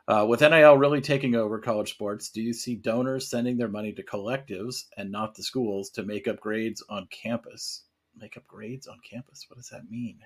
Uh, 0.05 0.25
with 0.27 0.41
NIL 0.41 0.77
really 0.77 0.99
taking 0.99 1.33
over 1.33 1.59
college 1.59 1.91
sports, 1.91 2.29
do 2.29 2.41
you 2.41 2.53
see 2.53 2.75
donors 2.75 3.29
sending 3.29 3.57
their 3.57 3.69
money 3.69 3.93
to 3.93 4.03
collectives 4.03 4.83
and 4.97 5.09
not 5.09 5.33
the 5.33 5.43
schools 5.43 5.89
to 5.91 6.03
make 6.03 6.27
up 6.27 6.41
grades 6.41 6.83
on 6.89 7.07
campus? 7.07 7.83
Make 8.15 8.35
up 8.35 8.45
grades 8.45 8.85
on 8.85 8.99
campus? 9.09 9.45
What 9.47 9.55
does 9.55 9.69
that 9.69 9.89
mean? 9.89 10.19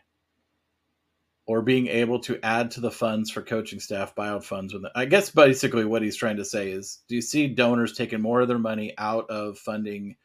Or 1.48 1.62
being 1.62 1.88
able 1.88 2.20
to 2.20 2.38
add 2.44 2.72
to 2.72 2.82
the 2.82 2.92
funds 2.92 3.32
for 3.32 3.42
coaching 3.42 3.80
staff 3.80 4.14
buyout 4.14 4.44
funds. 4.44 4.74
With 4.74 4.84
I 4.96 5.06
guess 5.06 5.30
basically 5.30 5.86
what 5.86 6.02
he's 6.02 6.18
trying 6.18 6.36
to 6.38 6.46
say 6.46 6.72
is, 6.72 7.00
do 7.08 7.16
you 7.16 7.22
see 7.22 7.48
donors 7.48 7.94
taking 7.94 8.22
more 8.22 8.42
of 8.42 8.50
their 8.50 8.60
money 8.60 8.94
out 8.98 9.30
of 9.30 9.58
funding 9.58 10.18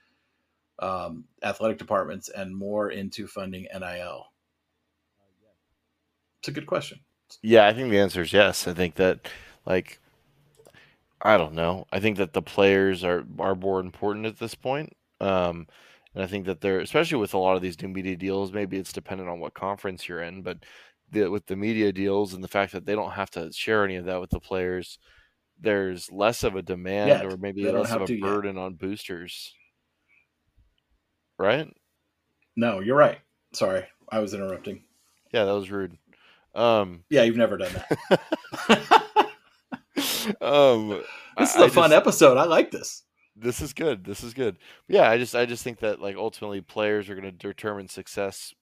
um, 0.81 1.25
athletic 1.45 1.79
departments 1.79 2.29
and 2.29 2.55
more 2.55 2.91
into 2.91 3.29
funding 3.29 3.69
NIL? 3.73 4.27
It's 6.41 6.49
a 6.49 6.53
good 6.53 6.67
question. 6.67 6.99
Yeah, 7.41 7.67
I 7.69 7.73
think 7.73 7.91
the 7.91 8.01
answer 8.01 8.23
is 8.23 8.33
yes. 8.33 8.67
I 8.67 8.75
think 8.75 8.97
that, 8.97 9.29
like, 9.65 10.01
I 11.23 11.39
don't 11.39 11.55
know. 11.55 11.87
I 11.93 12.01
think 12.01 12.17
that 12.17 12.33
the 12.33 12.43
players 12.43 13.05
are 13.05 13.25
are 13.39 13.55
more 13.55 13.79
important 13.79 14.27
at 14.27 14.41
this 14.41 14.57
point. 14.57 14.97
Um, 15.21 15.69
and 16.15 16.23
I 16.23 16.27
think 16.27 16.47
that 16.47 16.61
they're, 16.61 16.81
especially 16.81 17.19
with 17.19 17.33
a 17.33 17.39
lot 17.39 17.57
of 17.57 17.63
these 17.63 17.81
new 17.81 17.89
media 17.89 18.17
deals, 18.17 18.53
maybe 18.53 18.77
it's 18.77 18.93
dependent 18.93 19.31
on 19.31 19.41
what 19.41 19.55
conference 19.55 20.09
you're 20.09 20.21
in, 20.21 20.43
but 20.43 20.59
the, 21.13 21.31
with 21.31 21.47
the 21.47 21.57
media 21.57 21.93
deals 21.93 22.35
and 22.35 22.43
the 22.43 22.49
fact 22.49 22.73
that 22.73 22.85
they 22.87 22.95
don't 22.95 23.13
have 23.13 23.31
to 23.33 23.53
share 23.53 23.85
any 23.85 23.97
of 23.97 24.07
that 24.07 24.21
with 24.21 24.31
the 24.31 24.41
players, 24.41 24.99
there's 25.61 26.11
less 26.11 26.43
of 26.43 26.57
a 26.57 26.63
demand 26.63 27.09
Yet. 27.09 27.25
or 27.27 27.37
maybe 27.37 27.63
They 27.65 27.71
less 27.73 27.93
of 27.93 28.03
a 28.03 28.07
to 28.07 28.15
yet. 28.15 28.23
burden 28.23 28.59
on 28.59 28.75
boosters. 28.75 29.55
Right? 31.39 31.69
No, 32.57 32.81
you're 32.81 32.97
right. 32.97 33.19
Sorry, 33.53 33.85
I 34.11 34.19
was 34.19 34.35
interrupting. 34.35 34.83
Yeah, 35.33 35.45
that 35.45 35.53
was 35.55 35.71
rude. 35.71 35.97
Um, 36.55 37.05
Yeah, 37.09 37.23
you've 37.23 37.37
never 37.37 37.57
done 37.57 37.73
that. 38.69 39.27
um, 40.41 41.03
This 41.39 41.55
is 41.55 41.61
a 41.61 41.65
a 41.65 41.69
fun 41.71 41.93
episode. 41.93 42.37
I 42.39 42.45
like 42.45 42.71
this. 42.71 43.05
This 43.35 43.61
is 43.63 43.73
good. 43.73 44.05
This 44.05 44.23
is 44.23 44.35
good. 44.35 44.59
Yeah, 44.89 45.09
I 45.11 45.17
just 45.17 45.35
I 45.35 45.47
just 45.47 45.65
think 45.65 45.79
that 45.81 46.01
like 46.01 46.17
ultimately 46.17 46.61
players 46.61 47.09
are 47.09 47.15
going 47.15 47.25
to 47.25 47.33
determine 47.33 47.89
success 47.89 48.53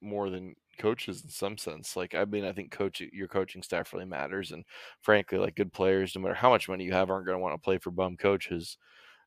more 0.00 0.30
than 0.30 0.56
coaches 0.78 1.22
in 1.22 1.30
some 1.30 1.58
sense. 1.58 1.96
Like 1.96 2.14
I 2.14 2.24
mean, 2.24 2.44
I 2.44 2.52
think 2.52 2.70
coach 2.70 3.00
your 3.12 3.28
coaching 3.28 3.62
staff 3.62 3.92
really 3.92 4.06
matters, 4.06 4.52
and 4.52 4.64
frankly, 5.02 5.38
like 5.38 5.56
good 5.56 5.72
players, 5.72 6.14
no 6.14 6.22
matter 6.22 6.34
how 6.34 6.50
much 6.50 6.68
money 6.68 6.84
you 6.84 6.92
have, 6.92 7.10
aren't 7.10 7.26
going 7.26 7.38
to 7.38 7.42
want 7.42 7.54
to 7.54 7.64
play 7.64 7.78
for 7.78 7.90
bum 7.90 8.16
coaches. 8.16 8.78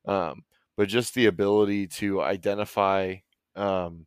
Um, 0.06 0.44
but 0.76 0.88
just 0.88 1.14
the 1.14 1.26
ability 1.26 1.86
to 1.88 2.22
identify 2.22 3.16
um, 3.56 4.06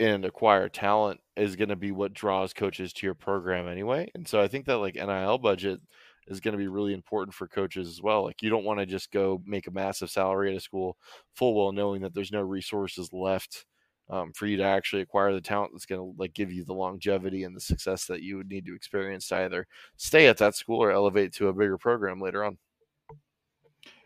and 0.00 0.24
acquire 0.24 0.68
talent 0.68 1.20
is 1.36 1.56
going 1.56 1.68
to 1.68 1.76
be 1.76 1.92
what 1.92 2.14
draws 2.14 2.52
coaches 2.52 2.92
to 2.92 3.06
your 3.06 3.14
program 3.14 3.68
anyway. 3.68 4.10
And 4.14 4.26
so 4.26 4.40
I 4.40 4.48
think 4.48 4.66
that 4.66 4.78
like 4.78 4.94
NIL 4.94 5.38
budget 5.38 5.80
is 6.26 6.40
going 6.40 6.52
to 6.52 6.58
be 6.58 6.68
really 6.68 6.94
important 6.94 7.34
for 7.34 7.46
coaches 7.46 7.88
as 7.88 8.00
well. 8.02 8.24
Like 8.24 8.42
you 8.42 8.50
don't 8.50 8.64
want 8.64 8.80
to 8.80 8.86
just 8.86 9.10
go 9.12 9.42
make 9.44 9.66
a 9.66 9.72
massive 9.72 10.10
salary 10.10 10.50
at 10.50 10.56
a 10.56 10.60
school 10.60 10.96
full 11.34 11.54
well 11.54 11.72
knowing 11.72 12.02
that 12.02 12.14
there's 12.14 12.32
no 12.32 12.40
resources 12.40 13.10
left 13.12 13.66
um, 14.10 14.32
for 14.32 14.46
you 14.46 14.56
to 14.58 14.62
actually 14.62 15.02
acquire 15.02 15.32
the 15.32 15.40
talent 15.40 15.72
that's 15.72 15.86
going 15.86 16.00
to 16.00 16.20
like 16.20 16.34
give 16.34 16.52
you 16.52 16.64
the 16.64 16.74
longevity 16.74 17.44
and 17.44 17.56
the 17.56 17.60
success 17.60 18.06
that 18.06 18.22
you 18.22 18.36
would 18.36 18.48
need 18.48 18.66
to 18.66 18.74
experience 18.74 19.28
to 19.28 19.36
either 19.36 19.66
stay 19.96 20.26
at 20.26 20.38
that 20.38 20.54
school 20.54 20.82
or 20.82 20.90
elevate 20.90 21.32
to 21.34 21.48
a 21.48 21.52
bigger 21.52 21.78
program 21.78 22.20
later 22.20 22.44
on. 22.44 22.58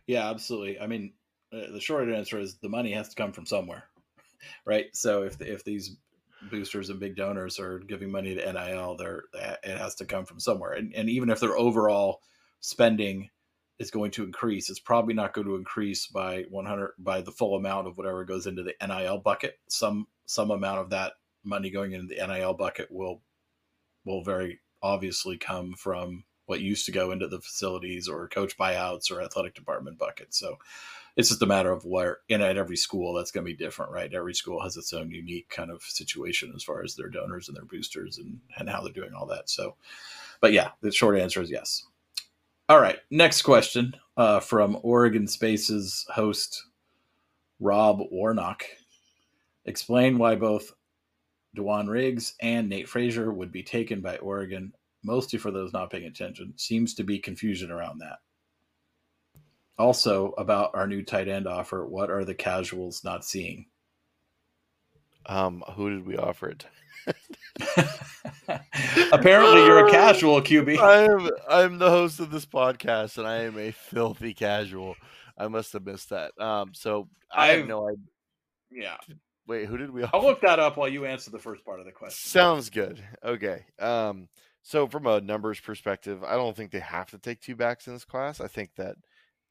Yeah, 0.06 0.30
absolutely. 0.30 0.80
I 0.80 0.86
mean, 0.86 1.12
uh, 1.52 1.72
the 1.72 1.80
short 1.80 2.08
answer 2.08 2.38
is 2.38 2.56
the 2.56 2.68
money 2.68 2.92
has 2.92 3.08
to 3.10 3.16
come 3.16 3.32
from 3.32 3.46
somewhere, 3.46 3.84
right? 4.64 4.86
So 4.94 5.22
if 5.22 5.40
if 5.40 5.64
these 5.64 5.96
boosters 6.50 6.90
and 6.90 7.00
big 7.00 7.16
donors 7.16 7.58
are 7.58 7.80
giving 7.80 8.10
money 8.10 8.34
to 8.34 8.52
NIL, 8.52 8.96
they're 8.96 9.24
it 9.34 9.76
has 9.76 9.94
to 9.96 10.04
come 10.04 10.24
from 10.24 10.40
somewhere. 10.40 10.72
And 10.72 10.94
and 10.94 11.10
even 11.10 11.30
if 11.30 11.40
their 11.40 11.58
overall 11.58 12.20
spending 12.60 13.30
is 13.78 13.90
going 13.90 14.10
to 14.12 14.24
increase, 14.24 14.70
it's 14.70 14.80
probably 14.80 15.14
not 15.14 15.32
going 15.32 15.46
to 15.46 15.56
increase 15.56 16.06
by 16.06 16.44
100 16.50 16.92
by 16.98 17.20
the 17.20 17.32
full 17.32 17.56
amount 17.56 17.86
of 17.86 17.96
whatever 17.96 18.24
goes 18.24 18.46
into 18.46 18.62
the 18.62 18.74
NIL 18.86 19.18
bucket. 19.18 19.58
Some 19.68 20.06
some 20.26 20.50
amount 20.50 20.80
of 20.80 20.90
that 20.90 21.14
money 21.44 21.70
going 21.70 21.92
into 21.92 22.14
the 22.14 22.26
NIL 22.26 22.54
bucket 22.54 22.90
will 22.90 23.22
will 24.04 24.22
very 24.22 24.60
obviously 24.82 25.36
come 25.36 25.74
from 25.74 26.24
what 26.46 26.60
used 26.60 26.86
to 26.86 26.92
go 26.92 27.10
into 27.12 27.28
the 27.28 27.40
facilities 27.40 28.08
or 28.08 28.26
coach 28.28 28.56
buyouts 28.56 29.10
or 29.10 29.20
athletic 29.20 29.54
department 29.54 29.98
buckets. 29.98 30.38
So 30.38 30.56
it's 31.14 31.28
just 31.28 31.42
a 31.42 31.46
matter 31.46 31.70
of 31.70 31.84
where 31.84 32.20
in 32.28 32.40
at 32.40 32.56
every 32.56 32.76
school 32.76 33.12
that's 33.12 33.30
going 33.30 33.44
to 33.44 33.52
be 33.52 33.56
different, 33.56 33.92
right? 33.92 34.12
Every 34.14 34.32
school 34.34 34.62
has 34.62 34.76
its 34.76 34.92
own 34.92 35.10
unique 35.10 35.50
kind 35.50 35.70
of 35.70 35.82
situation 35.82 36.52
as 36.56 36.62
far 36.62 36.82
as 36.82 36.94
their 36.94 37.10
donors 37.10 37.48
and 37.48 37.56
their 37.56 37.64
boosters 37.64 38.18
and, 38.18 38.40
and 38.56 38.70
how 38.70 38.82
they're 38.82 38.92
doing 38.92 39.12
all 39.12 39.26
that. 39.26 39.50
So, 39.50 39.74
but 40.40 40.52
yeah, 40.52 40.70
the 40.80 40.90
short 40.90 41.18
answer 41.18 41.42
is 41.42 41.50
yes. 41.50 41.84
All 42.70 42.80
right, 42.80 42.98
next 43.10 43.42
question 43.42 43.94
uh, 44.18 44.40
from 44.40 44.78
Oregon 44.82 45.26
Spaces 45.26 46.04
host 46.10 46.64
Rob 47.60 48.00
Warnock. 48.10 48.62
Explain 49.64 50.18
why 50.18 50.34
both 50.34 50.72
Dewan 51.54 51.88
Riggs 51.88 52.34
and 52.42 52.68
Nate 52.68 52.86
Frazier 52.86 53.32
would 53.32 53.50
be 53.50 53.62
taken 53.62 54.02
by 54.02 54.18
Oregon, 54.18 54.74
mostly 55.02 55.38
for 55.38 55.50
those 55.50 55.72
not 55.72 55.90
paying 55.90 56.04
attention. 56.04 56.52
Seems 56.56 56.92
to 56.96 57.04
be 57.04 57.18
confusion 57.18 57.70
around 57.70 58.00
that. 58.00 58.18
Also, 59.78 60.34
about 60.36 60.70
our 60.74 60.86
new 60.86 61.02
tight 61.02 61.28
end 61.28 61.46
offer, 61.48 61.86
what 61.86 62.10
are 62.10 62.24
the 62.26 62.34
casuals 62.34 63.02
not 63.02 63.24
seeing? 63.24 63.64
Um, 65.24 65.64
who 65.74 65.88
did 65.88 66.06
we 66.06 66.18
offer 66.18 66.50
it? 66.50 66.66
Apparently, 69.12 69.64
you're 69.64 69.86
a 69.86 69.90
casual 69.90 70.40
QB. 70.40 70.78
I 70.78 71.04
am 71.04 71.30
I'm 71.48 71.78
the 71.78 71.90
host 71.90 72.20
of 72.20 72.30
this 72.30 72.46
podcast, 72.46 73.18
and 73.18 73.26
I 73.26 73.42
am 73.42 73.58
a 73.58 73.70
filthy 73.70 74.34
casual. 74.34 74.96
I 75.36 75.48
must 75.48 75.72
have 75.72 75.86
missed 75.86 76.10
that. 76.10 76.38
Um, 76.40 76.72
so 76.74 77.08
I 77.32 77.48
have 77.48 77.58
I've- 77.60 77.68
no 77.68 77.88
idea. 77.88 78.04
Yeah. 78.70 78.96
Wait, 79.46 79.66
who 79.66 79.78
did 79.78 79.90
we? 79.90 80.04
I'll 80.12 80.22
look 80.22 80.42
that 80.42 80.58
up 80.58 80.76
while 80.76 80.88
you 80.88 81.06
answer 81.06 81.30
the 81.30 81.38
first 81.38 81.64
part 81.64 81.80
of 81.80 81.86
the 81.86 81.92
question. 81.92 82.30
Sounds 82.30 82.68
good. 82.68 83.02
Okay. 83.24 83.64
Um, 83.78 84.28
so 84.62 84.86
from 84.86 85.06
a 85.06 85.22
numbers 85.22 85.58
perspective, 85.58 86.22
I 86.22 86.34
don't 86.34 86.54
think 86.54 86.70
they 86.70 86.80
have 86.80 87.10
to 87.12 87.18
take 87.18 87.40
two 87.40 87.56
backs 87.56 87.86
in 87.86 87.94
this 87.94 88.04
class. 88.04 88.42
I 88.42 88.48
think 88.48 88.74
that 88.76 88.96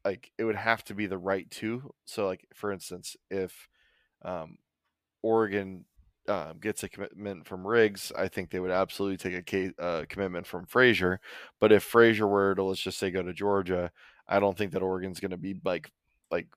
like 0.06 0.32
it 0.38 0.44
would 0.44 0.56
have 0.56 0.84
to 0.86 0.94
be 0.94 1.08
the 1.08 1.18
right 1.18 1.50
two. 1.50 1.92
So 2.06 2.28
like 2.28 2.46
for 2.54 2.72
instance, 2.72 3.16
if 3.32 3.68
um, 4.24 4.58
Oregon 5.24 5.86
uh, 6.28 6.54
gets 6.54 6.84
a 6.84 6.90
commitment 6.90 7.48
from 7.48 7.66
Riggs, 7.66 8.12
I 8.18 8.28
think 8.28 8.50
they 8.50 8.60
would 8.60 8.72
absolutely 8.72 9.18
take 9.18 9.34
a 9.40 9.44
ca- 9.44 9.84
uh, 9.84 10.06
commitment 10.10 10.48
from 10.48 10.66
Frazier. 10.66 11.20
But 11.60 11.72
if 11.72 11.84
Frazier 11.84 12.28
were 12.28 12.56
to 12.56 12.64
let's 12.64 12.82
just 12.82 12.98
say 13.00 13.12
go 13.12 13.24
to 13.24 13.34
Georgia, 13.34 13.92
I 14.28 14.40
don't 14.40 14.58
think 14.58 14.72
that 14.74 14.82
Oregon's 14.84 15.20
going 15.20 15.32
to 15.32 15.38
be 15.38 15.56
like 15.64 15.92
like 16.32 16.48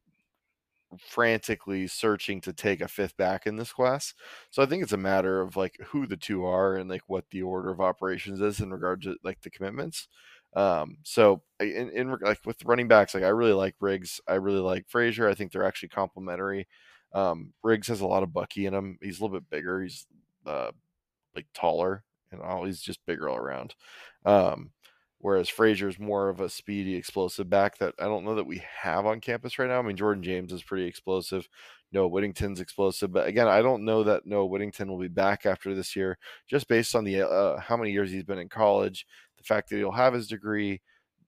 frantically 0.99 1.87
searching 1.87 2.41
to 2.41 2.53
take 2.53 2.81
a 2.81 2.89
fifth 2.89 3.17
back 3.17 3.47
in 3.47 3.57
this 3.57 3.73
class. 3.73 4.13
So 4.51 4.63
I 4.63 4.67
think 4.67 4.83
it's 4.83 4.93
a 4.93 4.97
matter 4.97 5.41
of 5.41 5.57
like 5.57 5.77
who 5.87 6.07
the 6.07 6.17
two 6.17 6.45
are 6.45 6.75
and 6.77 6.91
like 6.91 7.03
what 7.07 7.25
the 7.31 7.43
order 7.43 7.71
of 7.71 7.81
operations 7.81 8.41
is 8.41 8.61
in 8.61 8.71
regard 8.73 9.03
to 9.03 9.17
like 9.23 9.41
the 9.41 9.51
commitments. 9.51 10.09
Um, 10.57 10.97
so 11.05 11.43
in, 11.61 11.91
in 11.91 12.17
like 12.23 12.41
with 12.45 12.65
running 12.65 12.89
backs, 12.89 13.15
like 13.15 13.23
I 13.23 13.29
really 13.29 13.53
like 13.53 13.77
Riggs. 13.81 14.21
I 14.27 14.35
really 14.35 14.59
like 14.61 14.89
Frazier. 14.89 15.29
I 15.29 15.35
think 15.35 15.53
they're 15.53 15.67
actually 15.67 15.91
complementary. 15.91 16.67
Um, 17.13 17.53
Riggs 17.63 17.89
has 17.89 18.01
a 18.01 18.07
lot 18.07 18.23
of 18.23 18.33
Bucky 18.33 18.67
in 18.67 18.75
him. 18.75 18.99
He's 19.03 19.21
a 19.21 19.25
little 19.25 19.39
bit 19.39 19.51
bigger. 19.51 19.83
He's 19.83 20.07
uh, 20.47 20.71
like 21.35 21.47
taller 21.55 22.05
and 22.33 22.41
all. 22.41 22.65
He's 22.65 22.81
just 22.81 23.05
bigger 23.07 23.29
all 23.29 23.37
around. 23.37 23.75
Um, 24.25 24.71
whereas 25.19 25.49
Frazier's 25.49 25.99
more 25.99 26.29
of 26.29 26.41
a 26.41 26.49
speedy, 26.49 26.95
explosive 26.95 27.51
back 27.51 27.79
that 27.79 27.95
I 27.99 28.05
don't 28.05 28.25
know 28.25 28.35
that 28.37 28.47
we 28.47 28.63
have 28.83 29.07
on 29.07 29.21
campus 29.21 29.59
right 29.59 29.69
now. 29.69 29.79
I 29.79 29.83
mean, 29.83 29.97
Jordan 29.97 30.23
James 30.23 30.53
is 30.53 30.63
pretty 30.63 30.87
explosive. 30.87 31.49
Noah 31.93 32.09
Whittington's 32.09 32.61
explosive, 32.61 33.13
but 33.13 33.27
again, 33.27 33.49
I 33.49 33.63
don't 33.63 33.85
know 33.85 34.05
that 34.05 34.25
Noah 34.25 34.47
Whittington 34.47 34.89
will 34.89 35.01
be 35.01 35.09
back 35.09 35.45
after 35.45 35.75
this 35.75 35.97
year, 35.97 36.19
just 36.47 36.69
based 36.69 36.95
on 36.95 37.03
the 37.03 37.23
uh, 37.23 37.59
how 37.59 37.77
many 37.77 37.91
years 37.91 38.13
he's 38.13 38.23
been 38.23 38.39
in 38.39 38.49
college, 38.49 39.07
the 39.39 39.43
fact 39.43 39.69
that 39.69 39.77
he'll 39.77 39.91
have 39.91 40.15
his 40.15 40.29
degree. 40.29 40.81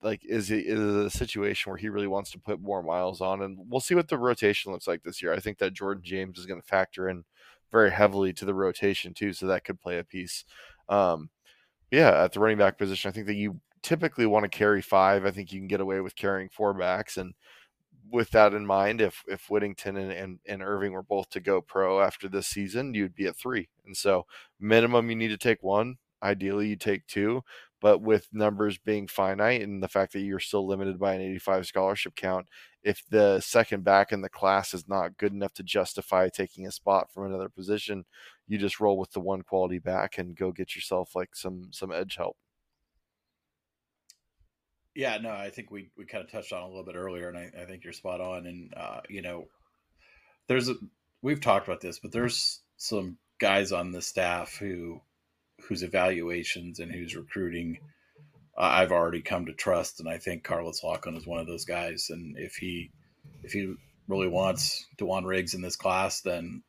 Like, 0.02 0.22
is 0.24 0.50
it 0.50 0.66
is 0.66 0.80
it 0.80 1.06
a 1.06 1.10
situation 1.10 1.70
where 1.70 1.78
he 1.78 1.88
really 1.88 2.08
wants 2.08 2.32
to 2.32 2.38
put 2.38 2.60
more 2.60 2.82
miles 2.82 3.20
on? 3.20 3.42
And 3.42 3.58
we'll 3.68 3.80
see 3.80 3.94
what 3.94 4.08
the 4.08 4.18
rotation 4.18 4.72
looks 4.72 4.88
like 4.88 5.02
this 5.02 5.22
year. 5.22 5.32
I 5.32 5.38
think 5.38 5.58
that 5.58 5.74
Jordan 5.74 6.02
James 6.04 6.38
is 6.38 6.46
going 6.46 6.60
to 6.60 6.66
factor 6.66 7.08
in 7.08 7.24
very 7.70 7.90
heavily 7.90 8.32
to 8.34 8.44
the 8.44 8.54
rotation 8.54 9.14
too, 9.14 9.32
so 9.32 9.46
that 9.46 9.64
could 9.64 9.80
play 9.80 9.98
a 9.98 10.04
piece. 10.04 10.44
Um, 10.88 11.30
yeah, 11.90 12.24
at 12.24 12.32
the 12.32 12.40
running 12.40 12.58
back 12.58 12.78
position, 12.78 13.08
I 13.08 13.12
think 13.12 13.26
that 13.26 13.34
you 13.34 13.60
typically 13.82 14.26
want 14.26 14.44
to 14.44 14.48
carry 14.48 14.82
five. 14.82 15.24
I 15.24 15.30
think 15.30 15.52
you 15.52 15.60
can 15.60 15.68
get 15.68 15.80
away 15.80 16.00
with 16.00 16.16
carrying 16.16 16.48
four 16.48 16.74
backs. 16.74 17.16
And 17.16 17.34
with 18.10 18.30
that 18.30 18.54
in 18.54 18.66
mind, 18.66 19.00
if 19.00 19.22
if 19.28 19.48
Whittington 19.48 19.96
and, 19.96 20.12
and, 20.12 20.38
and 20.46 20.62
Irving 20.62 20.92
were 20.92 21.02
both 21.02 21.30
to 21.30 21.40
go 21.40 21.60
pro 21.60 22.00
after 22.00 22.28
this 22.28 22.46
season, 22.46 22.94
you'd 22.94 23.14
be 23.14 23.26
at 23.26 23.36
three. 23.36 23.68
And 23.84 23.96
so 23.96 24.26
minimum 24.58 25.10
you 25.10 25.16
need 25.16 25.28
to 25.28 25.38
take 25.38 25.62
one. 25.62 25.96
Ideally 26.22 26.68
you 26.68 26.76
take 26.76 27.06
two. 27.06 27.42
But 27.82 28.00
with 28.00 28.28
numbers 28.32 28.78
being 28.78 29.08
finite 29.08 29.60
and 29.60 29.82
the 29.82 29.88
fact 29.88 30.12
that 30.12 30.20
you're 30.20 30.38
still 30.38 30.64
limited 30.64 31.00
by 31.00 31.14
an 31.14 31.20
85 31.20 31.66
scholarship 31.66 32.14
count, 32.14 32.46
if 32.84 33.02
the 33.10 33.40
second 33.40 33.82
back 33.82 34.12
in 34.12 34.22
the 34.22 34.28
class 34.28 34.72
is 34.72 34.88
not 34.88 35.18
good 35.18 35.32
enough 35.32 35.52
to 35.54 35.64
justify 35.64 36.28
taking 36.28 36.64
a 36.64 36.70
spot 36.70 37.12
from 37.12 37.26
another 37.26 37.48
position, 37.48 38.04
you 38.46 38.56
just 38.56 38.78
roll 38.78 38.96
with 38.96 39.10
the 39.10 39.20
one 39.20 39.42
quality 39.42 39.80
back 39.80 40.16
and 40.16 40.36
go 40.36 40.52
get 40.52 40.76
yourself 40.76 41.16
like 41.16 41.34
some 41.34 41.70
some 41.72 41.90
edge 41.90 42.14
help. 42.14 42.36
Yeah, 44.94 45.18
no, 45.18 45.30
I 45.30 45.50
think 45.50 45.72
we 45.72 45.90
we 45.96 46.04
kind 46.04 46.22
of 46.22 46.30
touched 46.30 46.52
on 46.52 46.62
a 46.62 46.68
little 46.68 46.84
bit 46.84 46.94
earlier, 46.94 47.28
and 47.28 47.36
I, 47.36 47.50
I 47.62 47.64
think 47.64 47.82
you're 47.82 47.92
spot 47.92 48.20
on. 48.20 48.46
And 48.46 48.72
uh, 48.76 49.00
you 49.08 49.22
know, 49.22 49.48
there's 50.46 50.68
a 50.68 50.74
we've 51.20 51.40
talked 51.40 51.66
about 51.66 51.80
this, 51.80 51.98
but 51.98 52.12
there's 52.12 52.60
some 52.76 53.18
guys 53.40 53.72
on 53.72 53.90
the 53.90 54.02
staff 54.02 54.56
who 54.56 55.00
whose 55.68 55.82
evaluations 55.82 56.78
and 56.78 56.92
whose 56.92 57.16
recruiting 57.16 57.78
uh, 58.56 58.60
I've 58.62 58.92
already 58.92 59.22
come 59.22 59.46
to 59.46 59.52
trust, 59.52 60.00
and 60.00 60.08
I 60.08 60.18
think 60.18 60.44
Carlos 60.44 60.82
Locklin 60.82 61.16
is 61.16 61.26
one 61.26 61.40
of 61.40 61.46
those 61.46 61.64
guys. 61.64 62.08
And 62.10 62.36
if 62.38 62.56
he 62.56 62.90
if 63.42 63.52
he 63.52 63.74
really 64.08 64.28
wants 64.28 64.86
Da'Juan 64.98 65.24
Riggs 65.24 65.54
in 65.54 65.62
this 65.62 65.76
class, 65.76 66.20
then 66.20 66.62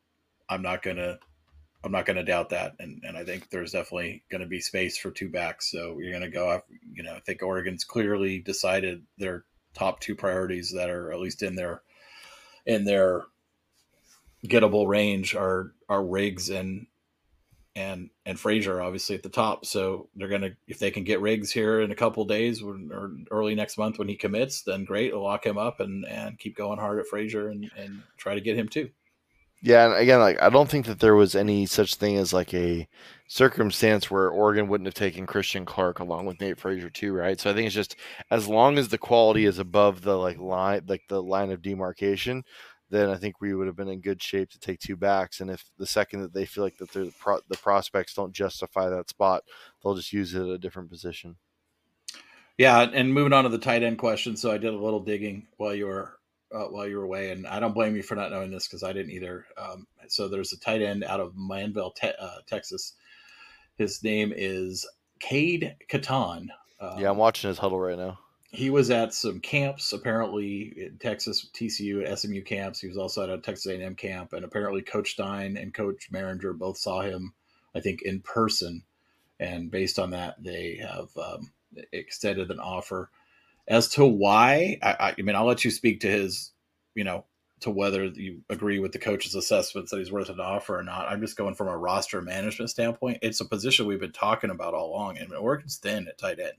I'm 0.48 0.62
not 0.62 0.82
gonna 0.82 1.18
I'm 1.84 1.92
not 1.92 2.06
gonna 2.06 2.24
doubt 2.24 2.50
that. 2.50 2.74
And 2.78 3.02
and 3.04 3.16
I 3.16 3.24
think 3.24 3.50
there's 3.50 3.72
definitely 3.72 4.24
gonna 4.30 4.46
be 4.46 4.60
space 4.60 4.96
for 4.96 5.10
two 5.10 5.28
backs. 5.28 5.70
So 5.70 5.98
you're 5.98 6.12
gonna 6.12 6.30
go 6.30 6.48
up. 6.48 6.66
You 6.92 7.02
know, 7.02 7.14
I 7.14 7.20
think 7.20 7.42
Oregon's 7.42 7.84
clearly 7.84 8.38
decided 8.38 9.02
their 9.18 9.44
top 9.74 10.00
two 10.00 10.14
priorities 10.14 10.72
that 10.74 10.88
are 10.88 11.12
at 11.12 11.20
least 11.20 11.42
in 11.42 11.54
their 11.54 11.82
in 12.64 12.84
their 12.84 13.24
gettable 14.46 14.88
range 14.88 15.34
are 15.34 15.72
are 15.88 16.02
Riggs 16.02 16.48
and 16.48 16.86
and 17.76 18.10
and 18.24 18.38
Frazier 18.38 18.80
obviously 18.80 19.16
at 19.16 19.22
the 19.22 19.28
top. 19.28 19.66
So 19.66 20.08
they're 20.14 20.28
gonna 20.28 20.52
if 20.68 20.78
they 20.78 20.90
can 20.90 21.04
get 21.04 21.20
Riggs 21.20 21.50
here 21.50 21.80
in 21.80 21.90
a 21.90 21.96
couple 21.96 22.24
days 22.24 22.62
or 22.62 22.78
early 23.30 23.54
next 23.54 23.78
month 23.78 23.98
when 23.98 24.08
he 24.08 24.16
commits, 24.16 24.62
then 24.62 24.84
great, 24.84 25.14
lock 25.14 25.44
him 25.44 25.58
up 25.58 25.80
and 25.80 26.04
and 26.06 26.38
keep 26.38 26.56
going 26.56 26.78
hard 26.78 26.98
at 27.00 27.06
Frazier 27.06 27.48
and 27.48 27.70
and 27.76 28.02
try 28.16 28.34
to 28.34 28.40
get 28.40 28.56
him 28.56 28.68
too. 28.68 28.90
Yeah, 29.64 29.86
and 29.86 29.94
again, 29.94 30.20
like 30.20 30.40
I 30.42 30.50
don't 30.50 30.68
think 30.68 30.84
that 30.86 31.00
there 31.00 31.14
was 31.14 31.34
any 31.34 31.64
such 31.64 31.94
thing 31.94 32.18
as 32.18 32.34
like 32.34 32.52
a 32.52 32.86
circumstance 33.28 34.10
where 34.10 34.28
Oregon 34.28 34.68
wouldn't 34.68 34.86
have 34.86 34.94
taken 34.94 35.26
Christian 35.26 35.64
Clark 35.64 36.00
along 36.00 36.26
with 36.26 36.38
Nate 36.38 36.60
Frazier 36.60 36.90
too, 36.90 37.14
right? 37.14 37.40
So 37.40 37.50
I 37.50 37.54
think 37.54 37.66
it's 37.66 37.74
just 37.74 37.96
as 38.30 38.46
long 38.46 38.76
as 38.76 38.88
the 38.88 38.98
quality 38.98 39.46
is 39.46 39.58
above 39.58 40.02
the 40.02 40.18
like 40.18 40.38
line, 40.38 40.82
like 40.86 41.02
the 41.08 41.22
line 41.22 41.50
of 41.50 41.62
demarcation, 41.62 42.44
then 42.94 43.10
I 43.10 43.16
think 43.16 43.40
we 43.40 43.52
would 43.54 43.66
have 43.66 43.74
been 43.74 43.88
in 43.88 44.00
good 44.00 44.22
shape 44.22 44.50
to 44.50 44.58
take 44.58 44.78
two 44.78 44.94
backs. 44.94 45.40
And 45.40 45.50
if 45.50 45.64
the 45.78 45.86
second 45.86 46.20
that 46.20 46.32
they 46.32 46.44
feel 46.44 46.62
like 46.62 46.78
that 46.78 46.92
the 46.92 47.12
pro- 47.18 47.40
the 47.48 47.56
prospects 47.56 48.14
don't 48.14 48.32
justify 48.32 48.88
that 48.88 49.08
spot, 49.08 49.42
they'll 49.82 49.96
just 49.96 50.12
use 50.12 50.32
it 50.32 50.42
at 50.42 50.48
a 50.48 50.58
different 50.58 50.90
position. 50.90 51.36
Yeah, 52.56 52.82
and 52.82 53.12
moving 53.12 53.32
on 53.32 53.44
to 53.44 53.50
the 53.50 53.58
tight 53.58 53.82
end 53.82 53.98
question. 53.98 54.36
So 54.36 54.52
I 54.52 54.58
did 54.58 54.72
a 54.72 54.78
little 54.78 55.00
digging 55.00 55.48
while 55.56 55.74
you 55.74 55.86
were 55.86 56.18
uh, 56.54 56.66
while 56.66 56.86
you 56.86 56.98
were 56.98 57.04
away, 57.04 57.32
and 57.32 57.48
I 57.48 57.58
don't 57.58 57.74
blame 57.74 57.96
you 57.96 58.02
for 58.04 58.14
not 58.14 58.30
knowing 58.30 58.52
this 58.52 58.68
because 58.68 58.84
I 58.84 58.92
didn't 58.92 59.10
either. 59.10 59.44
Um, 59.58 59.88
so 60.06 60.28
there's 60.28 60.52
a 60.52 60.60
tight 60.60 60.80
end 60.80 61.02
out 61.02 61.18
of 61.18 61.34
Manvel, 61.34 61.94
te- 61.96 62.12
uh, 62.18 62.36
Texas. 62.46 62.92
His 63.76 64.04
name 64.04 64.32
is 64.34 64.86
Cade 65.18 65.74
Catan. 65.90 66.46
Um, 66.78 66.98
yeah, 66.98 67.10
I'm 67.10 67.16
watching 67.16 67.48
his 67.48 67.58
huddle 67.58 67.80
right 67.80 67.98
now 67.98 68.20
he 68.54 68.70
was 68.70 68.90
at 68.90 69.12
some 69.12 69.40
camps 69.40 69.92
apparently 69.92 70.72
in 70.76 70.96
Texas, 70.98 71.50
TCU, 71.52 72.16
SMU 72.16 72.42
camps. 72.42 72.80
He 72.80 72.86
was 72.86 72.96
also 72.96 73.24
at 73.24 73.30
a 73.30 73.38
Texas 73.38 73.66
A&M 73.66 73.96
camp, 73.96 74.32
and 74.32 74.44
apparently 74.44 74.80
Coach 74.80 75.12
Stein 75.12 75.56
and 75.56 75.74
Coach 75.74 76.08
Mehringer 76.12 76.56
both 76.56 76.78
saw 76.78 77.00
him, 77.02 77.34
I 77.74 77.80
think, 77.80 78.02
in 78.02 78.20
person. 78.20 78.82
And 79.40 79.70
based 79.70 79.98
on 79.98 80.10
that, 80.10 80.42
they 80.42 80.76
have 80.76 81.08
um, 81.16 81.50
extended 81.92 82.50
an 82.50 82.60
offer. 82.60 83.10
As 83.66 83.88
to 83.90 84.06
why, 84.06 84.78
I, 84.82 85.14
I 85.18 85.22
mean, 85.22 85.34
I'll 85.34 85.46
let 85.46 85.64
you 85.64 85.70
speak 85.72 86.00
to 86.00 86.08
his, 86.08 86.52
you 86.94 87.02
know, 87.02 87.24
to 87.60 87.70
whether 87.70 88.04
you 88.04 88.42
agree 88.50 88.78
with 88.78 88.92
the 88.92 88.98
coach's 88.98 89.34
assessments 89.34 89.90
that 89.90 89.98
he's 89.98 90.12
worth 90.12 90.28
an 90.28 90.38
offer 90.38 90.78
or 90.78 90.82
not. 90.84 91.08
I'm 91.08 91.20
just 91.20 91.36
going 91.36 91.54
from 91.54 91.68
a 91.68 91.76
roster 91.76 92.22
management 92.22 92.70
standpoint. 92.70 93.18
It's 93.22 93.40
a 93.40 93.44
position 93.44 93.86
we've 93.86 93.98
been 93.98 94.12
talking 94.12 94.50
about 94.50 94.74
all 94.74 94.90
along, 94.90 95.18
and 95.18 95.32
Oregon's 95.32 95.78
thin 95.78 96.06
at 96.06 96.18
tight 96.18 96.38
end 96.38 96.52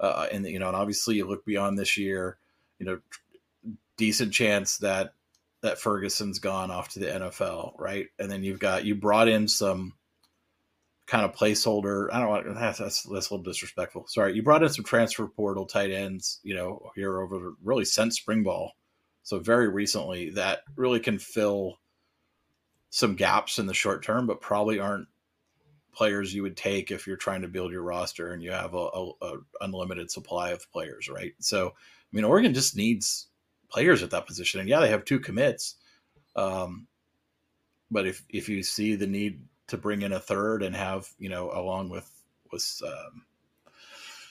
uh, 0.00 0.26
and 0.32 0.46
you 0.46 0.58
know, 0.58 0.68
and 0.68 0.76
obviously 0.76 1.16
you 1.16 1.26
look 1.26 1.44
beyond 1.44 1.78
this 1.78 1.96
year, 1.96 2.38
you 2.78 2.86
know, 2.86 3.00
decent 3.96 4.32
chance 4.32 4.78
that 4.78 5.12
that 5.60 5.78
Ferguson's 5.78 6.38
gone 6.38 6.70
off 6.70 6.88
to 6.88 6.98
the 6.98 7.06
NFL, 7.06 7.78
right? 7.78 8.06
And 8.18 8.30
then 8.30 8.42
you've 8.42 8.58
got 8.58 8.84
you 8.84 8.94
brought 8.94 9.28
in 9.28 9.46
some 9.46 9.92
kind 11.06 11.24
of 11.24 11.34
placeholder. 11.34 12.08
I 12.10 12.18
don't 12.18 12.28
want 12.28 12.54
that's, 12.54 12.78
that's 12.78 13.02
that's 13.02 13.30
a 13.30 13.34
little 13.34 13.44
disrespectful. 13.44 14.06
Sorry, 14.08 14.34
you 14.34 14.42
brought 14.42 14.62
in 14.62 14.70
some 14.70 14.84
transfer 14.84 15.26
portal 15.26 15.66
tight 15.66 15.90
ends, 15.90 16.40
you 16.42 16.54
know, 16.54 16.90
here 16.94 17.20
over 17.20 17.52
really 17.62 17.84
since 17.84 18.16
spring 18.16 18.42
ball, 18.42 18.72
so 19.22 19.38
very 19.38 19.68
recently 19.68 20.30
that 20.30 20.60
really 20.76 21.00
can 21.00 21.18
fill 21.18 21.78
some 22.88 23.14
gaps 23.14 23.58
in 23.58 23.66
the 23.66 23.74
short 23.74 24.02
term, 24.02 24.26
but 24.26 24.40
probably 24.40 24.80
aren't 24.80 25.08
players 25.92 26.34
you 26.34 26.42
would 26.42 26.56
take 26.56 26.90
if 26.90 27.06
you're 27.06 27.16
trying 27.16 27.42
to 27.42 27.48
build 27.48 27.72
your 27.72 27.82
roster 27.82 28.32
and 28.32 28.42
you 28.42 28.50
have 28.52 28.74
a, 28.74 28.88
a, 28.94 29.10
a, 29.22 29.36
unlimited 29.60 30.10
supply 30.10 30.50
of 30.50 30.70
players, 30.72 31.08
right? 31.08 31.32
So, 31.40 31.68
I 31.68 32.16
mean, 32.16 32.24
Oregon 32.24 32.54
just 32.54 32.76
needs 32.76 33.26
players 33.68 34.02
at 34.02 34.10
that 34.10 34.26
position, 34.26 34.60
and 34.60 34.68
yeah, 34.68 34.80
they 34.80 34.90
have 34.90 35.04
two 35.04 35.20
commits. 35.20 35.76
Um, 36.36 36.86
but 37.90 38.06
if 38.06 38.24
if 38.28 38.48
you 38.48 38.62
see 38.62 38.94
the 38.94 39.06
need 39.06 39.42
to 39.68 39.76
bring 39.76 40.02
in 40.02 40.12
a 40.12 40.20
third 40.20 40.62
and 40.62 40.74
have 40.74 41.08
you 41.18 41.28
know 41.28 41.50
along 41.52 41.90
with 41.90 42.10
with 42.52 42.80
um, 42.86 43.24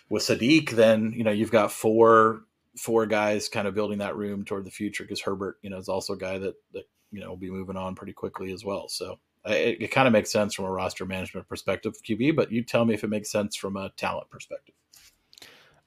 with 0.09 0.23
Sadiq, 0.23 0.71
then 0.71 1.13
you 1.15 1.23
know 1.23 1.31
you've 1.31 1.51
got 1.51 1.71
four 1.71 2.43
four 2.77 3.05
guys 3.05 3.49
kind 3.49 3.67
of 3.67 3.75
building 3.75 3.99
that 3.99 4.15
room 4.15 4.45
toward 4.45 4.65
the 4.65 4.71
future 4.71 5.03
because 5.03 5.21
Herbert, 5.21 5.57
you 5.61 5.69
know, 5.69 5.77
is 5.77 5.89
also 5.89 6.13
a 6.13 6.17
guy 6.17 6.37
that 6.37 6.55
that 6.73 6.87
you 7.11 7.19
know 7.19 7.29
will 7.29 7.37
be 7.37 7.51
moving 7.51 7.77
on 7.77 7.95
pretty 7.95 8.13
quickly 8.13 8.51
as 8.51 8.63
well. 8.63 8.87
So 8.87 9.19
it, 9.53 9.81
it 9.81 9.91
kind 9.91 10.07
of 10.07 10.13
makes 10.13 10.31
sense 10.31 10.53
from 10.53 10.65
a 10.65 10.71
roster 10.71 11.05
management 11.05 11.47
perspective, 11.47 11.93
QB. 12.03 12.35
But 12.35 12.51
you 12.51 12.63
tell 12.63 12.85
me 12.85 12.93
if 12.93 13.03
it 13.03 13.09
makes 13.09 13.31
sense 13.31 13.55
from 13.55 13.77
a 13.77 13.89
talent 13.97 14.29
perspective. 14.29 14.75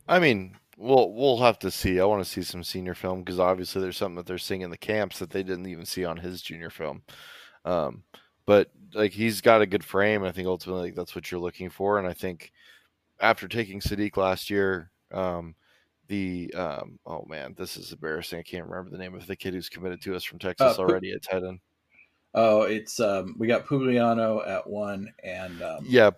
I 0.09 0.19
mean, 0.19 0.57
we'll 0.77 1.13
we'll 1.13 1.39
have 1.39 1.59
to 1.61 1.71
see. 1.71 2.01
I 2.01 2.05
want 2.05 2.25
to 2.25 2.31
see 2.31 2.43
some 2.43 2.65
senior 2.65 2.95
film 2.95 3.23
because 3.23 3.39
obviously 3.39 3.81
there's 3.81 3.97
something 3.97 4.17
that 4.17 4.27
they're 4.27 4.39
seeing 4.39 4.63
in 4.63 4.71
the 4.71 4.77
camps 4.77 5.19
that 5.19 5.31
they 5.31 5.43
didn't 5.43 5.69
even 5.69 5.87
see 5.87 6.05
on 6.05 6.17
his 6.17 6.43
junior 6.43 6.71
film. 6.71 7.03
Um, 7.65 8.03
but 8.47 8.71
like 8.95 9.13
he's 9.13 9.41
got 9.41 9.63
a 9.63 9.67
good 9.67 9.85
frame. 9.85 10.25
I 10.25 10.33
think 10.33 10.49
ultimately 10.49 10.89
like, 10.89 10.95
that's 10.95 11.15
what 11.15 11.31
you're 11.31 11.41
looking 11.41 11.71
for. 11.71 11.99
And 11.99 12.09
I 12.09 12.13
think 12.13 12.53
after 13.21 13.47
taking 13.47 13.81
Sadiq 13.81 14.17
last 14.17 14.51
year, 14.51 14.91
um, 15.13 15.55
the 16.09 16.53
um, 16.55 16.99
oh 17.07 17.25
man, 17.29 17.55
this 17.57 17.77
is 17.77 17.93
embarrassing. 17.93 18.41
I 18.41 18.43
can't 18.43 18.67
remember 18.67 18.91
the 18.91 18.99
name 18.99 19.15
of 19.15 19.27
the 19.27 19.37
kid 19.37 19.55
who's 19.55 19.69
committed 19.69 20.03
to 20.03 20.17
us 20.17 20.25
from 20.25 20.39
Texas 20.39 20.79
uh, 20.79 20.83
already 20.83 21.13
at 21.13 21.23
tight 21.23 21.45
end. 21.45 21.61
Oh, 22.35 22.63
it's 22.63 22.99
um, 22.99 23.37
we 23.39 23.47
got 23.47 23.67
Pugliano 23.67 24.47
at 24.47 24.67
one, 24.69 25.13
and 25.23 25.63
um, 25.63 25.85
yeah, 25.87 26.11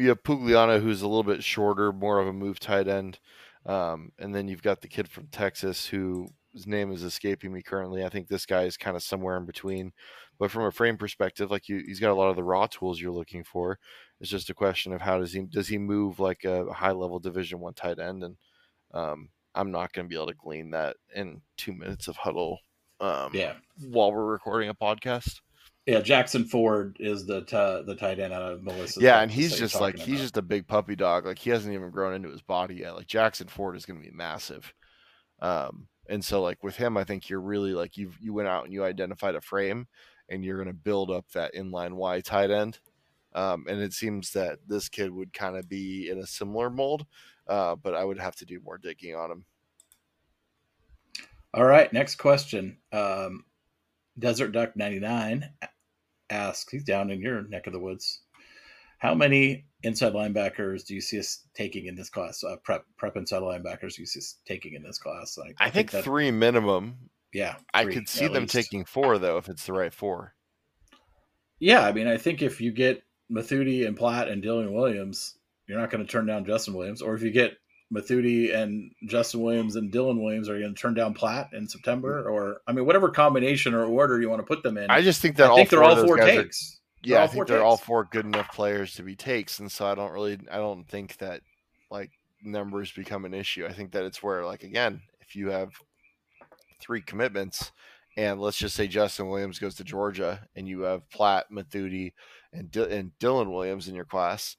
have 0.00 0.22
Pugliano 0.22 0.80
who's 0.80 1.02
a 1.02 1.08
little 1.08 1.24
bit 1.24 1.42
shorter, 1.42 1.92
more 1.92 2.20
of 2.20 2.28
a 2.28 2.32
move 2.32 2.60
tight 2.60 2.88
end, 2.88 3.18
um, 3.66 4.12
and 4.18 4.34
then 4.34 4.48
you've 4.48 4.62
got 4.62 4.80
the 4.80 4.88
kid 4.88 5.08
from 5.08 5.26
Texas 5.26 5.86
who 5.86 6.28
his 6.52 6.66
name 6.66 6.92
is 6.92 7.02
escaping 7.02 7.52
me 7.52 7.62
currently. 7.62 8.04
I 8.04 8.08
think 8.08 8.28
this 8.28 8.46
guy 8.46 8.64
is 8.64 8.76
kind 8.76 8.96
of 8.96 9.02
somewhere 9.02 9.36
in 9.36 9.46
between, 9.46 9.92
but 10.38 10.50
from 10.50 10.64
a 10.64 10.70
frame 10.70 10.96
perspective, 10.96 11.50
like 11.50 11.68
you, 11.68 11.82
he's 11.86 12.00
got 12.00 12.10
a 12.10 12.14
lot 12.14 12.28
of 12.28 12.36
the 12.36 12.44
raw 12.44 12.66
tools 12.66 13.00
you're 13.00 13.10
looking 13.10 13.42
for. 13.42 13.78
It's 14.20 14.30
just 14.30 14.50
a 14.50 14.54
question 14.54 14.92
of 14.92 15.00
how 15.00 15.18
does 15.18 15.32
he 15.32 15.42
does 15.42 15.68
he 15.68 15.78
move 15.78 16.20
like 16.20 16.44
a 16.44 16.72
high 16.72 16.92
level 16.92 17.18
Division 17.18 17.58
One 17.58 17.74
tight 17.74 17.98
end, 17.98 18.22
and 18.22 18.36
um, 18.94 19.30
I'm 19.54 19.70
not 19.70 19.92
going 19.92 20.06
to 20.06 20.08
be 20.08 20.16
able 20.16 20.28
to 20.28 20.34
glean 20.34 20.70
that 20.70 20.96
in 21.14 21.42
two 21.56 21.72
minutes 21.72 22.06
of 22.08 22.16
huddle 22.16 22.60
um, 23.02 23.30
yeah. 23.34 23.54
While 23.88 24.12
we're 24.12 24.24
recording 24.24 24.68
a 24.68 24.74
podcast. 24.74 25.40
Yeah, 25.86 26.00
Jackson 26.00 26.44
Ford 26.44 26.96
is 27.00 27.26
the 27.26 27.40
t- 27.40 27.56
the 27.56 27.96
tight 27.98 28.20
end 28.20 28.32
out 28.32 28.52
of 28.52 28.62
Melissa. 28.62 29.00
Yeah, 29.00 29.20
and 29.20 29.30
he's 29.30 29.58
just 29.58 29.80
like 29.80 29.98
he's 29.98 30.20
just 30.20 30.36
a 30.36 30.42
big 30.42 30.68
puppy 30.68 30.94
dog. 30.94 31.26
Like 31.26 31.38
he 31.40 31.50
hasn't 31.50 31.74
even 31.74 31.90
grown 31.90 32.14
into 32.14 32.30
his 32.30 32.42
body 32.42 32.76
yet. 32.76 32.94
Like 32.94 33.08
Jackson 33.08 33.48
Ford 33.48 33.76
is 33.76 33.84
going 33.84 34.00
to 34.00 34.08
be 34.08 34.14
massive. 34.14 34.72
Um, 35.40 35.88
and 36.08 36.24
so 36.24 36.40
like 36.40 36.62
with 36.62 36.76
him, 36.76 36.96
I 36.96 37.02
think 37.02 37.28
you're 37.28 37.40
really 37.40 37.72
like 37.72 37.96
you 37.96 38.12
you 38.20 38.32
went 38.32 38.48
out 38.48 38.64
and 38.64 38.72
you 38.72 38.84
identified 38.84 39.34
a 39.34 39.40
frame, 39.40 39.88
and 40.28 40.44
you're 40.44 40.62
going 40.62 40.68
to 40.68 40.72
build 40.72 41.10
up 41.10 41.28
that 41.32 41.54
inline 41.54 41.94
Y 41.94 42.20
tight 42.20 42.52
end. 42.52 42.78
Um, 43.34 43.64
and 43.68 43.80
it 43.80 43.92
seems 43.92 44.30
that 44.32 44.58
this 44.68 44.88
kid 44.88 45.10
would 45.10 45.32
kind 45.32 45.56
of 45.56 45.68
be 45.68 46.10
in 46.10 46.18
a 46.18 46.26
similar 46.26 46.70
mold, 46.70 47.06
uh, 47.48 47.74
but 47.74 47.94
I 47.94 48.04
would 48.04 48.20
have 48.20 48.36
to 48.36 48.44
do 48.44 48.60
more 48.60 48.78
digging 48.78 49.16
on 49.16 49.32
him. 49.32 49.44
All 51.54 51.64
right, 51.64 51.92
next 51.92 52.16
question. 52.16 52.78
Um, 52.92 53.44
Desert 54.18 54.52
Duck 54.52 54.76
ninety 54.76 55.00
nine 55.00 55.50
asks, 56.30 56.70
he's 56.70 56.84
down 56.84 57.10
in 57.10 57.20
your 57.20 57.46
neck 57.48 57.66
of 57.66 57.72
the 57.72 57.80
woods. 57.80 58.20
How 58.98 59.14
many 59.14 59.66
inside 59.82 60.12
linebackers 60.12 60.86
do 60.86 60.94
you 60.94 61.00
see 61.00 61.18
us 61.18 61.44
taking 61.54 61.86
in 61.86 61.96
this 61.96 62.08
class? 62.08 62.44
Uh, 62.44 62.56
prep 62.62 62.84
prep 62.96 63.16
inside 63.16 63.42
linebackers 63.42 63.96
do 63.96 64.02
you 64.02 64.06
see 64.06 64.20
us 64.20 64.36
taking 64.46 64.74
in 64.74 64.82
this 64.82 64.98
class? 64.98 65.36
I, 65.38 65.48
I, 65.48 65.66
I 65.66 65.70
think, 65.70 65.74
think 65.74 65.90
that, 65.90 66.04
three 66.04 66.30
minimum. 66.30 67.10
Yeah, 67.32 67.56
I 67.74 67.86
could 67.86 68.08
see 68.08 68.28
them 68.28 68.44
least. 68.44 68.54
taking 68.54 68.84
four 68.84 69.18
though 69.18 69.38
if 69.38 69.48
it's 69.48 69.66
the 69.66 69.72
right 69.72 69.92
four. 69.92 70.34
Yeah, 71.58 71.80
I 71.80 71.92
mean, 71.92 72.06
I 72.06 72.16
think 72.16 72.42
if 72.42 72.60
you 72.60 72.72
get 72.72 73.02
Mothudi 73.30 73.86
and 73.86 73.96
Platt 73.96 74.28
and 74.28 74.42
Dylan 74.42 74.72
Williams, 74.72 75.38
you're 75.66 75.78
not 75.78 75.90
going 75.90 76.04
to 76.04 76.10
turn 76.10 76.26
down 76.26 76.44
Justin 76.44 76.74
Williams. 76.74 77.02
Or 77.02 77.14
if 77.14 77.22
you 77.22 77.30
get 77.30 77.56
Mothudi 77.92 78.54
and 78.54 78.90
Justin 79.06 79.42
Williams 79.42 79.76
and 79.76 79.92
Dylan 79.92 80.22
Williams 80.22 80.48
are 80.48 80.58
going 80.58 80.74
to 80.74 80.80
turn 80.80 80.94
down 80.94 81.14
Platt 81.14 81.50
in 81.52 81.68
September, 81.68 82.24
mm. 82.24 82.32
or 82.32 82.60
I 82.66 82.72
mean, 82.72 82.86
whatever 82.86 83.10
combination 83.10 83.74
or 83.74 83.84
order 83.84 84.20
you 84.20 84.30
want 84.30 84.40
to 84.40 84.46
put 84.46 84.62
them 84.62 84.78
in. 84.78 84.90
I 84.90 85.02
just 85.02 85.20
think 85.20 85.36
that 85.36 85.46
I 85.46 85.48
all 85.50 85.56
think 85.56 85.70
they're 85.70 85.82
all 85.82 86.04
four 86.04 86.16
takes. 86.16 86.80
Are, 87.04 87.08
yeah, 87.08 87.22
I 87.22 87.26
think 87.26 87.46
they're 87.46 87.58
takes. 87.58 87.64
all 87.64 87.76
four 87.76 88.04
good 88.04 88.24
enough 88.24 88.52
players 88.52 88.94
to 88.94 89.02
be 89.02 89.14
takes, 89.14 89.58
and 89.58 89.70
so 89.70 89.86
I 89.86 89.94
don't 89.94 90.12
really, 90.12 90.38
I 90.50 90.56
don't 90.56 90.88
think 90.88 91.18
that 91.18 91.42
like 91.90 92.10
numbers 92.42 92.90
become 92.92 93.24
an 93.24 93.34
issue. 93.34 93.66
I 93.66 93.72
think 93.72 93.92
that 93.92 94.04
it's 94.04 94.22
where, 94.22 94.44
like, 94.46 94.62
again, 94.62 95.02
if 95.20 95.36
you 95.36 95.50
have 95.50 95.72
three 96.80 97.02
commitments, 97.02 97.72
and 98.16 98.40
let's 98.40 98.58
just 98.58 98.74
say 98.74 98.88
Justin 98.88 99.28
Williams 99.28 99.58
goes 99.58 99.74
to 99.76 99.84
Georgia, 99.84 100.46
and 100.56 100.68
you 100.68 100.82
have 100.82 101.08
Platt, 101.10 101.46
Mothudi, 101.52 102.12
and 102.52 102.70
D- 102.70 102.90
and 102.90 103.12
Dylan 103.20 103.50
Williams 103.50 103.88
in 103.88 103.94
your 103.94 104.04
class, 104.04 104.56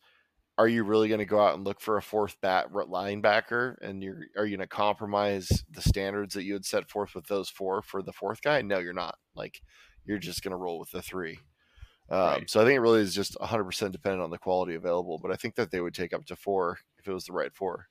are 0.58 0.68
you 0.68 0.84
really 0.84 1.08
going 1.08 1.20
to 1.20 1.26
go 1.26 1.40
out 1.40 1.56
and 1.56 1.64
look 1.64 1.82
for 1.82 1.98
a 1.98 2.02
fourth 2.02 2.38
bat 2.42 2.72
linebacker? 2.72 3.76
And 3.82 4.04
you're 4.04 4.26
are 4.38 4.46
you 4.46 4.58
going 4.58 4.68
to 4.68 4.76
compromise 4.76 5.64
the 5.70 5.82
standards 5.82 6.36
that 6.36 6.44
you 6.44 6.54
had 6.54 6.66
set 6.66 6.90
forth 6.90 7.16
with 7.16 7.28
those 7.28 7.50
four 7.50 7.82
for 7.82 8.02
the 8.02 8.14
fourth 8.14 8.42
guy? 8.42 8.62
No, 8.62 8.80
you're 8.80 8.94
not. 8.94 9.18
Like 9.36 9.62
you're 10.06 10.20
just 10.20 10.44
going 10.44 10.52
to 10.52 10.58
roll 10.58 10.80
with 10.80 10.92
the 10.92 11.02
three. 11.02 11.40
Um, 12.10 12.20
right. 12.20 12.50
So 12.50 12.62
I 12.62 12.66
think 12.66 12.76
it 12.76 12.82
really 12.82 13.02
is 13.02 13.16
just 13.16 13.36
100% 13.40 13.92
dependent 13.92 14.22
on 14.22 14.30
the 14.30 14.38
quality 14.38 14.76
available. 14.76 15.20
But 15.22 15.32
I 15.32 15.36
think 15.36 15.56
that 15.56 15.72
they 15.72 15.80
would 15.80 15.96
take 15.96 16.14
up 16.14 16.26
to 16.26 16.36
four 16.36 16.78
if 17.00 17.08
it 17.08 17.14
was 17.14 17.26
the 17.26 17.34
right 17.34 17.54
four. 17.54 17.88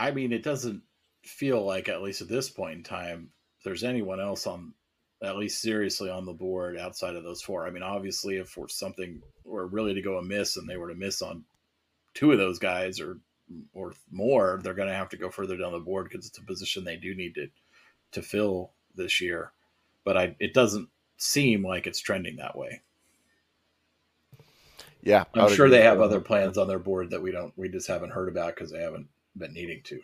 I 0.00 0.12
mean, 0.12 0.32
it 0.32 0.42
doesn't 0.42 0.82
feel 1.24 1.62
like, 1.62 1.88
at 1.88 2.00
least 2.00 2.22
at 2.22 2.28
this 2.28 2.48
point 2.48 2.76
in 2.78 2.82
time, 2.84 3.30
there's 3.64 3.84
anyone 3.84 4.20
else 4.20 4.46
on 4.46 4.72
at 5.22 5.36
least 5.36 5.60
seriously 5.60 6.10
on 6.10 6.26
the 6.26 6.32
board 6.32 6.78
outside 6.78 7.16
of 7.16 7.24
those 7.24 7.42
four. 7.42 7.66
I 7.66 7.70
mean, 7.70 7.82
obviously, 7.82 8.36
if 8.36 8.56
we're 8.56 8.68
something 8.68 9.20
were 9.44 9.66
really 9.66 9.94
to 9.94 10.02
go 10.02 10.18
amiss 10.18 10.56
and 10.56 10.68
they 10.68 10.76
were 10.76 10.88
to 10.88 10.94
miss 10.94 11.22
on 11.22 11.44
two 12.14 12.32
of 12.32 12.38
those 12.38 12.58
guys 12.58 13.00
or 13.00 13.18
or 13.74 13.92
more, 14.10 14.60
they're 14.62 14.74
going 14.74 14.88
to 14.88 14.94
have 14.94 15.10
to 15.10 15.16
go 15.16 15.30
further 15.30 15.56
down 15.56 15.72
the 15.72 15.78
board 15.78 16.08
because 16.08 16.26
it's 16.26 16.38
a 16.38 16.42
position 16.42 16.84
they 16.84 16.96
do 16.96 17.14
need 17.14 17.34
to 17.34 17.48
to 18.12 18.22
fill 18.22 18.72
this 18.94 19.20
year. 19.20 19.52
But 20.04 20.16
I, 20.16 20.36
it 20.38 20.54
doesn't 20.54 20.88
seem 21.16 21.64
like 21.64 21.86
it's 21.86 22.00
trending 22.00 22.36
that 22.36 22.56
way. 22.56 22.80
Yeah, 25.02 25.24
I'm 25.34 25.52
sure 25.52 25.68
they 25.68 25.82
have 25.82 26.00
other 26.00 26.20
plans 26.20 26.56
on 26.56 26.66
their 26.66 26.78
board 26.78 27.10
that 27.10 27.20
we 27.20 27.30
don't, 27.30 27.52
we 27.56 27.68
just 27.68 27.88
haven't 27.88 28.12
heard 28.12 28.28
about 28.28 28.54
because 28.54 28.70
they 28.70 28.80
haven't 28.80 29.08
been 29.36 29.52
needing 29.52 29.82
to. 29.84 30.00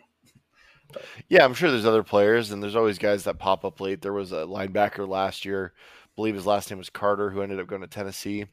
But. 0.93 1.03
Yeah, 1.27 1.43
I'm 1.43 1.55
sure 1.55 1.71
there's 1.71 1.87
other 1.87 2.03
players, 2.03 2.51
and 2.51 2.61
there's 2.61 2.75
always 2.75 2.99
guys 2.99 3.23
that 3.23 3.39
pop 3.39 3.65
up 3.65 3.79
late. 3.79 4.03
There 4.03 4.13
was 4.13 4.31
a 4.31 4.45
linebacker 4.45 5.07
last 5.07 5.43
year, 5.43 5.73
I 6.11 6.15
believe 6.15 6.35
his 6.35 6.45
last 6.45 6.69
name 6.69 6.77
was 6.77 6.89
Carter, 6.89 7.31
who 7.31 7.41
ended 7.41 7.59
up 7.59 7.65
going 7.65 7.81
to 7.81 7.87
Tennessee, 7.87 8.45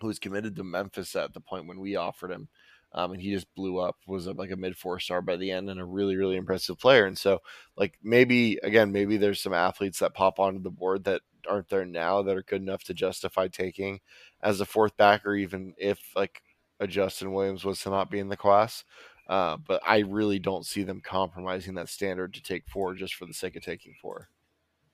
who 0.00 0.06
was 0.08 0.18
committed 0.18 0.56
to 0.56 0.64
Memphis 0.64 1.14
at 1.14 1.34
the 1.34 1.40
point 1.40 1.68
when 1.68 1.78
we 1.78 1.94
offered 1.94 2.32
him 2.32 2.48
um, 2.92 3.12
and 3.12 3.22
he 3.22 3.32
just 3.32 3.52
blew 3.54 3.78
up. 3.78 3.96
Was 4.06 4.26
like 4.26 4.50
a 4.50 4.56
mid 4.56 4.76
four 4.76 4.98
star 5.00 5.22
by 5.22 5.36
the 5.36 5.50
end, 5.50 5.70
and 5.70 5.80
a 5.80 5.84
really 5.84 6.16
really 6.16 6.36
impressive 6.36 6.78
player. 6.78 7.06
And 7.06 7.16
so, 7.18 7.40
like 7.76 7.98
maybe 8.02 8.58
again, 8.62 8.92
maybe 8.92 9.16
there's 9.16 9.40
some 9.40 9.54
athletes 9.54 9.98
that 10.00 10.14
pop 10.14 10.38
onto 10.38 10.62
the 10.62 10.70
board 10.70 11.04
that 11.04 11.22
aren't 11.48 11.68
there 11.68 11.84
now 11.84 12.22
that 12.22 12.36
are 12.36 12.42
good 12.42 12.62
enough 12.62 12.84
to 12.84 12.94
justify 12.94 13.48
taking 13.48 14.00
as 14.42 14.60
a 14.60 14.66
fourth 14.66 14.96
backer, 14.96 15.34
even 15.34 15.74
if 15.78 16.00
like 16.14 16.42
a 16.80 16.86
Justin 16.86 17.32
Williams 17.32 17.64
was 17.64 17.80
to 17.80 17.90
not 17.90 18.10
be 18.10 18.18
in 18.18 18.28
the 18.28 18.36
class. 18.36 18.84
Uh, 19.28 19.56
but 19.56 19.80
I 19.86 19.98
really 19.98 20.40
don't 20.40 20.66
see 20.66 20.82
them 20.82 21.00
compromising 21.00 21.74
that 21.74 21.88
standard 21.88 22.34
to 22.34 22.42
take 22.42 22.66
four 22.66 22.94
just 22.94 23.14
for 23.14 23.26
the 23.26 23.34
sake 23.34 23.54
of 23.54 23.62
taking 23.62 23.94
four. 24.00 24.28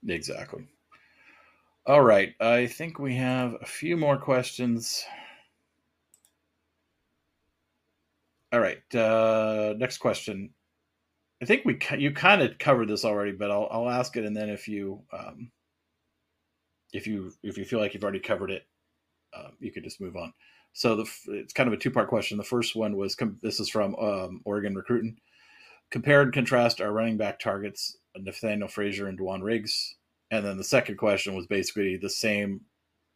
Exactly. 0.07 0.67
All 1.87 2.03
right. 2.03 2.35
I 2.41 2.67
think 2.67 2.99
we 2.99 3.15
have 3.15 3.57
a 3.63 3.67
few 3.67 3.97
more 3.97 4.19
questions. 4.19 5.05
All 8.57 8.63
right. 8.63 8.95
Uh, 8.95 9.75
next 9.77 9.99
question. 9.99 10.49
I 11.43 11.45
think 11.45 11.67
we 11.67 11.79
you 11.99 12.11
kind 12.11 12.41
of 12.41 12.57
covered 12.59 12.89
this 12.89 13.05
already, 13.05 13.33
but 13.33 13.51
I'll 13.51 13.69
I'll 13.71 13.91
ask 13.91 14.17
it, 14.17 14.25
and 14.25 14.35
then 14.35 14.49
if 14.49 14.67
you 14.67 15.03
um, 15.13 15.51
if 16.95 17.07
you 17.07 17.35
if 17.43 17.59
you 17.59 17.67
feel 17.67 17.81
like 17.81 17.93
you've 17.93 18.03
already 18.03 18.19
covered 18.19 18.51
it, 18.51 18.67
uh, 19.37 19.49
you 19.61 19.71
could 19.73 19.85
just 19.85 20.01
move 20.01 20.17
on. 20.17 20.33
So 20.73 20.97
the 20.97 21.07
it's 21.27 21.53
kind 21.53 21.67
of 21.67 21.75
a 21.75 21.77
two 21.77 21.91
part 21.91 22.09
question. 22.09 22.39
The 22.39 22.45
first 22.45 22.75
one 22.75 22.97
was 22.97 23.15
this 23.43 23.61
is 23.61 23.69
from 23.69 23.95
um, 23.97 24.41
Oregon 24.47 24.75
Recruiting. 24.75 25.19
Compare 25.91 26.23
and 26.23 26.33
contrast 26.33 26.81
our 26.81 26.93
running 26.93 27.19
back 27.19 27.39
targets, 27.39 27.99
Nathaniel 28.17 28.69
Frazier 28.69 29.09
and 29.09 29.19
Da'Wan 29.19 29.43
Riggs, 29.43 29.97
and 30.31 30.43
then 30.47 30.57
the 30.57 30.65
second 30.65 30.97
question 30.97 31.35
was 31.35 31.47
basically 31.47 31.99
the 31.99 32.09
same 32.09 32.63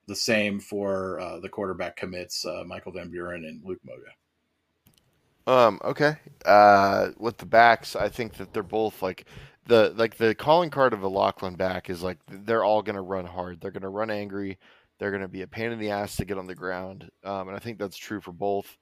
the 0.06 0.14
same 0.14 0.60
for 0.60 1.18
uh, 1.18 1.40
the 1.40 1.48
quarterback 1.48 1.96
commits, 1.96 2.44
uh, 2.44 2.62
Michael 2.66 2.92
Van 2.92 3.10
Buren 3.10 3.46
and 3.46 3.64
Luke 3.64 3.80
Moga. 3.86 4.10
Um, 5.46 5.80
okay. 5.84 6.16
Uh, 6.44 7.10
with 7.18 7.38
the 7.38 7.46
backs, 7.46 7.96
I 7.96 8.08
think 8.08 8.34
that 8.34 8.52
they're 8.52 8.62
both 8.62 9.02
like 9.02 9.26
the 9.66 9.92
like 9.96 10.16
the 10.16 10.34
calling 10.34 10.70
card 10.70 10.92
of 10.92 11.02
a 11.02 11.10
Locklin 11.10 11.56
back 11.56 11.90
is 11.90 12.02
like 12.02 12.18
they're 12.28 12.64
all 12.64 12.82
to 12.96 13.02
run 13.02 13.26
hard. 13.26 13.60
They're 13.60 13.70
to 13.82 13.88
run 13.88 14.10
angry. 14.10 14.58
They're 14.98 15.10
to 15.22 15.28
be 15.28 15.42
a 15.42 15.46
pain 15.46 15.72
in 15.72 15.78
the 15.78 15.90
ass 15.90 16.16
to 16.16 16.24
get 16.24 16.38
on 16.38 16.46
the 16.46 16.54
ground. 16.54 17.08
Um, 17.24 17.48
and 17.48 17.56
I 17.56 17.60
think 17.60 17.78
that's 17.78 17.96
true 17.96 18.20
for 18.20 18.32
both. 18.32 18.76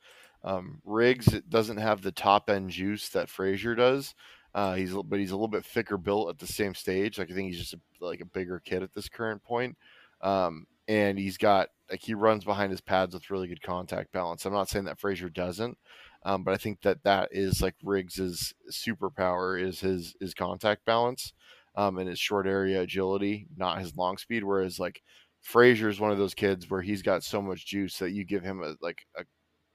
Um, 0.45 0.81
Riggs 0.85 1.27
doesn't 1.49 1.77
have 1.77 2.03
the 2.03 2.13
top 2.13 2.51
end 2.51 2.71
juice 2.71 3.09
that 3.11 3.29
Frazier 3.29 3.75
does. 3.75 4.15
Uh, 4.55 4.75
he's 4.75 4.93
but 4.93 5.19
he's 5.19 5.31
a 5.31 5.37
little 5.37 5.49
bit 5.49 5.65
thicker 5.65 5.97
built 5.97 6.29
at 6.29 6.39
the 6.39 6.47
same 6.47 6.75
stage. 6.75 7.19
Like 7.19 7.31
I 7.31 7.35
think 7.35 7.49
he's 7.49 7.61
just 7.61 7.75
a, 7.75 7.81
like 8.01 8.21
a 8.21 8.27
bigger 8.27 8.61
kid 8.65 8.83
at 8.83 8.95
this 8.95 9.09
current 9.09 9.43
point. 9.43 9.77
Um, 10.21 10.67
and 10.89 11.19
he's 11.19 11.37
got 11.37 11.69
like 11.91 12.01
he 12.03 12.15
runs 12.15 12.45
behind 12.45 12.71
his 12.71 12.81
pads 12.81 13.15
with 13.15 13.31
really 13.31 13.47
good 13.47 13.63
contact 13.63 14.11
balance. 14.11 14.45
I'm 14.45 14.53
not 14.53 14.69
saying 14.69 14.87
that 14.87 14.99
Frazier 14.99 15.29
doesn't, 15.29 15.77
um, 16.25 16.43
but 16.45 16.55
I 16.55 16.57
think 16.57 16.83
that 16.83 17.03
that 17.05 17.31
is 17.33 17.63
like 17.63 17.75
Riggs's 17.83 18.55
superpower 18.71 19.61
is 19.61 19.81
his 19.81 20.15
his 20.21 20.35
contact 20.35 20.85
balance 20.85 21.33
um, 21.77 21.99
and 21.99 22.09
his 22.09 22.19
short 22.19 22.47
area 22.47 22.83
agility, 22.83 23.47
not 23.57 23.81
his 23.81 23.97
long 23.97 24.19
speed. 24.19 24.45
Whereas 24.45 24.79
like 24.81 25.03
Frazier 25.41 25.89
is 25.89 26.01
one 26.01 26.11
of 26.11 26.19
those 26.19 26.35
kids 26.35 26.69
where 26.69 26.83
he's 26.83 27.03
got 27.03 27.23
so 27.23 27.41
much 27.41 27.67
juice 27.67 27.99
that 27.99 28.11
you 28.11 28.25
give 28.25 28.43
him 28.43 28.63
a 28.63 28.75
like 28.83 29.07
a 29.17 29.25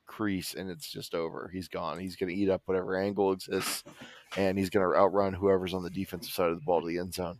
crease 0.06 0.54
and 0.54 0.70
it's 0.70 0.91
just 0.91 1.16
over. 1.16 1.50
He's 1.52 1.68
gone. 1.68 2.00
He's 2.00 2.16
going 2.16 2.30
to 2.30 2.36
eat 2.36 2.50
up 2.50 2.62
whatever 2.66 2.98
angle 2.98 3.32
exists, 3.32 3.84
and 4.38 4.58
he's 4.58 4.70
going 4.70 4.86
to 4.86 4.98
outrun 4.98 5.34
whoever's 5.34 5.74
on 5.74 5.84
the 5.84 5.89
defensive 5.89 6.34
side 6.34 6.50
of 6.50 6.56
the 6.56 6.66
ball 6.66 6.82
to 6.82 6.88
the 6.88 7.00
end 7.00 7.14
zone. 7.14 7.39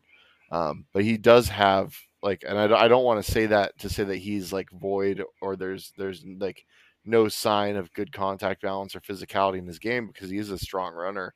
Um, 0.52 0.86
but 0.94 1.04
he 1.04 1.18
does 1.18 1.50
have 1.50 1.96
like, 2.22 2.44
and 2.48 2.58
I, 2.58 2.84
I 2.84 2.88
don't 2.88 3.04
want 3.04 3.24
to 3.24 3.32
say 3.32 3.48
that 3.48 3.78
to 3.80 3.90
say 3.90 4.04
that 4.06 4.18
he's 4.18 4.54
like 4.54 4.70
void 4.72 5.24
or 5.42 5.56
there's 5.56 5.92
there's 5.98 6.24
like 6.40 6.66
no 7.06 7.28
sign 7.28 7.76
of 7.76 7.94
good 7.94 8.12
contact 8.12 8.62
balance 8.62 8.96
or 8.96 9.02
physicality 9.02 9.58
in 9.58 9.68
his 9.68 9.80
game 9.80 10.08
because 10.08 10.30
he 10.30 10.38
is 10.38 10.52
a 10.52 10.58
strong 10.58 10.94
runner. 10.94 11.34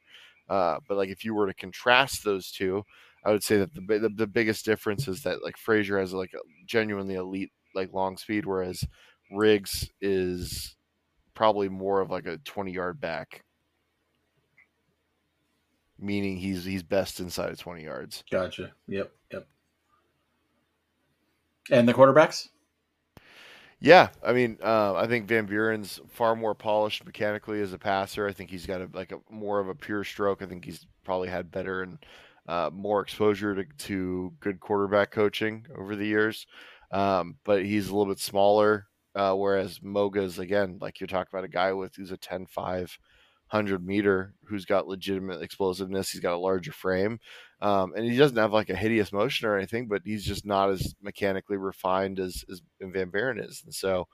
Uh, 0.49 0.77
but 0.87 0.97
like 0.97 1.09
if 1.09 1.25
you 1.25 1.33
were 1.33 1.47
to 1.47 1.53
contrast 1.53 2.23
those 2.23 2.51
two, 2.51 2.83
I 3.25 3.31
would 3.31 3.43
say 3.43 3.57
that 3.57 3.73
the, 3.73 3.99
the, 3.99 4.09
the 4.09 4.27
biggest 4.27 4.63
difference 4.63 5.07
is 5.07 5.23
that 5.23 5.43
like 5.43 5.57
Frazier 5.57 5.99
has 5.99 6.13
like 6.13 6.33
a 6.33 6.39
genuinely 6.65 7.15
elite 7.15 7.51
like 7.75 7.91
long 7.93 8.17
speed, 8.17 8.45
whereas 8.45 8.83
Riggs 9.31 9.89
is 9.99 10.75
probably 11.33 11.67
more 11.67 11.99
of 11.99 12.09
like 12.09 12.25
a 12.25 12.37
twenty 12.39 12.71
yard 12.71 13.01
back, 13.01 13.43
meaning 15.99 16.37
he's 16.37 16.63
he's 16.63 16.83
best 16.83 17.19
inside 17.19 17.51
of 17.51 17.59
twenty 17.59 17.83
yards. 17.83 18.23
Gotcha. 18.31 18.71
Yep. 18.87 19.11
Yep. 19.33 19.47
And 21.69 21.89
the 21.89 21.93
quarterbacks. 21.93 22.47
Yeah, 23.79 24.09
I 24.23 24.33
mean, 24.33 24.57
uh, 24.63 24.95
I 24.95 25.05
think 25.07 25.27
Van 25.27 25.45
Buren's 25.45 25.99
far 26.09 26.35
more 26.35 26.55
polished 26.55 27.05
mechanically 27.05 27.61
as 27.61 27.73
a 27.73 27.77
passer. 27.77 28.27
I 28.27 28.33
think 28.33 28.49
he's 28.49 28.65
got 28.65 28.81
a, 28.81 28.89
like 28.93 29.11
a 29.11 29.19
more 29.29 29.59
of 29.59 29.69
a 29.69 29.75
pure 29.75 30.03
stroke. 30.03 30.41
I 30.41 30.47
think 30.47 30.65
he's 30.65 30.87
probably 31.03 31.29
had 31.29 31.51
better 31.51 31.83
and 31.83 31.99
uh, 32.47 32.71
more 32.73 33.01
exposure 33.01 33.53
to, 33.53 33.65
to 33.85 34.33
good 34.39 34.59
quarterback 34.59 35.11
coaching 35.11 35.65
over 35.77 35.95
the 35.95 36.07
years. 36.07 36.47
Um, 36.91 37.35
but 37.43 37.65
he's 37.65 37.89
a 37.89 37.95
little 37.95 38.11
bit 38.11 38.19
smaller. 38.19 38.87
Uh, 39.13 39.33
whereas 39.33 39.79
Moga's 39.79 40.37
again, 40.39 40.77
like 40.81 40.99
you're 40.99 41.07
talking 41.07 41.29
about 41.31 41.43
a 41.43 41.47
guy 41.47 41.73
with 41.73 41.95
who's 41.95 42.11
a 42.11 42.17
10 42.17 42.45
5 43.49 43.57
100 43.57 43.85
meter 43.85 44.33
who's 44.45 44.65
got 44.65 44.87
legitimate 44.87 45.41
explosiveness. 45.41 46.09
He's 46.09 46.21
got 46.21 46.35
a 46.35 46.37
larger 46.37 46.71
frame. 46.71 47.19
Um, 47.61 47.93
and 47.95 48.05
he 48.05 48.17
doesn't 48.17 48.37
have 48.37 48.53
like 48.53 48.69
a 48.69 48.75
hideous 48.75 49.11
motion 49.11 49.47
or 49.47 49.57
anything, 49.57 49.87
but 49.87 50.01
he's 50.05 50.25
just 50.25 50.45
not 50.45 50.69
as 50.69 50.95
mechanically 51.01 51.57
refined 51.57 52.19
as, 52.19 52.43
as 52.51 52.61
Van 52.81 53.09
Buren 53.09 53.39
is. 53.39 53.63
And 53.65 53.73
so 53.73 54.07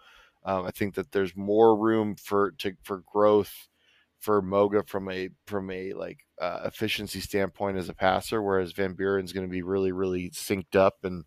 um, 0.46 0.66
I 0.66 0.72
think 0.72 0.96
that 0.96 1.12
there's 1.12 1.36
more 1.36 1.78
room 1.78 2.16
for 2.16 2.52
to 2.60 2.74
for 2.84 3.04
growth 3.12 3.68
for 4.20 4.42
Moga 4.42 4.84
from 4.84 5.10
a 5.10 5.30
from 5.48 5.70
a 5.70 5.94
like 5.94 6.20
uh, 6.40 6.62
efficiency 6.66 7.20
standpoint 7.20 7.78
as 7.78 7.90
a 7.90 7.94
passer, 7.94 8.42
whereas 8.42 8.72
Van 8.72 8.94
Buren's 8.94 9.34
going 9.34 9.48
to 9.48 9.52
be 9.52 9.62
really 9.62 9.92
really 9.92 10.30
synced 10.32 10.76
up 10.76 10.98
and 11.04 11.26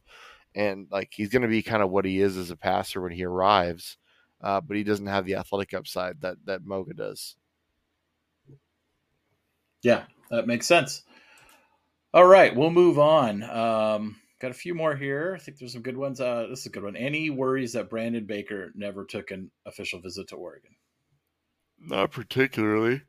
and 0.55 0.87
like 0.91 1.13
he's 1.15 1.29
going 1.29 1.43
to 1.43 1.49
be 1.49 1.63
kind 1.63 1.83
of 1.83 1.91
what 1.91 2.05
he 2.05 2.21
is 2.21 2.37
as 2.37 2.51
a 2.51 2.57
passer 2.57 3.01
when 3.01 3.13
he 3.13 3.25
arrives, 3.25 3.99
uh, 4.43 4.61
but 4.61 4.77
he 4.77 4.85
doesn't 4.85 5.07
have 5.07 5.27
the 5.27 5.37
athletic 5.37 5.75
upside 5.75 6.21
that 6.23 6.37
that 6.47 6.65
Moga 6.65 6.95
does. 6.95 7.37
Yeah, 9.87 10.03
that 10.33 10.49
makes 10.49 10.67
sense. 10.67 11.05
All 12.13 12.27
right, 12.27 12.57
we'll 12.57 12.73
move 12.73 12.99
on. 12.99 13.45
Um, 13.45 14.17
got 14.41 14.51
a 14.51 14.55
few 14.55 14.75
more 14.75 14.97
here. 14.97 15.37
I 15.37 15.39
think 15.41 15.59
there's 15.59 15.75
some 15.75 15.83
good 15.83 15.97
ones. 15.97 16.21
Uh, 16.21 16.49
this 16.51 16.63
is 16.63 16.67
a 16.67 16.71
good 16.71 16.83
one. 16.83 16.97
Any 16.97 17.31
worries 17.31 17.75
that 17.75 17.89
Brandon 17.89 18.27
Baker 18.27 18.73
never 18.75 19.05
took 19.05 19.31
an 19.31 19.49
official 19.65 20.01
visit 20.01 20.27
to 20.31 20.35
Oregon? 20.35 20.73
Not 21.79 22.11
particularly. 22.11 23.03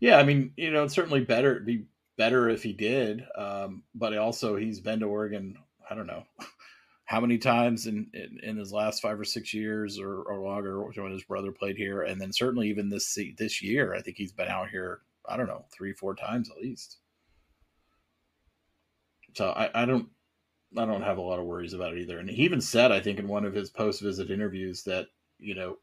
Yeah, 0.00 0.18
I 0.18 0.24
mean, 0.24 0.52
you 0.56 0.72
know, 0.72 0.82
it's 0.82 0.94
certainly 0.94 1.20
better 1.20 1.52
It'd 1.52 1.64
be 1.64 1.84
better 2.16 2.48
if 2.48 2.64
he 2.64 2.72
did. 2.72 3.22
Um, 3.36 3.84
but 3.94 4.18
also, 4.18 4.56
he's 4.56 4.80
been 4.80 4.98
to 4.98 5.06
Oregon. 5.06 5.58
I 5.88 5.94
don't 5.94 6.08
know 6.08 6.24
how 7.08 7.20
many 7.20 7.38
times 7.38 7.86
in, 7.86 8.06
in, 8.12 8.38
in 8.42 8.56
his 8.58 8.70
last 8.70 9.00
five 9.00 9.18
or 9.18 9.24
six 9.24 9.54
years 9.54 9.98
or, 9.98 10.20
or 10.24 10.40
longer 10.40 10.82
when 10.82 11.10
his 11.10 11.24
brother 11.24 11.50
played 11.50 11.74
here, 11.74 12.02
and 12.02 12.20
then 12.20 12.34
certainly 12.34 12.68
even 12.68 12.90
this 12.90 13.18
this 13.38 13.62
year, 13.62 13.94
I 13.94 14.02
think 14.02 14.18
he's 14.18 14.30
been 14.30 14.48
out 14.48 14.68
here. 14.68 15.00
I 15.26 15.38
don't 15.38 15.46
know 15.46 15.64
three 15.72 15.94
four 15.94 16.14
times 16.14 16.50
at 16.50 16.62
least. 16.62 16.98
So 19.34 19.48
I, 19.48 19.70
I 19.74 19.86
don't 19.86 20.10
I 20.76 20.84
don't 20.84 21.00
have 21.00 21.16
a 21.16 21.22
lot 21.22 21.38
of 21.38 21.46
worries 21.46 21.72
about 21.72 21.94
it 21.94 22.00
either. 22.00 22.18
And 22.18 22.28
he 22.28 22.42
even 22.42 22.60
said, 22.60 22.92
I 22.92 23.00
think, 23.00 23.18
in 23.18 23.26
one 23.26 23.46
of 23.46 23.54
his 23.54 23.70
post 23.70 24.02
visit 24.02 24.30
interviews 24.30 24.82
that 24.82 25.06
you 25.38 25.54
know 25.54 25.78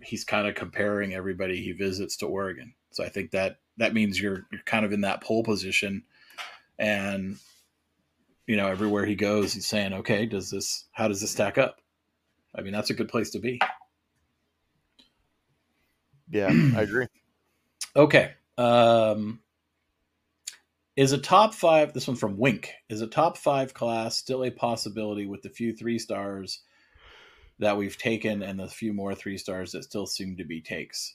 he's 0.00 0.22
kind 0.22 0.46
of 0.46 0.54
comparing 0.54 1.12
everybody 1.12 1.60
he 1.60 1.72
visits 1.72 2.16
to 2.18 2.26
Oregon. 2.26 2.72
So 2.92 3.02
I 3.02 3.08
think 3.08 3.32
that 3.32 3.58
that 3.78 3.94
means 3.94 4.20
you're 4.20 4.46
you're 4.52 4.62
kind 4.64 4.84
of 4.84 4.92
in 4.92 5.00
that 5.00 5.22
pole 5.22 5.42
position, 5.42 6.04
and 6.78 7.36
you 8.48 8.56
know 8.56 8.66
everywhere 8.66 9.04
he 9.04 9.14
goes, 9.14 9.52
he's 9.52 9.66
saying, 9.66 9.92
okay, 9.92 10.26
does 10.26 10.50
this 10.50 10.86
how 10.92 11.06
does 11.06 11.20
this 11.20 11.30
stack 11.30 11.58
up? 11.58 11.80
I 12.54 12.62
mean, 12.62 12.72
that's 12.72 12.90
a 12.90 12.94
good 12.94 13.08
place 13.08 13.30
to 13.30 13.38
be. 13.38 13.60
Yeah, 16.30 16.48
I 16.76 16.82
agree. 16.82 17.06
Okay. 17.94 18.32
Um, 18.56 19.40
is 20.96 21.12
a 21.12 21.18
top 21.18 21.54
five, 21.54 21.92
this 21.92 22.08
one 22.08 22.16
from 22.16 22.38
Wink, 22.38 22.72
is 22.88 23.02
a 23.02 23.06
top 23.06 23.36
five 23.36 23.74
class 23.74 24.16
still 24.16 24.44
a 24.44 24.50
possibility 24.50 25.26
with 25.26 25.42
the 25.42 25.50
few 25.50 25.72
three 25.72 25.98
stars 25.98 26.62
that 27.58 27.76
we've 27.76 27.98
taken 27.98 28.42
and 28.42 28.58
the 28.58 28.66
few 28.66 28.92
more 28.92 29.14
three 29.14 29.38
stars 29.38 29.72
that 29.72 29.84
still 29.84 30.06
seem 30.06 30.36
to 30.38 30.44
be 30.44 30.60
takes? 30.60 31.14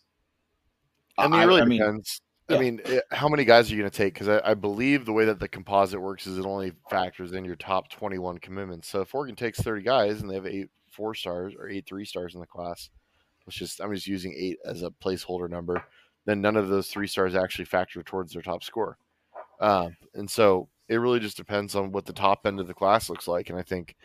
I 1.18 1.28
mean, 1.28 1.42
it 1.42 1.46
really 1.46 1.62
I 1.62 1.66
mean, 1.66 1.80
depends. 1.80 2.22
Yeah. 2.50 2.58
I 2.58 2.60
mean, 2.60 2.82
how 3.12 3.30
many 3.30 3.46
guys 3.46 3.70
are 3.70 3.76
you 3.76 3.82
going 3.82 3.91
to 3.91 3.98
take? 3.98 4.14
Because 4.14 4.28
I, 4.28 4.52
I 4.52 4.54
believe 4.54 5.06
the 5.06 5.14
way 5.14 5.26
that 5.26 5.39
the 5.39 5.48
composite 5.48 6.02
works 6.02 6.28
is 6.28 6.38
it 6.38 6.46
only 6.46 6.74
factors 6.89 7.32
in 7.34 7.46
your 7.46 7.56
top 7.56 7.89
21 7.89 8.39
commitments. 8.39 8.89
So 8.89 9.02
if 9.02 9.16
Oregon 9.16 9.36
takes 9.36 9.60
30 9.62 9.84
guys 9.84 10.22
and 10.22 10.30
they 10.30 10.36
have 10.36 10.48
eight 10.48 10.70
four 10.91 11.16
stars 11.16 11.54
or 11.58 11.70
eight 11.70 11.86
three 11.88 12.06
stars 12.06 12.36
in 12.36 12.41
the 12.41 12.48
class, 12.48 12.89
let's 13.46 13.58
just, 13.58 13.82
I'm 13.82 13.94
just 13.94 14.08
using 14.08 14.34
eight 14.38 14.58
as 14.66 14.84
a 14.84 14.91
placeholder 14.91 15.50
number, 15.50 15.84
then 16.26 16.41
none 16.41 16.56
of 16.56 16.68
those 16.68 16.88
three 16.88 17.08
stars 17.08 17.36
actually 17.36 17.66
factor 17.66 18.04
towards 18.04 18.34
their 18.34 18.41
top 18.41 18.64
score. 18.64 18.98
Um, 19.60 19.96
and 20.14 20.30
so 20.30 20.70
it 20.89 20.98
really 20.98 21.20
just 21.20 21.38
depends 21.38 21.76
on 21.76 21.91
what 21.91 22.06
the 22.06 22.14
top 22.14 22.46
end 22.46 22.60
of 22.60 22.68
the 22.68 22.74
class 22.74 23.10
looks 23.10 23.28
like. 23.28 23.50
And 23.50 23.58
I 23.58 23.64
think, 23.64 23.96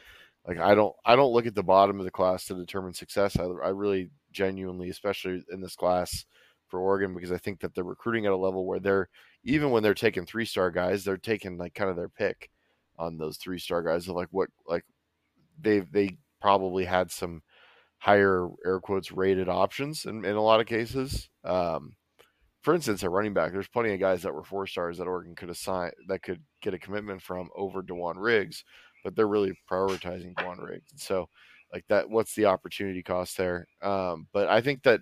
like, 0.47 0.59
I 0.59 0.75
don't, 0.75 0.95
I 1.05 1.17
don't 1.17 1.33
look 1.33 1.47
at 1.47 1.55
the 1.55 1.63
bottom 1.63 1.99
of 1.99 2.05
the 2.05 2.11
class 2.11 2.47
to 2.47 2.55
determine 2.55 2.95
success. 2.95 3.37
I, 3.37 3.45
I 3.45 3.71
really 3.71 4.11
genuinely, 4.33 4.89
especially 4.91 5.45
in 5.53 5.61
this 5.61 5.75
class, 5.75 6.25
for 6.69 6.81
Oregon 6.81 7.15
because 7.15 7.33
I 7.33 7.39
think 7.39 7.61
that 7.61 7.75
they're 7.75 7.85
recruiting 7.85 8.27
at 8.27 8.33
a 8.33 8.37
level 8.37 8.67
where 8.67 8.81
they're 8.81 9.09
even 9.45 9.71
when 9.71 9.83
they're 9.83 9.95
taking 9.95 10.27
three 10.27 10.45
star 10.45 10.71
guys, 10.71 11.05
they're 11.05 11.17
taking 11.17 11.59
like 11.59 11.75
kind 11.75 11.91
of 11.91 11.97
their 11.97 12.09
pick 12.09 12.51
on 12.99 13.17
those 13.17 13.37
three 13.37 13.59
star 13.59 13.83
guys 13.83 14.09
of 14.09 14.17
like 14.17 14.29
what 14.31 14.51
like 14.67 14.85
they 15.61 15.81
they 15.81 16.17
probably 16.41 16.85
had 16.85 17.11
some 17.11 17.43
higher 17.99 18.49
air 18.65 18.81
quotes 18.81 19.11
rated 19.11 19.49
options 19.49 20.05
in, 20.05 20.25
in 20.25 20.37
a 20.37 20.43
lot 20.43 20.61
of 20.61 20.67
cases. 20.67 21.29
Um, 21.45 21.95
for 22.63 22.75
instance, 22.75 23.03
at 23.03 23.11
running 23.11 23.35
back, 23.35 23.53
there's 23.53 23.69
plenty 23.69 23.93
of 23.93 24.01
guys 24.01 24.23
that 24.23 24.35
were 24.35 24.45
four 24.45 24.67
stars 24.67 24.99
that 24.99 25.07
Oregon 25.07 25.35
could 25.35 25.51
assign 25.51 25.91
that 26.09 26.23
could 26.23 26.43
get 26.61 26.75
a 26.75 26.79
commitment 26.79 27.23
from 27.23 27.49
over 27.57 27.83
Dewan 27.83 28.19
Riggs, 28.19 28.65
but 29.05 29.15
they're 29.15 29.29
really 29.29 29.53
prioritizing 29.71 30.37
Dewan 30.37 30.59
Riggs. 30.59 30.91
So, 30.97 31.29
like 31.73 31.85
that, 31.89 32.09
what's 32.11 32.35
the 32.35 32.47
opportunity 32.47 33.03
cost 33.03 33.37
there? 33.37 33.67
Um, 33.83 34.27
but 34.33 34.49
I 34.49 34.61
think 34.61 34.83
that 34.83 35.01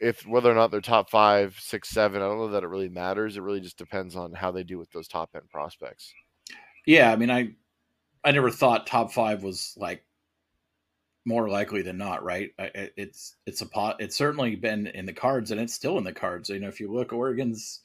if 0.00 0.26
whether 0.26 0.50
or 0.50 0.54
not 0.54 0.70
they're 0.70 0.80
top 0.80 1.10
five, 1.10 1.56
six, 1.60 1.88
seven, 1.88 2.22
I 2.22 2.26
don't 2.26 2.38
know 2.38 2.48
that 2.48 2.64
it 2.64 2.68
really 2.68 2.88
matters. 2.88 3.36
It 3.36 3.42
really 3.42 3.60
just 3.60 3.78
depends 3.78 4.16
on 4.16 4.32
how 4.32 4.50
they 4.50 4.64
do 4.64 4.78
with 4.78 4.90
those 4.90 5.08
top 5.08 5.30
end 5.34 5.48
prospects. 5.50 6.12
Yeah, 6.86 7.12
I 7.12 7.16
mean, 7.16 7.30
I 7.30 7.50
I 8.24 8.32
never 8.32 8.50
thought 8.50 8.86
top 8.86 9.12
five 9.12 9.42
was 9.42 9.74
like 9.76 10.04
more 11.26 11.48
likely 11.48 11.82
than 11.82 11.98
not, 11.98 12.22
right? 12.22 12.50
It's 12.58 13.36
it's 13.46 13.62
a 13.62 13.66
pot. 13.66 13.96
It's 14.00 14.16
certainly 14.16 14.56
been 14.56 14.86
in 14.88 15.06
the 15.06 15.12
cards, 15.12 15.50
and 15.50 15.60
it's 15.60 15.74
still 15.74 15.98
in 15.98 16.04
the 16.04 16.12
cards. 16.12 16.50
You 16.50 16.60
know, 16.60 16.68
if 16.68 16.80
you 16.80 16.92
look, 16.92 17.12
Oregon's 17.12 17.80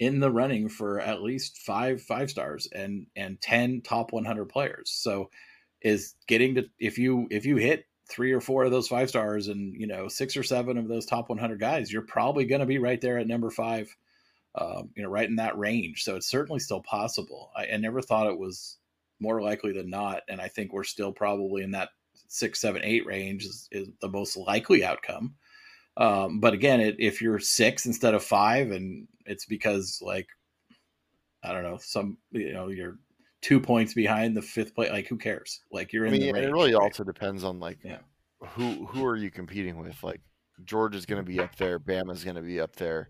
in 0.00 0.18
the 0.18 0.30
running 0.30 0.68
for 0.68 0.98
at 1.00 1.22
least 1.22 1.58
five 1.58 2.02
five 2.02 2.30
stars 2.30 2.68
and 2.72 3.06
and 3.16 3.40
ten 3.40 3.82
top 3.82 4.12
100 4.12 4.46
players. 4.46 4.90
So, 4.90 5.30
is 5.82 6.14
getting 6.26 6.54
to 6.56 6.64
if 6.78 6.98
you 6.98 7.28
if 7.30 7.44
you 7.46 7.56
hit 7.56 7.84
three 8.10 8.32
or 8.32 8.40
four 8.40 8.64
of 8.64 8.70
those 8.70 8.88
five 8.88 9.08
stars 9.08 9.48
and 9.48 9.74
you 9.80 9.86
know 9.86 10.08
six 10.08 10.36
or 10.36 10.42
seven 10.42 10.76
of 10.76 10.88
those 10.88 11.06
top 11.06 11.28
100 11.28 11.60
guys, 11.60 11.92
you're 11.92 12.02
probably 12.02 12.44
going 12.44 12.60
to 12.60 12.66
be 12.66 12.78
right 12.78 13.00
there 13.00 13.18
at 13.18 13.26
number 13.26 13.50
five. 13.50 13.94
Um, 14.56 14.90
you 14.96 15.04
know, 15.04 15.08
right 15.08 15.28
in 15.28 15.36
that 15.36 15.56
range. 15.56 16.02
So 16.02 16.16
it's 16.16 16.26
certainly 16.26 16.58
still 16.58 16.82
possible. 16.82 17.52
I, 17.56 17.68
I 17.72 17.76
never 17.76 18.02
thought 18.02 18.26
it 18.26 18.36
was 18.36 18.78
more 19.20 19.40
likely 19.40 19.72
than 19.72 19.88
not, 19.88 20.22
and 20.28 20.40
I 20.40 20.48
think 20.48 20.72
we're 20.72 20.82
still 20.82 21.12
probably 21.12 21.62
in 21.62 21.70
that 21.70 21.90
six, 22.26 22.60
seven, 22.60 22.82
eight 22.82 23.06
range 23.06 23.44
is, 23.44 23.68
is 23.70 23.88
the 24.00 24.08
most 24.08 24.36
likely 24.36 24.84
outcome. 24.84 25.34
Um, 25.96 26.40
but 26.40 26.54
again, 26.54 26.80
it, 26.80 26.96
if 26.98 27.22
you're 27.22 27.38
six 27.38 27.86
instead 27.86 28.14
of 28.14 28.24
five, 28.24 28.72
and 28.72 29.06
it's 29.26 29.44
because 29.44 30.00
like 30.02 30.28
I 31.42 31.52
don't 31.52 31.62
know, 31.62 31.78
some 31.80 32.18
you 32.32 32.52
know 32.52 32.68
you're 32.68 32.98
two 33.42 33.60
points 33.60 33.94
behind 33.94 34.36
the 34.36 34.42
fifth 34.42 34.74
place. 34.74 34.90
Like 34.90 35.06
who 35.08 35.16
cares? 35.16 35.60
Like 35.70 35.92
you're 35.92 36.06
in. 36.06 36.14
I 36.14 36.18
mean, 36.18 36.34
range. 36.34 36.46
it 36.46 36.52
really 36.52 36.74
right? 36.74 36.82
also 36.82 37.04
depends 37.04 37.44
on 37.44 37.58
like 37.60 37.78
Yeah. 37.84 37.98
who 38.40 38.86
who 38.86 39.04
are 39.06 39.16
you 39.16 39.30
competing 39.30 39.78
with? 39.78 40.02
Like 40.02 40.20
Georgia's 40.64 41.06
going 41.06 41.24
to 41.24 41.26
be 41.26 41.40
up 41.40 41.56
there, 41.56 41.78
Bama's 41.78 42.22
going 42.24 42.36
to 42.36 42.42
be 42.42 42.60
up 42.60 42.76
there, 42.76 43.08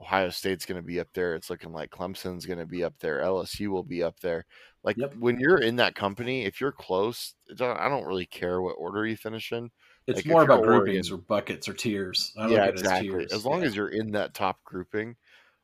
Ohio 0.00 0.28
State's 0.30 0.66
going 0.66 0.80
to 0.80 0.86
be 0.86 1.00
up 1.00 1.08
there. 1.14 1.34
It's 1.34 1.48
looking 1.48 1.72
like 1.72 1.90
Clemson's 1.90 2.44
going 2.46 2.58
to 2.58 2.66
be 2.66 2.84
up 2.84 2.94
there, 3.00 3.20
LSU 3.22 3.68
will 3.68 3.82
be 3.82 4.02
up 4.02 4.20
there. 4.20 4.44
Like 4.82 4.96
when 5.18 5.38
you're 5.40 5.60
in 5.60 5.76
that 5.76 5.94
company, 5.94 6.44
if 6.44 6.60
you're 6.60 6.72
close, 6.72 7.34
I 7.50 7.88
don't 7.88 8.06
really 8.06 8.26
care 8.26 8.60
what 8.62 8.72
order 8.78 9.06
you 9.06 9.16
finish 9.16 9.52
in. 9.52 9.70
It's 10.06 10.18
Like, 10.18 10.26
more 10.26 10.42
about 10.42 10.62
groupings 10.62 11.10
or 11.10 11.18
buckets 11.18 11.68
or 11.68 11.74
tiers. 11.74 12.32
Yeah, 12.36 12.64
at 12.64 12.74
as 12.74 12.80
exactly. 12.80 13.08
tiers. 13.10 13.32
As 13.32 13.44
long 13.44 13.60
Yeah. 13.60 13.66
as 13.68 13.76
you're 13.76 13.88
in 13.90 14.10
that 14.12 14.32
top 14.34 14.62
grouping, 14.64 15.16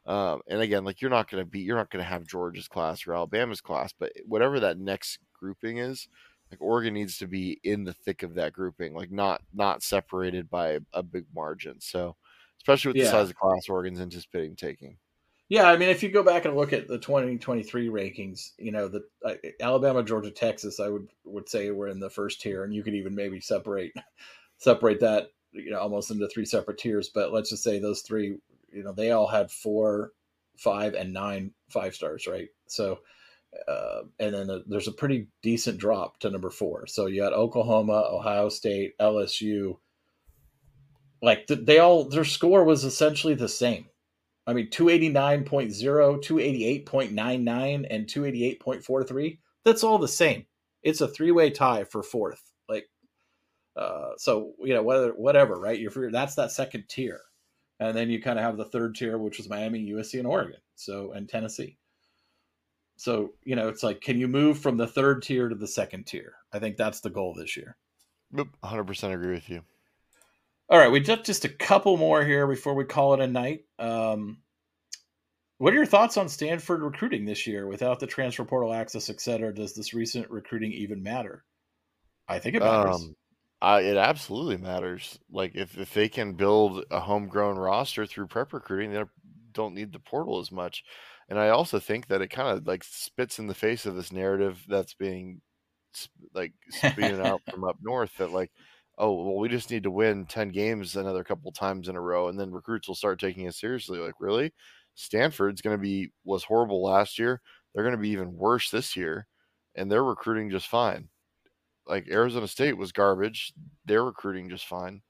um, 0.07 0.41
and 0.47 0.61
again, 0.61 0.85
like 0.85 1.01
you're 1.01 1.11
not 1.11 1.31
going 1.31 1.43
to 1.43 1.49
be, 1.49 1.61
you're 1.61 1.77
not 1.77 1.91
going 1.91 2.03
to 2.03 2.09
have 2.09 2.27
Georgia's 2.27 2.69
class 2.69 3.07
or 3.07 3.15
Alabama's 3.15 3.61
class, 3.61 3.93
but 3.99 4.13
whatever 4.27 4.61
that 4.61 4.79
next 4.79 5.19
grouping 5.33 5.79
is, 5.79 6.09
like 6.51 6.61
Oregon 6.61 6.95
needs 6.95 7.19
to 7.19 7.27
be 7.27 7.59
in 7.65 7.85
the 7.85 7.93
thick 7.93 8.23
of 8.23 8.35
that 8.35 8.53
grouping, 8.53 8.95
like 8.95 9.11
not 9.11 9.43
not 9.53 9.83
separated 9.83 10.49
by 10.49 10.79
a 10.93 11.03
big 11.03 11.25
margin. 11.35 11.81
So, 11.81 12.17
especially 12.59 12.93
with 12.93 13.03
the 13.03 13.11
size 13.11 13.31
of 13.31 13.37
class 13.37 13.69
Oregon's 13.69 14.01
anticipating 14.01 14.57
taking. 14.57 14.97
Yeah, 15.49 15.71
I 15.71 15.77
mean, 15.77 15.91
if 15.91 16.03
you 16.03 16.09
go 16.09 16.25
back 16.25 16.45
and 16.45 16.57
look 16.57 16.73
at 16.73 16.89
the 16.89 16.99
2023 16.99 17.89
rankings, 17.89 18.51
you 18.59 18.73
know, 18.73 18.89
the 18.89 19.05
uh, 19.25 19.35
Alabama, 19.61 20.03
Georgia, 20.03 20.31
Texas, 20.31 20.81
I 20.81 20.89
would 20.89 21.09
would 21.25 21.49
say 21.49 21.71
we're 21.71 21.87
in 21.89 22.01
the 22.01 22.11
first 22.11 22.41
tier, 22.41 22.65
and 22.65 22.75
you 22.75 22.83
could 22.83 22.95
even 22.95 23.15
maybe 23.15 23.41
separate 23.41 23.93
separate 24.59 25.01
that, 25.01 25.31
you 25.53 25.71
know, 25.71 25.79
almost 25.79 26.11
into 26.11 26.29
three 26.29 26.47
separate 26.47 26.79
tiers. 26.79 27.11
But 27.15 27.33
let's 27.33 27.51
just 27.51 27.63
say 27.63 27.79
those 27.79 28.03
three, 28.03 28.39
you 28.77 28.85
know, 28.85 28.93
they 28.93 29.11
all 29.11 29.27
had 29.27 29.51
four, 29.51 30.13
five, 30.59 30.95
and 30.95 31.13
nine 31.13 31.53
five 31.71 31.95
stars, 31.95 32.27
right? 32.27 32.49
So, 32.69 33.01
uh, 33.67 34.03
and 34.21 34.35
then 34.35 34.51
uh 34.51 34.59
there's 34.67 34.89
a 34.89 34.93
pretty 34.93 35.29
decent 35.43 35.79
drop 35.79 36.21
to 36.21 36.31
number 36.31 36.51
four. 36.51 36.87
So 36.87 37.07
you 37.07 37.23
had 37.23 37.33
Oklahoma, 37.33 38.09
Ohio 38.13 38.51
State, 38.51 38.93
LSU. 39.01 39.79
Like 41.23 41.47
th- 41.47 41.65
they 41.65 41.79
all, 41.79 42.05
their 42.05 42.25
score 42.25 42.65
was 42.65 42.85
essentially 42.85 43.35
the 43.35 43.49
same. 43.49 43.87
I 44.47 44.53
mean, 44.53 44.69
289.0, 44.69 45.45
288.99, 46.23 47.87
and 47.91 48.07
288.43. 48.07 49.39
That's 49.65 49.83
all 49.83 49.99
the 49.99 50.07
same. 50.07 50.47
It's 50.83 51.01
a 51.01 51.09
three 51.09 51.33
way 51.33 51.51
tie 51.51 51.83
for 51.85 52.03
fourth. 52.03 52.53
Like, 52.69 52.89
uh, 53.75 54.11
so, 54.19 54.53
you 54.61 54.75
know, 54.75 54.85
whether, 54.85 55.11
whatever, 55.11 55.59
right? 55.59 55.81
You're, 55.81 56.13
that's 56.13 56.37
that 56.37 56.53
second 56.53 56.85
tier. 56.89 57.21
And 57.79 57.97
then 57.97 58.09
you 58.11 58.23
kind 58.23 58.39
of 58.39 58.45
have 58.45 58.57
the 58.57 58.65
third 58.65 58.95
tier, 58.95 59.19
which 59.19 59.39
was 59.39 59.49
Miami, 59.49 59.91
USC, 59.91 60.19
and 60.19 60.27
Oregon. 60.27 60.61
So, 60.77 61.13
and 61.13 61.29
Tennessee. 61.29 61.77
So, 62.97 63.35
you 63.45 63.57
know, 63.57 63.69
it's 63.69 63.83
like, 63.83 64.01
can 64.01 64.19
you 64.19 64.29
move 64.29 64.59
from 64.59 64.79
the 64.79 64.87
third 64.87 65.23
tier 65.23 65.49
to 65.49 65.55
the 65.55 65.67
second 65.67 66.07
tier? 66.07 66.35
I 66.53 66.59
think 66.59 66.77
that's 66.77 67.01
the 67.01 67.11
goal 67.11 67.35
this 67.35 67.57
year. 67.57 67.77
100% 68.35 69.13
agree 69.13 69.35
with 69.35 69.51
you. 69.51 69.63
All 70.69 70.79
right, 70.79 70.91
we 70.91 70.99
just 70.99 71.25
just 71.25 71.45
a 71.45 71.49
couple 71.49 71.97
more 71.97 72.25
here 72.25 72.47
before 72.47 72.75
we 72.75 72.85
call 72.85 73.15
it 73.15 73.21
a 73.21 73.27
night. 73.29 73.67
Um, 73.79 74.39
what 75.59 75.73
are 75.73 75.77
your 75.77 75.87
thoughts 75.87 76.17
on 76.17 76.29
Stanford 76.29 76.83
recruiting 76.83 77.25
this 77.25 77.47
year 77.47 77.69
without 77.69 78.01
the 78.01 78.07
transfer 78.07 78.45
portal 78.45 78.75
access, 78.75 79.09
et 79.09 79.21
cetera? 79.21 79.55
Does 79.55 79.75
this 79.75 79.95
recent 79.95 80.29
recruiting 80.29 80.73
even 80.73 81.03
matter? 81.03 81.45
I 82.29 82.41
think 82.41 82.57
it 82.57 82.61
matters. 82.63 82.97
Um, 82.97 83.17
I, 83.63 83.81
it 83.81 83.97
absolutely 83.97 84.59
matters. 84.59 85.19
Like 85.31 85.55
if, 85.55 85.79
if 85.79 85.95
they 85.95 86.09
can 86.09 86.35
build 86.35 86.85
a 86.91 87.01
homegrown 87.01 87.57
roster 87.57 88.07
through 88.07 88.27
prep 88.29 88.53
recruiting, 88.53 88.93
they 88.93 89.03
don't 89.53 89.75
need 89.75 89.93
the 89.93 89.99
portal 89.99 90.39
as 90.39 90.53
much. 90.53 90.85
And 91.29 91.39
I 91.39 91.49
also 91.49 91.79
think 91.81 92.07
that 92.09 92.23
it 92.23 92.29
kind 92.29 92.49
of 92.57 92.67
like 92.67 92.85
spits 92.85 93.39
in 93.39 93.47
the 93.47 93.55
face 93.55 93.87
of 93.87 93.97
this 93.97 94.13
narrative 94.13 94.63
that's 94.69 94.95
being 94.95 95.41
like 96.35 96.53
spewing 96.71 97.21
out 97.21 97.43
from 97.51 97.65
up 97.65 97.77
north 97.83 98.17
that 98.19 98.33
like, 98.33 98.51
oh 98.99 99.13
well, 99.15 99.37
we 99.39 99.49
just 99.49 99.71
need 99.71 99.83
to 99.85 99.91
win 99.91 100.27
ten 100.27 100.51
games 100.51 100.97
another 100.97 101.25
couple 101.25 101.51
times 101.53 101.89
in 101.89 101.97
a 101.97 102.01
row, 102.01 102.29
and 102.29 102.39
then 102.39 102.53
recruits 102.53 102.89
will 102.89 102.95
start 102.95 103.19
taking 103.21 103.47
it 103.47 103.55
seriously. 103.55 103.99
Like 103.99 104.15
really, 104.21 104.53
Stanford's 104.95 105.63
going 105.63 105.77
to 105.77 105.83
be 105.83 106.11
was 106.25 106.45
horrible 106.45 106.83
last 106.83 107.19
year. 107.19 107.41
They're 107.75 107.85
going 107.85 107.97
to 107.97 108.01
be 108.03 108.11
even 108.11 108.37
worse 108.37 108.71
this 108.71 108.97
year, 108.97 109.27
and 109.75 109.91
they're 109.91 110.05
recruiting 110.05 110.51
just 110.51 110.69
fine. 110.69 111.09
Like 111.87 112.09
Arizona 112.11 112.49
State 112.49 112.77
was 112.77 112.93
garbage. 112.93 113.53
They're 113.85 114.05
recruiting 114.05 114.49
just 114.49 114.67
fine. 114.67 115.03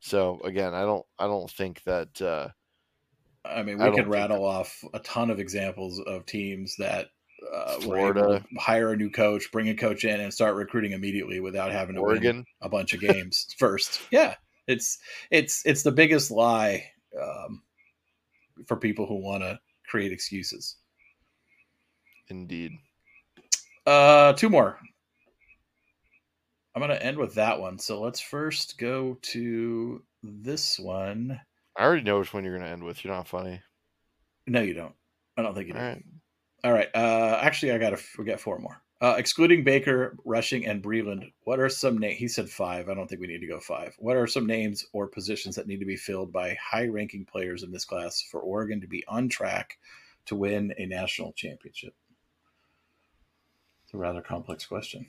So 0.00 0.40
again, 0.44 0.74
I 0.74 0.82
don't 0.82 1.04
I 1.18 1.26
don't 1.26 1.50
think 1.50 1.82
that 1.84 2.20
uh 2.22 2.48
I 3.44 3.62
mean, 3.62 3.78
we 3.78 3.84
could 3.84 3.94
think 3.94 4.08
rattle 4.08 4.44
off 4.44 4.84
a 4.92 4.98
ton 4.98 5.30
of 5.30 5.38
examples 5.38 6.00
of 6.00 6.26
teams 6.26 6.76
that 6.78 7.08
uh, 7.54 7.76
were 7.76 8.12
Florida. 8.12 8.44
hire 8.58 8.92
a 8.92 8.96
new 8.96 9.10
coach, 9.10 9.50
bring 9.52 9.68
a 9.68 9.74
coach 9.74 10.04
in, 10.04 10.20
and 10.20 10.32
start 10.32 10.56
recruiting 10.56 10.92
immediately 10.92 11.40
without 11.40 11.72
having 11.72 11.94
to 11.94 12.02
win 12.02 12.44
a 12.60 12.68
bunch 12.68 12.94
of 12.94 13.00
games 13.00 13.46
first. 13.58 14.00
Yeah, 14.10 14.34
it's 14.66 14.98
it's 15.30 15.62
it's 15.64 15.82
the 15.82 15.92
biggest 15.92 16.30
lie 16.30 16.90
um, 17.20 17.62
for 18.66 18.76
people 18.76 19.06
who 19.06 19.16
want 19.16 19.42
to 19.42 19.58
create 19.88 20.12
excuses. 20.12 20.76
Indeed. 22.28 22.72
Uh, 23.86 24.34
two 24.34 24.50
more. 24.50 24.78
I'm 26.78 26.86
going 26.86 26.96
to 26.96 27.04
end 27.04 27.18
with 27.18 27.34
that 27.34 27.58
one. 27.58 27.76
So 27.80 28.00
let's 28.00 28.20
first 28.20 28.78
go 28.78 29.18
to 29.22 30.00
this 30.22 30.78
one. 30.78 31.40
I 31.76 31.84
already 31.84 32.02
know 32.02 32.20
which 32.20 32.32
one 32.32 32.44
you're 32.44 32.56
gonna 32.56 32.70
end 32.70 32.84
with. 32.84 33.04
You're 33.04 33.14
not 33.14 33.28
funny. 33.28 33.60
No, 34.46 34.60
you 34.60 34.74
don't. 34.74 34.94
I 35.36 35.42
don't 35.42 35.54
think 35.54 35.68
you 35.68 35.74
do. 35.74 35.78
All 35.78 35.84
right. 35.84 36.04
All 36.64 36.72
right. 36.72 36.88
Uh, 36.94 37.38
actually, 37.42 37.72
I 37.72 37.78
got 37.78 37.90
to 37.90 38.02
we 38.16 38.24
got 38.24 38.40
four 38.40 38.58
more. 38.58 38.80
Uh, 39.00 39.14
excluding 39.16 39.62
Baker, 39.62 40.16
Rushing, 40.24 40.66
and 40.66 40.82
Breland, 40.82 41.32
what 41.44 41.60
are 41.60 41.68
some 41.68 41.98
names? 41.98 42.18
He 42.18 42.26
said 42.26 42.48
five. 42.48 42.88
I 42.88 42.94
don't 42.94 43.06
think 43.08 43.20
we 43.20 43.28
need 43.28 43.40
to 43.40 43.46
go 43.46 43.60
five. 43.60 43.94
What 43.98 44.16
are 44.16 44.26
some 44.26 44.46
names 44.46 44.84
or 44.92 45.06
positions 45.06 45.54
that 45.54 45.68
need 45.68 45.78
to 45.78 45.86
be 45.86 45.96
filled 45.96 46.32
by 46.32 46.56
high-ranking 46.60 47.26
players 47.26 47.62
in 47.62 47.70
this 47.70 47.84
class 47.84 48.22
for 48.22 48.40
Oregon 48.40 48.80
to 48.80 48.88
be 48.88 49.04
on 49.06 49.28
track 49.28 49.78
to 50.26 50.34
win 50.34 50.74
a 50.78 50.86
national 50.86 51.32
championship? 51.34 51.94
It's 53.84 53.94
a 53.94 53.98
rather 53.98 54.20
complex 54.20 54.66
question. 54.66 55.06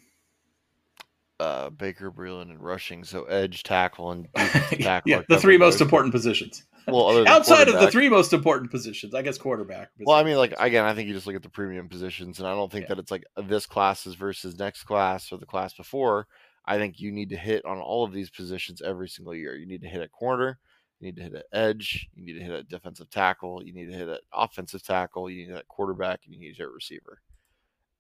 Uh, 1.40 1.70
Baker, 1.70 2.12
Breland, 2.12 2.50
and 2.50 2.62
rushing. 2.62 3.04
So 3.04 3.24
edge, 3.24 3.64
tackle, 3.64 4.12
and 4.12 4.28
tackle. 4.36 5.10
yeah, 5.10 5.22
the 5.30 5.40
three 5.40 5.58
most 5.58 5.76
those. 5.76 5.82
important 5.82 6.14
positions. 6.14 6.64
Well, 6.88 7.08
other 7.08 7.20
than 7.20 7.28
Outside 7.28 7.68
of 7.68 7.80
the 7.80 7.92
three 7.92 8.10
most 8.10 8.34
important 8.34 8.72
positions, 8.72 9.14
I 9.14 9.22
guess 9.22 9.38
quarterback. 9.38 9.92
Well, 10.00 10.18
I 10.18 10.24
mean, 10.24 10.38
like 10.38 10.56
again, 10.58 10.86
I 10.86 10.96
think 10.96 11.08
you 11.08 11.14
just 11.14 11.28
look 11.28 11.36
at 11.36 11.44
the 11.44 11.50
premium 11.50 11.88
positions, 11.88 12.40
and 12.40 12.48
I 12.48 12.56
don't 12.56 12.72
think 12.72 12.88
that 12.88 12.98
it's 12.98 13.12
like 13.12 13.26
this 13.38 13.68
class 13.68 14.08
is 14.08 14.16
versus 14.16 14.58
next 14.58 14.84
class 14.86 15.32
or 15.32 15.38
the 15.38 15.46
class 15.46 15.72
before. 15.72 16.26
I 16.66 16.78
think 16.78 17.00
you 17.00 17.12
need 17.12 17.30
to 17.30 17.38
hit 17.38 17.64
on 17.66 17.78
all 17.78 18.04
of 18.04 18.12
these 18.12 18.32
positions 18.32 18.82
every 18.82 19.08
single 19.08 19.36
year. 19.36 19.56
You 19.56 19.68
need 19.68 19.82
to 19.84 19.88
hit 19.88 20.02
at 20.02 20.12
corner, 20.12 20.58
you 21.00 21.06
need 21.08 21.16
to 21.18 21.24
hit 21.24 21.36
at 21.36 21.46
edge, 21.54 22.08
you 22.16 22.26
need 22.26 22.40
to 22.40 22.46
hit 22.46 22.52
at 22.52 22.70
defensive 22.70 23.10
tackle, 23.10 23.64
you 23.64 23.74
need 23.74 23.92
to 23.92 23.98
hit 23.98 24.08
at 24.08 24.22
offensive 24.34 24.82
tackle, 24.82 25.30
you 25.30 25.38
need 25.38 25.46
to 25.46 25.52
hit 25.52 25.60
at 25.60 25.68
quarterback, 25.68 26.22
and 26.26 26.34
you 26.34 26.40
need 26.40 26.52
to 26.56 26.64
hit 26.64 26.72
receiver. 26.72 27.22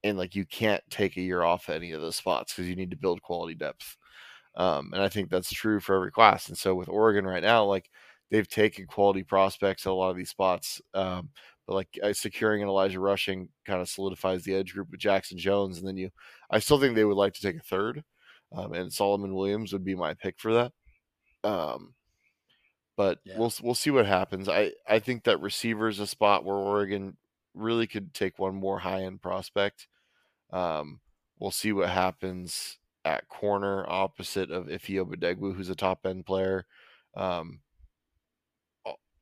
And 0.04 0.18
like 0.18 0.36
you 0.36 0.46
can't 0.46 0.84
take 0.90 1.18
a 1.18 1.22
year 1.22 1.44
off 1.44 1.70
at 1.70 1.76
any 1.76 1.92
of 1.92 2.02
those 2.02 2.16
spots 2.16 2.54
because 2.54 2.70
you 2.70 2.76
need 2.76 2.92
to 2.92 2.98
build 2.98 3.22
quality 3.22 3.56
depth. 3.56 3.98
Um, 4.56 4.92
and 4.94 5.02
I 5.02 5.10
think 5.10 5.30
that's 5.30 5.52
true 5.52 5.80
for 5.80 5.96
every 5.96 6.12
class. 6.12 6.48
And 6.48 6.58
so 6.58 6.76
with 6.76 6.90
Oregon 6.90 7.26
right 7.26 7.44
now, 7.44 7.66
like 7.66 7.90
they've 8.32 8.48
taken 8.48 8.86
quality 8.88 9.24
prospects 9.24 9.86
at 9.86 9.92
a 9.92 9.94
lot 9.94 10.10
of 10.10 10.18
these 10.18 10.30
spots. 10.30 10.82
Um, 10.94 11.30
but 11.70 11.76
like 11.76 12.00
uh, 12.02 12.14
securing 12.14 12.64
an 12.64 12.68
Elijah 12.68 13.00
Rushing 13.00 13.50
kind 13.66 13.80
of 13.80 13.88
solidifies 13.88 14.44
the 14.44 14.56
edge 14.56 14.74
group 14.74 14.90
with 14.90 15.00
Jackson 15.00 15.38
Jones, 15.38 15.78
and 15.78 15.88
then 15.88 15.98
you, 15.98 16.10
I 16.50 16.58
still 16.58 16.80
think 16.80 16.96
they 16.96 17.06
would 17.06 17.16
like 17.16 17.34
to 17.34 17.42
take 17.42 17.58
a 17.58 17.60
third, 17.60 18.04
um, 18.52 18.74
and 18.74 18.92
Solomon 18.92 19.36
Williams 19.36 19.72
would 19.72 19.86
be 19.86 19.94
my 19.94 20.16
pick 20.16 20.40
for 20.40 20.52
that. 20.54 20.72
Um, 21.44 21.94
but 22.98 23.20
we'll 23.38 23.54
we'll 23.62 23.76
see 23.76 23.92
what 23.92 24.08
happens. 24.08 24.50
I 24.50 24.72
I 24.88 24.98
think 24.98 25.26
that 25.26 25.42
receiver 25.42 25.88
is 25.88 26.00
a 26.00 26.08
spot 26.08 26.44
where 26.44 26.56
Oregon 26.56 27.18
really 27.60 27.88
could 27.88 28.14
take 28.14 28.40
one 28.40 28.56
more 28.56 28.80
high 28.80 29.04
end 29.04 29.22
prospect. 29.22 29.88
Um, 30.52 31.00
we'll 31.40 31.52
see 31.52 31.72
what 31.72 31.90
happens 31.90 32.78
at 33.06 33.28
corner 33.28 33.86
opposite 33.88 34.52
of 34.52 34.68
Ifeoma 34.68 35.16
Badegwu, 35.16 35.56
who's 35.56 35.70
a 35.70 35.76
top 35.76 36.06
end 36.06 36.26
player. 36.26 36.66
Um, 37.16 37.62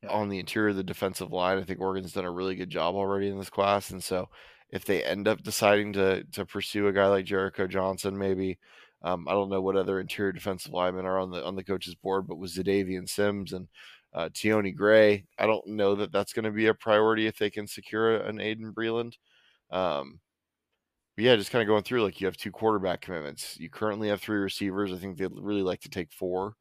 on 0.08 0.30
the 0.30 0.40
interior 0.40 0.70
of 0.70 0.76
the 0.76 0.84
defensive 0.84 1.32
line, 1.32 1.58
I 1.58 1.64
think 1.64 1.80
Oregon's 1.80 2.14
done 2.14 2.26
a 2.26 2.32
really 2.32 2.56
good 2.56 2.70
job 2.70 2.96
already 2.96 3.30
in 3.30 3.38
this 3.38 3.50
class. 3.50 3.90
And 3.90 4.04
so 4.04 4.30
if 4.70 4.86
they 4.86 5.04
end 5.04 5.28
up 5.28 5.44
deciding 5.44 5.94
to 5.94 6.24
to 6.26 6.46
pursue 6.46 6.88
a 6.88 6.94
guy 6.94 7.08
like 7.08 7.26
Jericho 7.26 7.68
Johnson, 7.68 8.18
maybe 8.18 8.60
um, 9.02 9.28
I 9.28 9.32
don't 9.32 9.50
know 9.50 9.62
what 9.62 9.76
other 9.76 10.00
interior 10.00 10.32
defensive 10.32 10.74
linemen 10.74 11.06
are 11.06 11.20
on 11.20 11.32
the 11.32 11.44
on 11.44 11.56
the 11.56 11.64
coach's 11.64 11.96
board, 11.96 12.28
but 12.28 12.38
with 12.38 12.54
Zadavian 12.54 13.08
Sims 13.08 13.54
and 13.54 13.68
uh, 14.14 14.30
Gray, 14.76 15.26
I 15.38 15.46
don't 15.46 15.68
know 15.68 15.96
that 15.96 16.12
that's 16.12 16.34
going 16.34 16.46
to 16.46 16.52
be 16.52 16.68
a 16.68 16.74
priority 16.74 17.28
if 17.28 17.38
they 17.38 17.50
can 17.50 17.68
secure 17.68 18.18
an 18.18 18.38
Aiden 18.38 18.74
Breland. 18.74 19.14
Um, 19.70 20.20
but 21.16 21.26
yeah, 21.26 21.36
just 21.36 21.52
kind 21.52 21.62
of 21.62 21.68
going 21.68 21.84
through 21.84 22.04
like 22.04 22.22
you 22.22 22.28
have 22.28 22.38
two 22.38 22.52
quarterback 22.52 23.02
commitments. 23.02 23.58
You 23.60 23.70
currently 23.70 24.10
have 24.10 24.22
three 24.22 24.38
receivers. 24.38 24.94
I 24.94 24.98
think 24.98 25.18
they'd 25.18 25.32
really 25.34 25.64
like 25.64 25.82
to 25.82 25.90
take 25.90 26.12
four. 26.12 26.54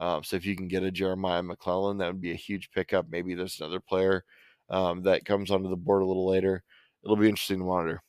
Um, 0.00 0.22
so 0.22 0.36
if 0.36 0.44
you 0.44 0.56
can 0.56 0.68
get 0.68 0.82
a 0.82 0.90
Jeremiah 0.90 1.42
McClellan, 1.42 1.98
that 1.98 2.08
would 2.08 2.20
be 2.20 2.32
a 2.32 2.36
huge 2.36 2.70
pickup. 2.70 3.06
Maybe 3.08 3.34
there's 3.34 3.60
another 3.60 3.80
player 3.80 4.24
um, 4.68 5.02
that 5.02 5.24
comes 5.24 5.50
onto 5.50 5.70
the 5.70 5.76
board 5.76 6.02
a 6.02 6.06
little 6.06 6.28
later. 6.28 6.62
It'll 7.02 7.16
be 7.16 7.28
interesting 7.28 7.58
to 7.58 7.64
monitor. 7.64 8.02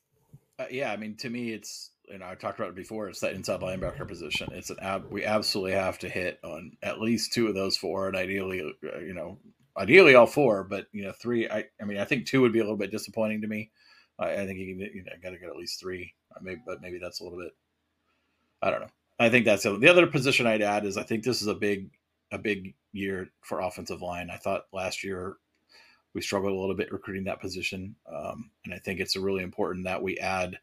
Uh, 0.58 0.66
yeah, 0.72 0.92
I 0.92 0.98
mean, 0.98 1.16
to 1.18 1.30
me, 1.30 1.52
it's 1.52 1.92
you 2.10 2.18
know 2.20 2.28
I 2.28 2.36
talked 2.36 2.60
about 2.60 2.70
it 2.70 2.76
before. 2.76 3.10
It's 3.10 3.20
that 3.22 3.34
inside 3.34 3.62
linebacker 3.62 4.08
position. 4.08 4.50
It's 4.52 4.70
an 4.70 4.78
ab- 4.82 5.12
we 5.12 5.26
absolutely 5.26 5.74
have 5.74 6.00
to 6.00 6.10
hit 6.10 6.40
on 6.44 6.78
at 6.84 7.02
least 7.02 7.34
two 7.34 7.48
of 7.48 7.56
those 7.56 7.78
four, 7.78 8.08
and 8.08 8.16
ideally, 8.16 8.62
uh, 8.62 9.00
you 9.00 9.14
know, 9.14 9.38
ideally 9.78 10.16
all 10.16 10.28
four. 10.28 10.64
But 10.64 10.88
you 10.92 11.04
know, 11.04 11.12
three. 11.12 11.50
I 11.50 11.66
I 11.82 11.86
mean, 11.86 11.98
I 11.98 12.06
think 12.06 12.26
two 12.26 12.42
would 12.42 12.54
be 12.54 12.60
a 12.60 12.64
little 12.64 12.78
bit 12.78 12.92
disappointing 12.92 13.42
to 13.42 13.48
me. 13.48 13.72
I, 14.20 14.34
I 14.34 14.46
think 14.46 14.60
you 14.60 14.76
can 14.76 14.80
you 14.94 15.04
know 15.04 15.12
got 15.22 15.32
to 15.32 15.38
get 15.38 15.50
at 15.50 15.56
least 15.56 15.80
three. 15.80 16.14
Uh, 16.36 16.40
Maybe, 16.42 16.62
but 16.66 16.82
maybe 16.82 17.00
that's 17.00 17.20
a 17.20 17.24
little 17.24 17.40
bit. 17.40 17.54
I 18.62 18.70
don't 18.70 18.82
know. 18.82 18.92
I 19.20 19.30
think 19.30 19.46
that's 19.46 19.64
the 19.64 19.90
other 19.90 20.08
position 20.08 20.48
I'd 20.48 20.62
add 20.62 20.86
is 20.86 20.98
I 20.98 21.04
think 21.04 21.24
this 21.24 21.42
is 21.42 21.48
a 21.48 21.56
big 21.56 21.90
a 22.32 22.38
big 22.38 22.74
year 22.92 23.30
for 23.42 23.62
offensive 23.62 24.02
line. 24.02 24.30
I 24.30 24.38
thought 24.38 24.66
last 24.74 25.04
year 25.04 25.38
we 26.14 26.22
struggled 26.22 26.54
a 26.54 26.60
little 26.60 26.76
bit 26.76 26.92
recruiting 26.92 27.26
that 27.26 27.42
position, 27.42 27.96
um, 28.14 28.50
and 28.66 28.74
I 28.74 28.80
think 28.80 29.00
it's 29.00 29.16
really 29.16 29.44
important 29.44 29.86
that 29.86 30.02
we 30.02 30.18
add 30.18 30.58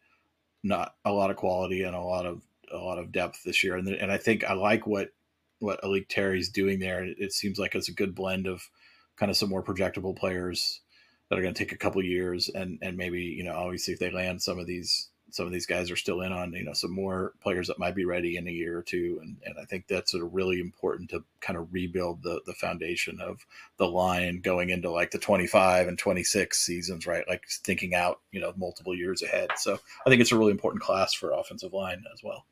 not 0.63 0.95
a 1.05 1.13
lot 1.13 1.31
of 1.31 1.37
quality 1.37 1.83
and 1.83 1.95
a 1.95 2.01
lot 2.01 2.27
of 2.27 2.43
a 2.73 2.79
lot 2.79 2.99
of 2.99 3.13
depth 3.13 3.43
this 3.45 3.63
year. 3.63 3.77
And 3.77 3.89
and 3.89 4.11
I 4.11 4.19
think 4.19 4.45
I 4.45 4.55
like 4.55 4.87
what 4.87 5.11
what 5.59 5.81
A'lique 5.83 6.09
Terry's 6.09 6.49
doing 6.49 6.81
there. 6.81 7.05
It, 7.05 7.33
seems 7.33 7.59
like 7.59 7.75
it's 7.75 7.89
a 7.89 7.95
good 7.95 8.15
blend 8.15 8.47
of 8.47 8.69
kind 9.17 9.31
of 9.31 9.37
some 9.37 9.49
more 9.49 9.63
projectable 9.63 10.17
players 10.17 10.81
that 11.29 11.39
are 11.39 11.43
going 11.43 11.55
to 11.55 11.59
take 11.59 11.73
a 11.73 11.79
couple 11.79 12.03
years, 12.05 12.49
and 12.49 12.79
and 12.83 12.97
maybe 12.97 13.23
you 13.23 13.45
know 13.45 13.55
obviously 13.55 13.95
if 13.95 14.01
they 14.01 14.11
land 14.11 14.43
some 14.43 14.59
of 14.59 14.67
these 14.67 15.09
some 15.33 15.47
of 15.47 15.53
these 15.53 15.67
guys 15.67 15.91
are 15.91 15.97
still 15.97 16.21
in 16.21 16.31
on 16.31 16.53
you 16.53 16.63
know 16.63 16.75
some 16.75 16.91
more 16.93 17.33
players 17.41 17.67
that 17.67 17.79
might 17.79 17.95
be 17.95 18.05
ready 18.05 18.37
in 18.37 18.47
a 18.47 18.51
year 18.51 18.79
or 18.79 18.83
two. 18.83 19.19
And, 19.23 19.37
and 19.45 19.57
i 19.61 19.65
think 19.65 19.87
that's 19.87 20.13
sort 20.13 20.25
of 20.25 20.35
really 20.35 20.61
important 20.61 21.11
to 21.11 21.25
kind 21.41 21.59
of 21.59 21.73
rebuild 21.73 22.23
the 22.23 22.41
the 22.47 22.55
foundation 22.55 23.21
of 23.21 23.45
the 23.79 23.87
line 23.87 24.41
going 24.41 24.71
into 24.71 24.91
like 24.91 25.11
the 25.11 25.19
25 25.19 25.89
and 25.89 25.99
26 25.99 26.59
seasons 26.59 27.07
right? 27.07 27.25
Like 27.29 27.45
thinking 27.49 27.95
out 27.95 28.21
you 28.31 28.41
know 28.41 28.53
multiple 28.57 28.95
years 28.95 29.23
ahead. 29.23 29.51
So 29.57 29.79
i 30.07 30.11
think 30.11 30.21
it's 30.21 30.33
a 30.33 30.39
really 30.39 30.53
important 30.53 30.83
class 30.83 31.15
for 31.15 31.33
offensive 31.33 31.73
line 31.73 32.05
as 32.13 32.23
well. 32.23 32.45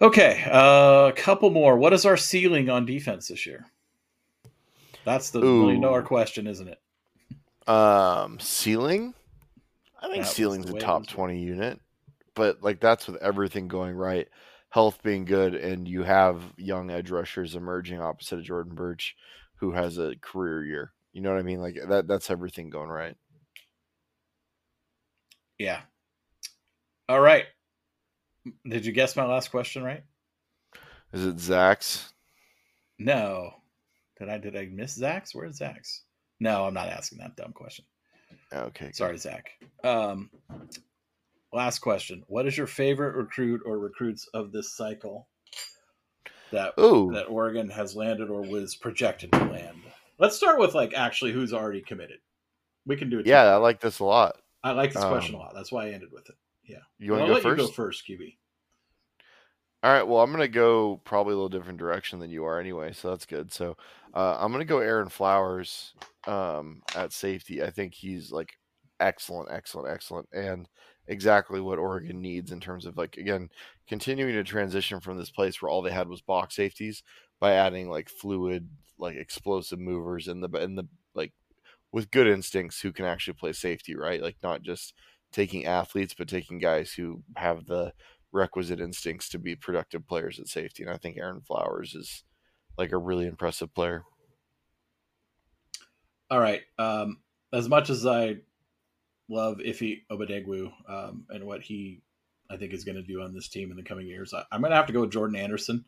Okay 0.00 0.44
uh, 0.50 1.08
a 1.08 1.12
couple 1.16 1.50
more. 1.50 1.76
What 1.76 1.92
is 1.92 2.06
our 2.06 2.16
ceiling 2.16 2.70
on 2.70 2.86
defense 2.86 3.28
this 3.28 3.46
year? 3.46 3.66
That's 5.04 5.30
the 5.30 5.40
million 5.40 5.80
dollar 5.80 6.02
question 6.02 6.46
isn't 6.46 6.68
it? 6.68 6.80
Um, 7.68 8.38
ceiling. 8.40 9.14
I 10.04 10.08
think 10.12 10.24
That 10.24 10.30
ceiling's 10.30 10.68
a 10.68 10.78
top 10.78 11.00
was 11.00 11.08
twenty 11.08 11.40
unit, 11.40 11.80
but 12.34 12.62
like 12.62 12.78
that's 12.78 13.06
with 13.06 13.16
everything 13.22 13.68
going 13.68 13.94
right, 13.94 14.28
health 14.68 15.02
being 15.02 15.24
good, 15.24 15.54
and 15.54 15.88
you 15.88 16.02
have 16.02 16.42
young 16.58 16.90
edge 16.90 17.10
rushers 17.10 17.56
emerging 17.56 18.00
opposite 18.00 18.40
of 18.40 18.44
Jordan 18.44 18.74
Burch, 18.74 19.16
who 19.56 19.72
has 19.72 19.96
a 19.96 20.14
career 20.20 20.62
year. 20.64 20.92
You 21.14 21.22
know 21.22 21.30
what 21.30 21.38
I 21.38 21.42
mean? 21.42 21.60
Like 21.60 21.78
that. 21.88 22.06
That's 22.06 22.28
everything 22.30 22.68
going 22.68 22.90
right. 22.90 23.16
Yeah. 25.58 25.80
All 27.08 27.20
right. 27.20 27.46
Did 28.68 28.84
you 28.84 28.92
guess 28.92 29.16
my 29.16 29.24
last 29.24 29.50
question 29.50 29.82
right? 29.82 30.04
Is 31.14 31.24
it 31.24 31.40
Zach's? 31.40 32.12
No. 32.98 33.54
Did 34.18 34.28
I 34.28 34.36
did 34.36 34.54
I 34.54 34.68
miss 34.70 34.94
Zach's? 34.94 35.34
Where's 35.34 35.56
Zach's? 35.56 36.02
No, 36.40 36.66
I'm 36.66 36.74
not 36.74 36.88
asking 36.88 37.18
that 37.18 37.36
dumb 37.36 37.52
question. 37.52 37.86
Okay. 38.62 38.90
Sorry, 38.92 39.16
Zach. 39.18 39.50
Um, 39.82 40.30
last 41.52 41.80
question. 41.80 42.22
What 42.28 42.46
is 42.46 42.56
your 42.56 42.66
favorite 42.66 43.14
recruit 43.16 43.60
or 43.64 43.78
recruits 43.78 44.26
of 44.34 44.52
this 44.52 44.72
cycle 44.76 45.28
that 46.50 46.74
Ooh. 46.78 47.10
that 47.12 47.24
Oregon 47.26 47.68
has 47.70 47.96
landed 47.96 48.30
or 48.30 48.42
was 48.42 48.74
projected 48.76 49.32
to 49.32 49.44
land? 49.44 49.78
Let's 50.18 50.36
start 50.36 50.58
with 50.58 50.74
like 50.74 50.94
actually 50.94 51.32
who's 51.32 51.52
already 51.52 51.80
committed. 51.80 52.18
We 52.86 52.96
can 52.96 53.10
do 53.10 53.18
it. 53.20 53.26
Yeah, 53.26 53.42
I 53.44 53.56
like 53.56 53.80
this 53.80 53.98
a 53.98 54.04
lot. 54.04 54.36
I 54.62 54.72
like 54.72 54.92
this 54.92 55.04
question 55.04 55.34
a 55.34 55.38
Um, 55.38 55.44
lot. 55.44 55.54
That's 55.54 55.72
why 55.72 55.86
I 55.86 55.90
ended 55.90 56.10
with 56.12 56.28
it. 56.28 56.36
Yeah. 56.64 56.78
You 56.98 57.12
wanna 57.12 57.24
I'll 57.24 57.28
go 57.28 57.34
let 57.34 57.44
You 57.44 57.56
go 57.56 57.62
first? 57.66 57.74
first, 57.74 58.08
QB. 58.08 58.36
All 59.82 59.92
right. 59.92 60.02
Well, 60.02 60.22
I'm 60.22 60.30
gonna 60.30 60.48
go 60.48 61.00
probably 61.04 61.32
a 61.32 61.36
little 61.36 61.48
different 61.50 61.78
direction 61.78 62.18
than 62.18 62.30
you 62.30 62.44
are 62.44 62.58
anyway, 62.58 62.92
so 62.92 63.10
that's 63.10 63.26
good. 63.26 63.52
So 63.52 63.76
uh, 64.14 64.38
I'm 64.40 64.52
gonna 64.52 64.64
go 64.64 64.78
Aaron 64.78 65.08
Flowers 65.08 65.92
um, 66.26 66.82
at 66.94 67.12
safety. 67.12 67.62
I 67.62 67.70
think 67.70 67.94
he's 67.94 68.30
like 68.30 68.52
excellent, 69.00 69.50
excellent, 69.50 69.88
excellent, 69.88 70.28
and 70.32 70.68
exactly 71.08 71.60
what 71.60 71.78
Oregon 71.78 72.22
needs 72.22 72.50
in 72.52 72.60
terms 72.60 72.86
of 72.86 72.96
like 72.96 73.16
again 73.18 73.50
continuing 73.88 74.32
to 74.34 74.44
transition 74.44 75.00
from 75.00 75.18
this 75.18 75.30
place 75.30 75.60
where 75.60 75.70
all 75.70 75.82
they 75.82 75.90
had 75.90 76.08
was 76.08 76.22
box 76.22 76.56
safeties 76.56 77.02
by 77.40 77.52
adding 77.52 77.90
like 77.90 78.08
fluid, 78.08 78.68
like 78.98 79.16
explosive 79.16 79.78
movers 79.80 80.28
in 80.28 80.40
the 80.40 80.48
in 80.62 80.76
the 80.76 80.84
like 81.14 81.32
with 81.92 82.10
good 82.10 82.26
instincts 82.26 82.80
who 82.80 82.92
can 82.92 83.04
actually 83.04 83.34
play 83.34 83.52
safety, 83.52 83.96
right? 83.96 84.22
Like 84.22 84.36
not 84.42 84.62
just 84.62 84.94
taking 85.32 85.66
athletes, 85.66 86.14
but 86.16 86.28
taking 86.28 86.58
guys 86.58 86.92
who 86.92 87.22
have 87.36 87.66
the 87.66 87.92
requisite 88.32 88.80
instincts 88.80 89.28
to 89.30 89.38
be 89.38 89.56
productive 89.56 90.06
players 90.06 90.38
at 90.38 90.48
safety. 90.48 90.84
And 90.84 90.92
I 90.92 90.98
think 90.98 91.16
Aaron 91.16 91.40
Flowers 91.40 91.94
is 91.94 92.24
like 92.76 92.92
a 92.92 92.98
really 92.98 93.26
impressive 93.26 93.74
player. 93.74 94.04
All 96.30 96.40
right. 96.40 96.62
Um, 96.78 97.18
as 97.52 97.68
much 97.68 97.90
as 97.90 98.06
I 98.06 98.38
love 99.28 99.60
Ife 99.66 100.00
Obadegwu 100.10 100.72
um, 100.88 101.26
and 101.28 101.44
what 101.44 101.62
he, 101.62 102.02
I 102.50 102.56
think, 102.56 102.72
is 102.72 102.84
going 102.84 102.96
to 102.96 103.02
do 103.02 103.22
on 103.22 103.34
this 103.34 103.48
team 103.48 103.70
in 103.70 103.76
the 103.76 103.82
coming 103.82 104.06
years, 104.06 104.34
I, 104.34 104.44
I'm 104.50 104.60
going 104.60 104.70
to 104.70 104.76
have 104.76 104.86
to 104.86 104.92
go 104.92 105.02
with 105.02 105.12
Jordan 105.12 105.36
Anderson. 105.36 105.84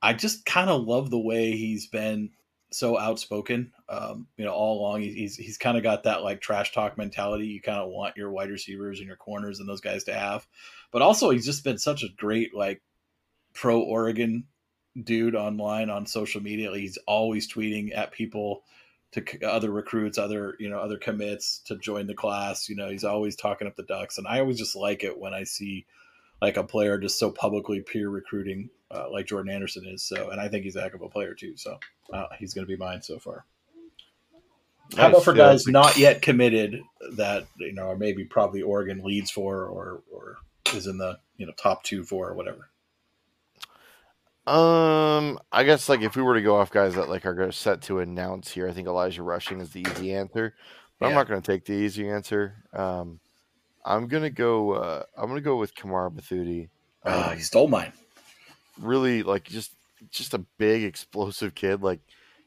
I 0.00 0.14
just 0.14 0.44
kind 0.44 0.68
of 0.68 0.82
love 0.82 1.10
the 1.10 1.18
way 1.18 1.52
he's 1.52 1.86
been 1.86 2.30
so 2.72 2.98
outspoken. 2.98 3.72
Um, 3.88 4.26
you 4.36 4.44
know, 4.44 4.52
all 4.52 4.80
along 4.80 5.02
he's 5.02 5.36
he's 5.36 5.58
kind 5.58 5.76
of 5.76 5.82
got 5.82 6.04
that 6.04 6.22
like 6.22 6.40
trash 6.40 6.72
talk 6.72 6.98
mentality. 6.98 7.46
You 7.46 7.60
kind 7.60 7.78
of 7.78 7.90
want 7.90 8.16
your 8.16 8.30
wide 8.30 8.50
receivers 8.50 8.98
and 8.98 9.06
your 9.06 9.16
corners 9.16 9.60
and 9.60 9.68
those 9.68 9.80
guys 9.80 10.04
to 10.04 10.14
have, 10.14 10.46
but 10.90 11.02
also 11.02 11.30
he's 11.30 11.46
just 11.46 11.64
been 11.64 11.78
such 11.78 12.02
a 12.02 12.08
great 12.16 12.54
like 12.54 12.82
pro 13.54 13.80
Oregon 13.80 14.44
dude 15.00 15.34
online 15.34 15.90
on 15.90 16.06
social 16.06 16.42
media. 16.42 16.72
He's 16.74 16.98
always 17.06 17.52
tweeting 17.52 17.96
at 17.96 18.12
people 18.12 18.62
to 19.12 19.24
other 19.46 19.70
recruits, 19.70 20.18
other 20.18 20.56
you 20.58 20.70
know 20.70 20.78
other 20.78 20.98
commits 20.98 21.58
to 21.66 21.76
join 21.76 22.06
the 22.06 22.14
class. 22.14 22.68
You 22.68 22.76
know, 22.76 22.88
he's 22.88 23.04
always 23.04 23.36
talking 23.36 23.66
up 23.66 23.76
the 23.76 23.82
Ducks, 23.82 24.18
and 24.18 24.26
I 24.26 24.40
always 24.40 24.58
just 24.58 24.76
like 24.76 25.04
it 25.04 25.18
when 25.18 25.34
I 25.34 25.44
see 25.44 25.86
like 26.40 26.56
a 26.56 26.64
player 26.64 26.98
just 26.98 27.18
so 27.18 27.30
publicly 27.30 27.80
peer 27.80 28.08
recruiting 28.08 28.70
uh, 28.90 29.10
like 29.10 29.26
Jordan 29.26 29.52
Anderson 29.52 29.86
is. 29.86 30.02
So, 30.02 30.30
and 30.30 30.40
I 30.40 30.48
think 30.48 30.64
he's 30.64 30.76
a 30.76 30.80
heck 30.80 30.94
of 30.94 31.02
a 31.02 31.08
player 31.08 31.34
too. 31.34 31.56
So, 31.56 31.78
uh, 32.12 32.26
he's 32.38 32.54
going 32.54 32.66
to 32.66 32.70
be 32.70 32.76
mine 32.76 33.02
so 33.02 33.18
far. 33.18 33.44
How 34.96 35.08
about 35.08 35.24
for 35.24 35.32
guys 35.32 35.66
not 35.66 35.96
yet 35.96 36.20
committed 36.20 36.82
that 37.12 37.46
you 37.58 37.72
know, 37.72 37.86
or 37.86 37.96
maybe 37.96 38.24
probably 38.24 38.60
Oregon 38.60 39.02
leads 39.02 39.30
for, 39.30 39.64
or 39.64 40.02
or 40.12 40.38
is 40.74 40.86
in 40.86 40.98
the 40.98 41.18
you 41.38 41.46
know 41.46 41.52
top 41.56 41.82
two 41.82 42.04
for, 42.04 42.28
or 42.28 42.34
whatever. 42.34 42.68
Um, 44.46 45.38
I 45.52 45.62
guess 45.62 45.88
like 45.88 46.00
if 46.00 46.16
we 46.16 46.22
were 46.22 46.34
to 46.34 46.42
go 46.42 46.56
off 46.56 46.70
guys 46.70 46.96
that 46.96 47.08
like 47.08 47.24
are 47.26 47.52
set 47.52 47.82
to 47.82 48.00
announce 48.00 48.50
here, 48.50 48.68
I 48.68 48.72
think 48.72 48.88
Elijah 48.88 49.22
Rushing 49.22 49.60
is 49.60 49.70
the 49.70 49.86
easy 49.88 50.12
answer, 50.12 50.54
but 50.98 51.06
yeah. 51.06 51.10
I'm 51.10 51.14
not 51.14 51.28
going 51.28 51.40
to 51.40 51.52
take 51.52 51.64
the 51.64 51.74
easy 51.74 52.08
answer. 52.08 52.56
Um, 52.72 53.20
I'm 53.84 54.06
gonna 54.06 54.30
go. 54.30 54.72
Uh, 54.72 55.02
I'm 55.16 55.28
gonna 55.28 55.40
go 55.40 55.56
with 55.56 55.74
Kamara 55.74 56.12
Mothudi. 56.12 56.68
Um, 57.04 57.36
he 57.36 57.42
stole 57.42 57.68
mine. 57.68 57.92
Really, 58.80 59.22
like 59.22 59.44
just 59.44 59.72
just 60.10 60.34
a 60.34 60.38
big 60.58 60.84
explosive 60.84 61.54
kid. 61.54 61.82
Like 61.82 62.00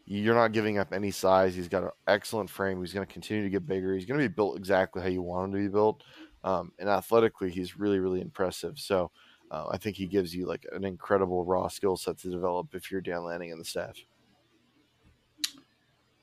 you're 0.05 0.35
not 0.35 0.51
giving 0.51 0.77
up 0.77 0.93
any 0.93 1.11
size. 1.11 1.55
He's 1.55 1.67
got 1.67 1.83
an 1.83 1.89
excellent 2.07 2.49
frame. 2.49 2.79
He's 2.79 2.93
going 2.93 3.05
to 3.05 3.11
continue 3.11 3.43
to 3.43 3.49
get 3.49 3.65
bigger. 3.65 3.93
He's 3.95 4.05
going 4.05 4.19
to 4.19 4.29
be 4.29 4.33
built 4.33 4.57
exactly 4.57 5.01
how 5.01 5.07
you 5.07 5.21
want 5.21 5.45
him 5.45 5.51
to 5.53 5.67
be 5.67 5.73
built. 5.73 6.03
Um, 6.43 6.71
and 6.77 6.87
athletically, 6.87 7.49
he's 7.49 7.77
really 7.77 7.99
really 7.99 8.21
impressive. 8.21 8.79
So 8.79 9.11
uh, 9.51 9.65
I 9.71 9.77
think 9.77 9.97
he 9.97 10.07
gives 10.07 10.35
you 10.35 10.45
like 10.45 10.65
an 10.71 10.83
incredible 10.83 11.45
raw 11.45 11.67
skill 11.67 11.97
set 11.97 12.17
to 12.19 12.29
develop 12.29 12.73
if 12.73 12.91
you're 12.91 13.01
Dan 13.01 13.23
Lanning 13.23 13.51
and 13.51 13.59
the 13.59 13.65
staff. 13.65 13.97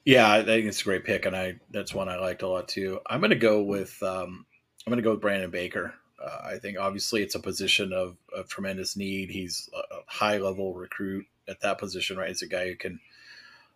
Yeah, 0.04 0.30
I 0.30 0.42
think 0.42 0.66
it's 0.66 0.80
a 0.80 0.84
great 0.84 1.04
pick, 1.04 1.26
and 1.26 1.36
I 1.36 1.60
that's 1.70 1.94
one 1.94 2.08
I 2.08 2.16
liked 2.16 2.42
a 2.42 2.48
lot 2.48 2.66
too. 2.66 3.00
I'm 3.06 3.20
going 3.20 3.30
to 3.30 3.36
go 3.36 3.62
with 3.62 4.02
um, 4.02 4.44
I'm 4.86 4.90
going 4.90 4.96
to 4.96 5.02
go 5.02 5.12
with 5.12 5.20
Brandon 5.20 5.50
Baker. 5.50 5.94
Uh, 6.22 6.40
I 6.44 6.58
think 6.58 6.78
obviously 6.78 7.22
it's 7.22 7.34
a 7.34 7.40
position 7.40 7.92
of, 7.92 8.16
of 8.36 8.48
tremendous 8.48 8.96
need. 8.96 9.30
He's 9.30 9.68
a 9.74 9.96
high 10.06 10.38
level 10.38 10.74
recruit 10.74 11.26
at 11.48 11.60
that 11.60 11.78
position, 11.78 12.16
right? 12.16 12.30
It's 12.30 12.42
a 12.42 12.48
guy 12.48 12.68
who 12.68 12.76
can, 12.76 13.00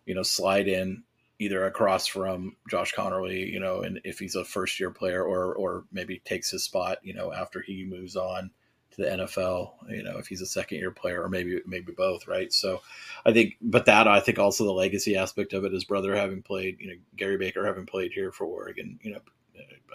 you 0.05 0.15
know, 0.15 0.23
slide 0.23 0.67
in 0.67 1.03
either 1.39 1.65
across 1.65 2.07
from 2.07 2.55
Josh 2.69 2.93
Conerly, 2.93 3.51
you 3.51 3.59
know, 3.59 3.81
and 3.81 3.99
if 4.03 4.19
he's 4.19 4.35
a 4.35 4.43
first 4.43 4.79
year 4.79 4.91
player, 4.91 5.23
or 5.23 5.55
or 5.55 5.85
maybe 5.91 6.19
takes 6.25 6.51
his 6.51 6.63
spot, 6.63 6.97
you 7.03 7.13
know, 7.13 7.31
after 7.31 7.61
he 7.61 7.85
moves 7.85 8.15
on 8.15 8.51
to 8.91 9.01
the 9.01 9.09
NFL, 9.09 9.73
you 9.89 10.03
know, 10.03 10.17
if 10.17 10.27
he's 10.27 10.41
a 10.41 10.45
second 10.45 10.79
year 10.79 10.91
player, 10.91 11.23
or 11.23 11.29
maybe 11.29 11.61
maybe 11.65 11.91
both, 11.91 12.27
right? 12.27 12.51
So, 12.51 12.81
I 13.25 13.33
think, 13.33 13.55
but 13.61 13.85
that 13.85 14.07
I 14.07 14.19
think 14.19 14.39
also 14.39 14.63
the 14.63 14.71
legacy 14.71 15.15
aspect 15.15 15.53
of 15.53 15.65
it, 15.65 15.73
his 15.73 15.83
brother 15.83 16.15
having 16.15 16.41
played, 16.41 16.77
you 16.79 16.87
know, 16.87 16.95
Gary 17.15 17.37
Baker 17.37 17.65
having 17.65 17.85
played 17.85 18.11
here 18.13 18.31
for 18.31 18.45
Oregon, 18.45 18.99
you 19.03 19.11
know, 19.11 19.19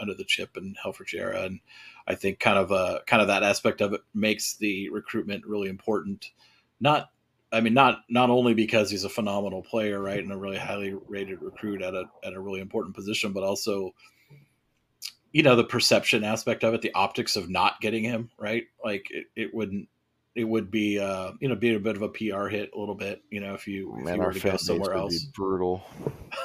under 0.01 0.15
the 0.15 0.25
chip 0.25 0.57
and 0.57 0.77
Helfrich 0.85 1.15
and 1.45 1.61
I 2.07 2.15
think 2.15 2.41
kind 2.41 2.59
of 2.59 2.73
uh 2.73 3.01
kind 3.07 3.23
of 3.23 3.29
that 3.29 3.43
aspect 3.43 3.81
of 3.81 3.93
it 3.93 4.01
makes 4.15 4.57
the 4.57 4.89
recruitment 4.91 5.47
really 5.47 5.69
important. 5.69 6.31
Not, 6.81 7.11
I 7.53 7.61
mean, 7.61 7.75
not 7.75 8.01
not 8.09 8.31
only 8.31 8.55
because 8.55 8.91
he's 8.91 9.05
a 9.05 9.09
phenomenal 9.09 9.63
player, 9.63 10.01
right, 10.01 10.19
and 10.19 10.33
a 10.33 10.37
really 10.37 10.59
highly 10.59 10.95
rated 11.07 11.43
recruit 11.43 11.83
at 11.83 11.95
a 11.95 12.05
at 12.25 12.33
a 12.33 12.41
really 12.41 12.61
important 12.61 12.95
position, 12.95 13.33
but 13.33 13.45
also, 13.45 13.95
you 15.33 15.43
know, 15.43 15.57
the 15.57 15.65
perception 15.65 16.25
aspect 16.25 16.63
of 16.63 16.75
it, 16.75 16.83
the 16.83 16.95
optics 16.95 17.37
of 17.37 17.49
not 17.49 17.81
getting 17.81 18.05
him, 18.05 18.31
right? 18.39 18.65
Like 18.85 19.09
it, 19.11 19.27
it 19.35 19.55
wouldn't 19.55 19.89
it 20.35 20.45
would 20.45 20.71
be 20.71 20.99
uh, 20.99 21.33
you 21.41 21.49
know 21.49 21.55
be 21.55 21.75
a 21.75 21.79
bit 21.79 21.97
of 21.97 22.03
a 22.03 22.09
PR 22.09 22.47
hit 22.49 22.71
a 22.75 22.79
little 22.79 22.95
bit 22.95 23.23
you 23.31 23.41
know 23.41 23.55
if 23.55 23.67
you 23.67 23.95
if 23.99 24.05
Man, 24.05 24.17
you 24.17 24.23
were 24.23 24.33
to 24.33 24.41
go 24.41 24.57
somewhere 24.57 24.95
else 24.95 25.25
brutal 25.25 25.85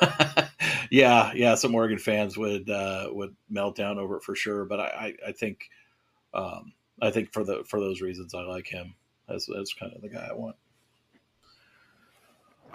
yeah 0.91 1.31
yeah 1.33 1.55
some 1.55 1.73
Oregon 1.73 1.97
fans 1.97 2.38
would 2.38 2.69
uh, 2.69 3.07
would 3.11 3.33
melt 3.49 3.77
down 3.77 3.97
over 3.97 4.17
it 4.17 4.23
for 4.23 4.35
sure 4.35 4.65
but 4.65 4.81
I 4.81 4.83
I, 5.23 5.29
I 5.29 5.31
think 5.31 5.69
um, 6.33 6.73
I 7.01 7.11
think 7.11 7.31
for 7.31 7.43
the 7.43 7.63
for 7.65 7.79
those 7.79 8.01
reasons 8.01 8.33
I 8.33 8.41
like 8.41 8.67
him 8.67 8.95
as 9.29 9.47
as 9.59 9.73
kind 9.73 9.93
of 9.93 10.01
the 10.01 10.09
guy 10.09 10.27
I 10.29 10.33
want. 10.33 10.55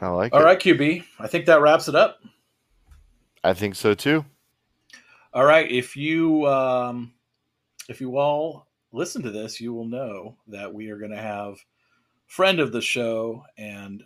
I 0.00 0.08
like. 0.08 0.32
All 0.32 0.40
it. 0.40 0.44
right, 0.44 0.58
QB. 0.58 1.04
I 1.20 1.28
think 1.28 1.46
that 1.46 1.60
wraps 1.60 1.88
it 1.88 1.94
up. 1.94 2.18
I 3.44 3.54
think 3.54 3.76
so 3.76 3.94
too. 3.94 4.24
All 5.34 5.46
right, 5.46 5.70
if 5.70 5.96
you 5.96 6.46
um, 6.46 7.14
if 7.88 8.02
you 8.02 8.18
all 8.18 8.66
listen 8.92 9.22
to 9.22 9.30
this, 9.30 9.62
you 9.62 9.72
will 9.72 9.86
know 9.86 10.36
that 10.48 10.74
we 10.74 10.90
are 10.90 10.98
going 10.98 11.10
to 11.10 11.16
have 11.16 11.56
friend 12.26 12.60
of 12.60 12.70
the 12.70 12.82
show 12.82 13.42
and 13.56 14.04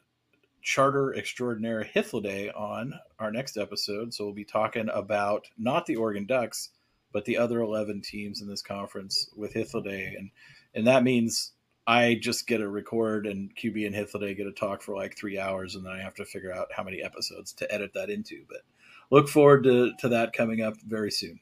charter 0.62 1.16
extraordinaire 1.16 1.88
Hythloday 1.94 2.56
on 2.56 2.94
our 3.18 3.32
next 3.32 3.56
episode. 3.56 4.14
So 4.14 4.24
we'll 4.24 4.34
be 4.34 4.44
talking 4.44 4.88
about 4.94 5.46
not 5.58 5.86
the 5.86 5.96
Oregon 5.96 6.26
Ducks, 6.26 6.70
but 7.12 7.24
the 7.24 7.38
other 7.38 7.60
11 7.60 8.02
teams 8.02 8.40
in 8.40 8.48
this 8.48 8.62
conference 8.62 9.28
with 9.36 9.54
Hythloday. 9.54 10.16
And, 10.16 10.30
and 10.74 10.86
that 10.86 11.02
means 11.02 11.52
I 11.88 12.18
just 12.20 12.46
get 12.46 12.60
a 12.60 12.68
record 12.68 13.26
and 13.26 13.54
QB 13.56 13.84
and 13.86 13.94
Hythloday 13.96 14.36
get 14.36 14.44
to 14.44 14.52
talk 14.52 14.80
for 14.80 14.94
like 14.94 15.16
three 15.16 15.40
hours. 15.40 15.74
And 15.74 15.84
then 15.84 15.92
I 15.92 16.02
have 16.02 16.14
to 16.16 16.24
figure 16.24 16.52
out 16.52 16.68
how 16.72 16.84
many 16.84 17.02
episodes 17.02 17.52
to 17.54 17.72
edit 17.72 17.92
that 17.94 18.10
into. 18.10 18.44
But 18.48 18.62
look 19.10 19.28
forward 19.28 19.64
to, 19.64 19.92
to 20.00 20.08
that 20.08 20.32
coming 20.32 20.62
up 20.62 20.74
very 20.86 21.10
soon. 21.10 21.40